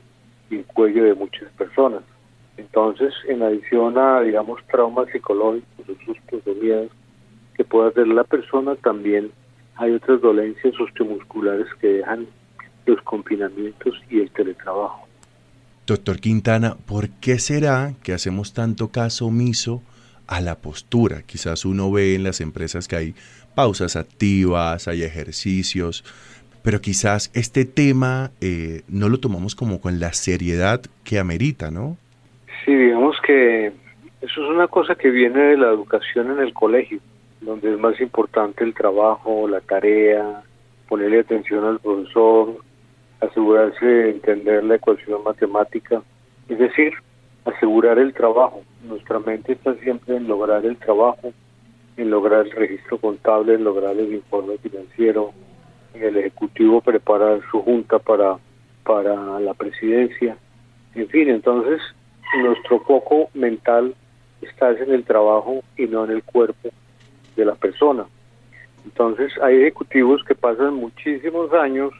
y 0.50 0.56
el 0.56 0.66
cuello 0.66 1.04
de 1.04 1.14
muchas 1.14 1.50
personas. 1.52 2.02
Entonces, 2.56 3.12
en 3.28 3.42
adición 3.42 3.98
a, 3.98 4.20
digamos, 4.20 4.60
traumas 4.66 5.08
psicológicos, 5.10 5.86
sustos 6.04 6.42
o 6.46 6.54
miedos 6.60 6.90
que 7.54 7.64
pueda 7.64 7.90
tener 7.90 8.14
la 8.14 8.24
persona, 8.24 8.76
también 8.76 9.30
hay 9.76 9.92
otras 9.92 10.20
dolencias 10.20 10.78
osteomusculares 10.80 11.66
que 11.80 11.88
dejan 11.88 12.26
los 12.86 13.00
confinamientos 13.02 13.94
y 14.10 14.20
el 14.20 14.30
teletrabajo. 14.30 15.07
Doctor 15.88 16.20
Quintana, 16.20 16.76
¿por 16.86 17.08
qué 17.08 17.38
será 17.38 17.94
que 18.02 18.12
hacemos 18.12 18.52
tanto 18.52 18.88
caso 18.88 19.24
omiso 19.24 19.82
a 20.26 20.42
la 20.42 20.56
postura? 20.56 21.22
Quizás 21.24 21.64
uno 21.64 21.90
ve 21.90 22.14
en 22.14 22.24
las 22.24 22.42
empresas 22.42 22.86
que 22.86 22.96
hay 22.96 23.14
pausas 23.54 23.96
activas, 23.96 24.86
hay 24.86 25.02
ejercicios, 25.02 26.04
pero 26.62 26.82
quizás 26.82 27.30
este 27.32 27.64
tema 27.64 28.32
eh, 28.42 28.82
no 28.86 29.08
lo 29.08 29.18
tomamos 29.18 29.54
como 29.54 29.80
con 29.80 29.98
la 29.98 30.12
seriedad 30.12 30.82
que 31.04 31.18
amerita, 31.18 31.70
¿no? 31.70 31.96
Sí, 32.66 32.74
digamos 32.74 33.16
que 33.26 33.68
eso 34.20 34.44
es 34.44 34.50
una 34.50 34.68
cosa 34.68 34.94
que 34.94 35.08
viene 35.08 35.40
de 35.40 35.56
la 35.56 35.68
educación 35.68 36.30
en 36.32 36.40
el 36.40 36.52
colegio, 36.52 37.00
donde 37.40 37.72
es 37.72 37.78
más 37.78 37.98
importante 37.98 38.62
el 38.62 38.74
trabajo, 38.74 39.48
la 39.48 39.62
tarea, 39.62 40.42
ponerle 40.86 41.20
atención 41.20 41.64
al 41.64 41.80
profesor, 41.80 42.58
asegurarse 43.20 43.84
de 43.84 44.10
entender 44.10 44.64
la 44.64 44.76
ecuación 44.76 45.22
matemática, 45.24 46.02
es 46.48 46.58
decir, 46.58 46.92
asegurar 47.44 47.98
el 47.98 48.14
trabajo. 48.14 48.62
Nuestra 48.84 49.18
mente 49.18 49.52
está 49.52 49.74
siempre 49.76 50.16
en 50.16 50.28
lograr 50.28 50.64
el 50.64 50.76
trabajo, 50.76 51.32
en 51.96 52.10
lograr 52.10 52.46
el 52.46 52.52
registro 52.52 52.98
contable, 52.98 53.54
en 53.54 53.64
lograr 53.64 53.96
el 53.96 54.14
informe 54.14 54.58
financiero, 54.58 55.32
en 55.94 56.04
el 56.04 56.16
Ejecutivo 56.18 56.80
preparar 56.80 57.40
su 57.50 57.60
junta 57.62 57.98
para, 57.98 58.38
para 58.84 59.40
la 59.40 59.54
presidencia. 59.54 60.36
En 60.94 61.08
fin, 61.08 61.28
entonces 61.28 61.80
nuestro 62.42 62.80
foco 62.80 63.30
mental 63.34 63.94
está 64.42 64.70
en 64.70 64.92
el 64.92 65.04
trabajo 65.04 65.62
y 65.76 65.86
no 65.86 66.04
en 66.04 66.12
el 66.12 66.22
cuerpo 66.22 66.68
de 67.36 67.44
la 67.44 67.54
persona. 67.54 68.06
Entonces 68.84 69.32
hay 69.42 69.56
ejecutivos 69.56 70.22
que 70.24 70.34
pasan 70.34 70.74
muchísimos 70.74 71.52
años 71.52 71.92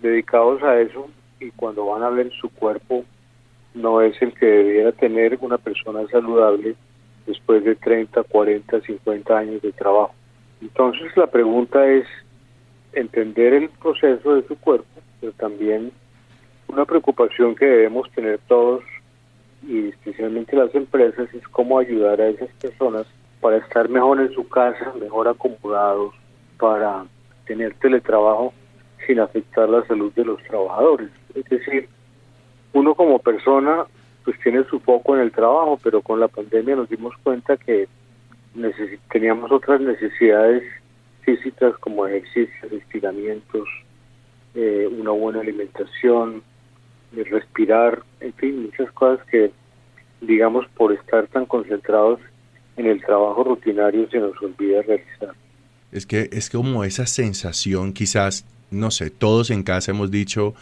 dedicados 0.00 0.62
a 0.62 0.80
eso 0.80 1.08
y 1.38 1.50
cuando 1.52 1.86
van 1.86 2.02
a 2.02 2.10
ver 2.10 2.30
su 2.32 2.48
cuerpo 2.50 3.04
no 3.74 4.00
es 4.00 4.20
el 4.20 4.34
que 4.34 4.46
debiera 4.46 4.92
tener 4.92 5.38
una 5.40 5.58
persona 5.58 6.06
saludable 6.08 6.74
después 7.26 7.64
de 7.64 7.76
30, 7.76 8.22
40, 8.24 8.80
50 8.80 9.38
años 9.38 9.62
de 9.62 9.72
trabajo. 9.72 10.12
Entonces 10.60 11.16
la 11.16 11.26
pregunta 11.26 11.86
es 11.86 12.06
entender 12.92 13.54
el 13.54 13.68
proceso 13.68 14.34
de 14.34 14.46
su 14.46 14.58
cuerpo, 14.58 15.00
pero 15.20 15.32
también 15.32 15.92
una 16.68 16.84
preocupación 16.84 17.54
que 17.54 17.66
debemos 17.66 18.10
tener 18.12 18.38
todos 18.48 18.82
y 19.66 19.88
especialmente 19.88 20.56
las 20.56 20.74
empresas 20.74 21.32
es 21.34 21.46
cómo 21.48 21.78
ayudar 21.78 22.20
a 22.20 22.28
esas 22.28 22.48
personas 22.60 23.06
para 23.40 23.58
estar 23.58 23.88
mejor 23.88 24.20
en 24.20 24.32
su 24.32 24.48
casa, 24.48 24.92
mejor 25.00 25.28
acomodados, 25.28 26.14
para 26.58 27.04
tener 27.46 27.74
teletrabajo 27.74 28.52
sin 29.10 29.18
afectar 29.18 29.68
la 29.68 29.84
salud 29.88 30.12
de 30.14 30.24
los 30.24 30.40
trabajadores. 30.44 31.10
Es 31.34 31.44
decir, 31.46 31.88
uno 32.72 32.94
como 32.94 33.18
persona 33.18 33.84
pues 34.24 34.38
tiene 34.40 34.62
su 34.70 34.78
foco 34.78 35.16
en 35.16 35.22
el 35.22 35.32
trabajo, 35.32 35.80
pero 35.82 36.00
con 36.00 36.20
la 36.20 36.28
pandemia 36.28 36.76
nos 36.76 36.88
dimos 36.88 37.12
cuenta 37.24 37.56
que 37.56 37.88
teníamos 39.10 39.50
otras 39.50 39.80
necesidades 39.80 40.62
físicas 41.22 41.76
como 41.80 42.06
ejercicios, 42.06 42.70
estiramientos, 42.70 43.66
eh, 44.54 44.88
una 44.88 45.10
buena 45.10 45.40
alimentación, 45.40 46.44
respirar, 47.12 48.04
en 48.20 48.32
fin, 48.34 48.62
muchas 48.62 48.92
cosas 48.92 49.26
que, 49.26 49.50
digamos, 50.20 50.68
por 50.76 50.92
estar 50.92 51.26
tan 51.26 51.46
concentrados 51.46 52.20
en 52.76 52.86
el 52.86 53.02
trabajo 53.04 53.42
rutinario 53.42 54.08
se 54.08 54.20
nos 54.20 54.40
olvida 54.40 54.82
realizar. 54.82 55.34
Es 55.90 56.06
que 56.06 56.28
es 56.30 56.48
como 56.48 56.84
esa 56.84 57.06
sensación, 57.06 57.92
quizás, 57.92 58.46
no 58.70 58.90
sé, 58.90 59.10
todos 59.10 59.50
en 59.50 59.62
casa 59.62 59.90
hemos 59.90 60.10
dicho, 60.10 60.54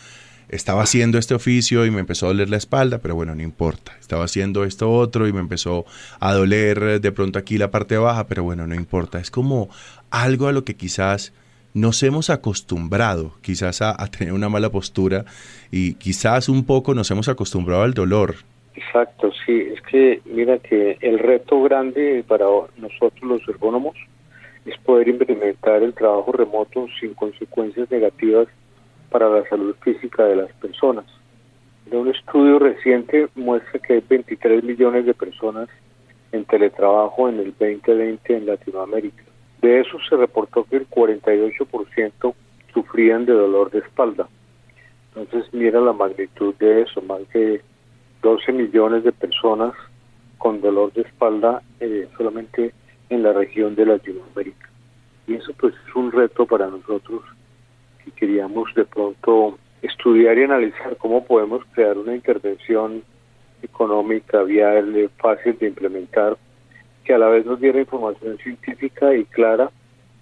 estaba 0.48 0.82
haciendo 0.82 1.18
este 1.18 1.34
oficio 1.34 1.84
y 1.84 1.90
me 1.90 2.00
empezó 2.00 2.26
a 2.26 2.28
doler 2.30 2.48
la 2.48 2.56
espalda, 2.56 2.98
pero 2.98 3.14
bueno, 3.14 3.34
no 3.34 3.42
importa. 3.42 3.92
Estaba 4.00 4.24
haciendo 4.24 4.64
esto 4.64 4.90
otro 4.90 5.28
y 5.28 5.32
me 5.32 5.40
empezó 5.40 5.84
a 6.20 6.32
doler 6.32 7.00
de 7.00 7.12
pronto 7.12 7.38
aquí 7.38 7.58
la 7.58 7.70
parte 7.70 7.98
baja, 7.98 8.26
pero 8.26 8.42
bueno, 8.44 8.66
no 8.66 8.74
importa. 8.74 9.18
Es 9.18 9.30
como 9.30 9.68
algo 10.10 10.48
a 10.48 10.52
lo 10.52 10.64
que 10.64 10.74
quizás 10.74 11.32
nos 11.74 12.02
hemos 12.02 12.30
acostumbrado, 12.30 13.32
quizás 13.42 13.82
a, 13.82 13.94
tener 14.06 14.32
una 14.32 14.48
mala 14.48 14.70
postura 14.70 15.24
y 15.70 15.94
quizás 15.94 16.48
un 16.48 16.64
poco 16.64 16.94
nos 16.94 17.10
hemos 17.10 17.28
acostumbrado 17.28 17.82
al 17.82 17.94
dolor. 17.94 18.36
Exacto, 18.74 19.30
sí, 19.44 19.66
es 19.74 19.82
que 19.82 20.22
mira 20.24 20.58
que 20.58 20.96
el 21.00 21.18
reto 21.18 21.60
grande 21.62 22.24
para 22.26 22.46
nosotros 22.78 23.22
los 23.22 23.48
ergónomos 23.48 23.96
es 24.68 24.78
poder 24.78 25.08
implementar 25.08 25.82
el 25.82 25.94
trabajo 25.94 26.32
remoto 26.32 26.86
sin 27.00 27.14
consecuencias 27.14 27.90
negativas 27.90 28.48
para 29.10 29.28
la 29.28 29.48
salud 29.48 29.74
física 29.80 30.24
de 30.24 30.36
las 30.36 30.52
personas. 30.54 31.06
un 31.90 32.08
estudio 32.08 32.58
reciente 32.58 33.28
muestra 33.34 33.80
que 33.80 33.94
hay 33.94 34.04
23 34.06 34.62
millones 34.62 35.06
de 35.06 35.14
personas 35.14 35.68
en 36.32 36.44
teletrabajo 36.44 37.28
en 37.28 37.38
el 37.38 37.54
2020 37.58 38.36
en 38.36 38.46
Latinoamérica. 38.46 39.24
De 39.62 39.80
eso 39.80 39.98
se 40.08 40.16
reportó 40.16 40.64
que 40.64 40.76
el 40.76 40.88
48% 40.88 42.34
sufrían 42.74 43.24
de 43.24 43.32
dolor 43.32 43.70
de 43.70 43.78
espalda. 43.78 44.28
Entonces 45.16 45.52
mira 45.52 45.80
la 45.80 45.94
magnitud 45.94 46.54
de 46.56 46.82
eso, 46.82 47.00
más 47.00 47.26
de 47.32 47.62
12 48.22 48.52
millones 48.52 49.04
de 49.04 49.12
personas 49.12 49.72
con 50.36 50.60
dolor 50.60 50.92
de 50.92 51.02
espalda 51.02 51.62
eh, 51.80 52.06
solamente 52.16 52.72
en 53.10 53.22
la 53.22 53.32
región 53.32 53.74
de 53.74 53.86
Latinoamérica. 53.86 54.68
Y 55.26 55.34
eso 55.34 55.52
pues 55.58 55.74
es 55.86 55.94
un 55.94 56.12
reto 56.12 56.46
para 56.46 56.68
nosotros 56.68 57.22
que 58.04 58.10
queríamos 58.12 58.74
de 58.74 58.84
pronto 58.84 59.58
estudiar 59.82 60.38
y 60.38 60.44
analizar 60.44 60.96
cómo 60.96 61.24
podemos 61.24 61.64
crear 61.72 61.96
una 61.98 62.14
intervención 62.14 63.02
económica 63.62 64.42
viable, 64.42 65.08
fácil 65.18 65.58
de 65.58 65.68
implementar 65.68 66.36
que 67.04 67.14
a 67.14 67.18
la 67.18 67.28
vez 67.28 67.46
nos 67.46 67.60
diera 67.60 67.80
información 67.80 68.38
científica 68.38 69.14
y 69.14 69.24
clara 69.24 69.70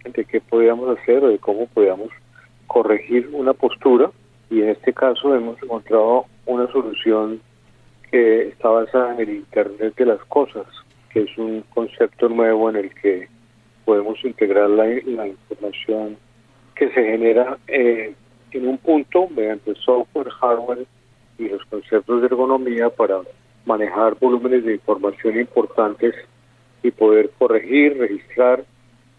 de 0.05 0.25
qué 0.25 0.41
podíamos 0.41 0.97
hacer 0.97 1.25
o 1.25 1.29
de 1.29 1.39
cómo 1.39 1.67
podíamos 1.67 2.11
corregir 2.67 3.29
una 3.33 3.53
postura 3.53 4.11
y 4.51 4.63
en 4.63 4.71
este 4.71 4.93
caso 4.93 5.35
hemos 5.35 5.61
encontrado 5.63 6.27
una 6.47 6.71
solución 6.71 7.41
que 8.11 8.49
está 8.49 8.69
basada 8.69 9.15
en 9.15 9.21
el 9.21 9.37
Internet 9.37 9.95
de 9.97 10.07
las 10.07 10.21
Cosas, 10.27 10.67
es 11.21 11.39
un 11.39 11.63
concepto 11.75 12.29
nuevo 12.29 12.69
en 12.71 12.77
el 12.77 12.95
que 12.95 13.29
podemos 13.85 14.23
integrar 14.25 14.69
la, 14.69 15.27
información 15.27 16.17
que 16.75 16.91
se 16.91 17.03
genera 17.03 17.57
eh, 17.69 18.15
en 18.51 18.69
un 18.69 18.79
punto 18.79 19.29
mediante 19.29 19.75
software, 19.77 20.31
hardware 20.31 20.87
y 21.39 21.49
los 21.49 21.65
conceptos 21.67 22.21
de 22.21 22.27
ergonomía 22.27 22.91
para 22.91 23.21
manejar 23.65 24.17
volúmenes 24.19 24.65
de 24.65 24.75
información 24.75 25.39
importantes 25.39 26.15
y 26.83 26.91
poder 26.91 27.31
corregir, 27.39 27.99
registrar 27.99 28.65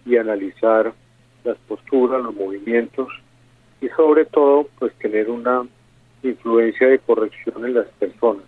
y 0.06 0.18
analizar 0.18 0.94
las 1.44 1.58
posturas, 1.68 2.24
los 2.24 2.36
movimientos 2.36 3.08
y 3.82 3.88
sobre 3.90 4.26
todo 4.26 4.68
pues 4.80 4.94
tener 4.96 5.30
una 5.30 5.68
influencia 6.24 6.88
de 6.88 7.00
corrección 7.00 7.66
en 7.66 7.74
las 7.74 7.88
personas. 8.00 8.44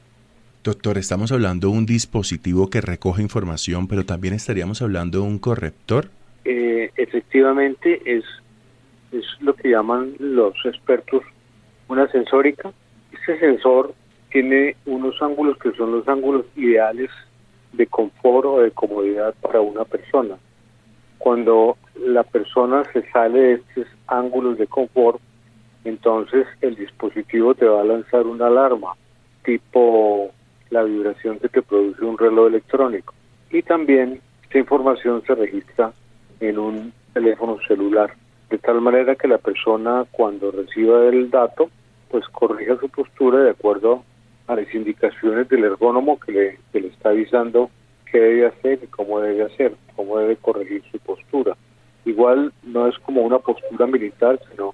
Doctor, 0.62 0.97
estamos 0.97 1.32
hablando 1.32 1.70
de 1.70 1.78
un 1.78 1.86
dispositivo 1.86 2.70
que 2.70 2.82
recoge 2.82 3.22
información, 3.22 3.88
pero 3.88 4.05
también 4.05 4.34
estaríamos 4.34 4.82
hablando 4.82 5.20
de 5.20 5.24
un 5.26 5.39
corrector. 5.39 6.10
Eh, 6.43 6.91
efectivamente 6.97 8.01
es, 8.05 8.26
es 9.14 9.26
lo 9.39 9.53
que 9.55 9.70
llaman 9.70 10.16
los 10.20 10.53
expertos 10.66 11.24
una 11.88 12.12
sensórica. 12.12 12.74
Este 13.14 13.39
sensor 13.39 13.93
tiene 14.32 14.76
unos 14.86 15.22
ángulos 15.22 15.57
que 15.57 15.72
son 15.72 15.93
los 15.93 16.07
ángulos 16.10 16.45
ideales 16.57 17.10
de 17.72 17.88
confort 17.88 18.45
o 18.45 18.60
de 18.60 18.72
comodidad 18.72 19.34
para 19.41 19.62
una 19.62 19.86
persona. 19.86 20.36
Cuando 21.20 21.78
la 21.97 22.24
persona 22.24 22.84
se 22.91 23.10
sale 23.12 23.39
de 23.39 23.53
estos 23.53 23.88
ángulos 24.07 24.57
de 24.57 24.68
confort, 24.68 25.22
entonces 25.86 26.47
el 26.60 26.76
dispositivo 26.76 27.55
te 27.55 27.66
va 27.66 27.80
a 27.80 27.86
lanzar 27.86 28.28
una 28.28 28.47
alarma, 28.47 28.93
tipo 29.45 30.34
la 30.70 30.84
vibración 30.84 31.39
que 31.39 31.61
produce 31.61 32.03
un 32.03 32.17
reloj 32.17 32.47
electrónico. 32.47 33.13
Y 33.51 33.61
también 33.63 34.22
esta 34.43 34.59
información 34.59 35.24
se 35.26 35.36
registra 35.36 35.91
en 36.39 36.59
un 36.59 36.93
teléfono 37.13 37.57
celular, 37.67 38.13
de 38.49 38.57
tal 38.57 38.82
manera 38.82 39.15
que 39.15 39.28
la 39.28 39.38
persona 39.38 40.05
cuando 40.11 40.51
reciba 40.51 41.05
el 41.07 41.30
dato 41.30 41.70
pues 42.09 42.28
corrija 42.30 42.78
su 42.80 42.89
postura 42.89 43.39
de 43.39 43.51
acuerdo 43.51 44.03
a 44.47 44.55
las 44.55 44.74
indicaciones 44.74 45.47
del 45.47 45.63
ergónomo 45.63 46.20
que 46.20 46.32
le, 46.32 46.59
que 46.72 46.82
le 46.82 46.88
está 46.88 47.09
avisando 47.09 47.70
qué 48.11 48.20
debe 48.20 48.47
hacer 48.47 48.80
y 48.84 48.88
cómo 48.88 49.20
debe 49.20 49.43
hacer, 49.43 49.76
cómo 49.95 50.17
debe 50.17 50.36
corregir 50.38 50.84
su 50.91 50.97
postura. 50.99 51.55
Igual 52.05 52.51
no 52.63 52.88
es 52.88 52.97
como 52.99 53.22
una 53.22 53.38
postura 53.38 53.86
militar, 53.86 54.39
sino 54.49 54.74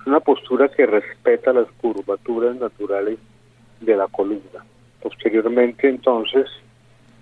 es 0.00 0.06
una 0.06 0.18
postura 0.18 0.68
que 0.68 0.86
respeta 0.86 1.52
las 1.52 1.70
curvaturas 1.80 2.56
naturales 2.56 3.18
de 3.80 3.96
la 3.96 4.08
columna. 4.08 4.64
Posteriormente, 5.02 5.88
entonces, 5.88 6.46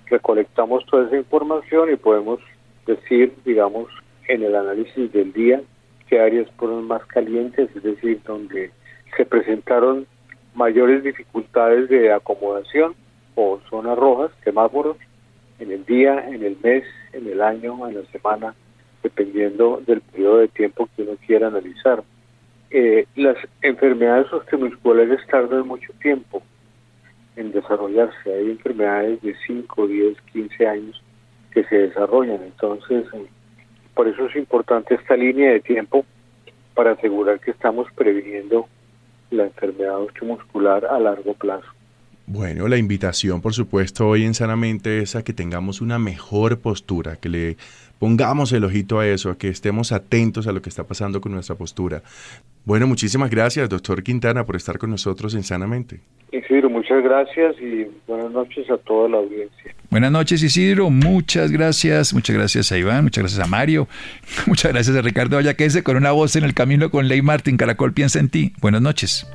recolectamos 0.07 0.85
toda 0.87 1.07
esa 1.07 1.17
información 1.17 1.91
y 1.91 1.97
podemos 1.97 2.39
decir, 2.87 3.33
digamos, 3.45 3.89
en 4.29 4.43
el 4.43 4.55
análisis 4.55 5.11
del 5.13 5.33
día, 5.33 5.63
qué 6.07 6.21
áreas 6.21 6.47
fueron 6.59 6.87
más 6.87 7.05
calientes, 7.07 7.75
es 7.75 7.83
decir, 7.83 8.21
donde 8.27 8.71
se 9.17 9.25
presentaron 9.25 10.07
mayores 10.55 11.03
dificultades 11.03 11.89
de 11.89 12.13
acomodación 12.13 12.95
o 13.35 13.61
zonas 13.71 13.97
rojas, 13.97 14.31
semáforos, 14.45 14.99
en 15.59 15.73
el 15.73 15.85
día, 15.87 16.29
en 16.29 16.43
el 16.43 16.59
mes, 16.63 16.85
en 17.13 17.27
el 17.29 17.41
año, 17.41 17.89
en 17.89 17.95
la 17.95 18.05
semana, 18.13 18.55
dependiendo 19.03 19.83
del 19.87 20.03
periodo 20.03 20.39
de 20.39 20.49
tiempo 20.49 20.89
que 20.95 21.03
uno 21.03 21.13
quiera 21.27 21.47
analizar. 21.47 22.03
Eh, 22.71 23.07
las 23.17 23.37
enfermedades 23.63 24.33
osteomusculares 24.33 25.27
tardan 25.29 25.67
mucho 25.67 25.93
tiempo 26.01 26.43
en 27.37 27.53
desarrollarse. 27.53 28.33
Hay 28.33 28.51
enfermedades 28.51 29.21
de 29.23 29.35
5, 29.47 29.87
10, 29.87 30.21
15 30.33 30.67
años 30.67 31.03
que 31.51 31.65
se 31.65 31.77
desarrollan. 31.77 32.43
Entonces, 32.43 33.07
eh, 33.15 33.27
por 33.95 34.09
eso 34.09 34.27
es 34.27 34.37
importante 34.37 34.95
esta 34.95 35.17
línea 35.17 35.51
de 35.51 35.61
tiempo 35.61 36.05
para 36.75 36.93
asegurar 36.93 37.41
que 37.41 37.51
estamos 37.51 37.89
previniendo 37.95 38.69
la 39.31 39.45
enfermedad 39.45 40.01
osteomuscular 40.01 40.87
a 40.87 40.99
largo 40.99 41.35
plazo. 41.35 41.67
Bueno, 42.33 42.69
la 42.69 42.77
invitación, 42.77 43.41
por 43.41 43.55
supuesto, 43.55 44.07
hoy 44.07 44.25
en 44.25 44.35
Sanamente 44.35 45.01
es 45.01 45.17
a 45.17 45.25
que 45.25 45.33
tengamos 45.33 45.81
una 45.81 45.99
mejor 45.99 46.61
postura, 46.61 47.17
que 47.17 47.29
le 47.29 47.57
pongamos 47.99 48.53
el 48.53 48.63
ojito 48.63 49.01
a 49.01 49.09
eso, 49.09 49.31
a 49.31 49.37
que 49.37 49.49
estemos 49.49 49.91
atentos 49.91 50.47
a 50.47 50.53
lo 50.53 50.63
que 50.63 50.69
está 50.69 50.85
pasando 50.85 51.21
con 51.21 51.33
nuestra 51.33 51.57
postura. 51.57 52.03
Bueno, 52.65 52.87
muchísimas 52.87 53.31
gracias, 53.31 53.69
doctor 53.69 54.05
Quintana, 54.05 54.47
por 54.47 54.55
estar 54.55 54.79
con 54.79 54.91
nosotros 54.91 55.35
en 55.35 55.43
Sanamente. 55.43 56.03
Isidro, 56.31 56.71
muchas 56.71 57.03
gracias 57.03 57.57
y 57.61 57.89
buenas 58.07 58.31
noches 58.31 58.71
a 58.71 58.79
toda 58.79 59.09
la 59.09 59.17
audiencia. 59.17 59.75
Buenas 59.91 60.13
noches, 60.13 60.41
Isidro. 60.41 60.89
Muchas 60.89 61.51
gracias. 61.51 62.15
Muchas 62.15 62.37
gracias 62.37 62.71
a 62.71 62.79
Iván. 62.79 63.03
Muchas 63.03 63.25
gracias 63.25 63.45
a 63.45 63.51
Mario. 63.51 63.89
Muchas 64.47 64.73
gracias 64.73 64.97
a 64.97 65.03
Ricardo 65.03 65.35
Vallaquese 65.35 65.83
con 65.83 65.97
una 65.97 66.13
voz 66.13 66.37
en 66.37 66.45
el 66.45 66.55
camino 66.55 66.93
con 66.93 67.09
Ley 67.09 67.23
Martín. 67.23 67.57
Caracol 67.57 67.93
piensa 67.93 68.21
en 68.21 68.29
ti. 68.29 68.53
Buenas 68.61 68.83
noches. 68.83 69.27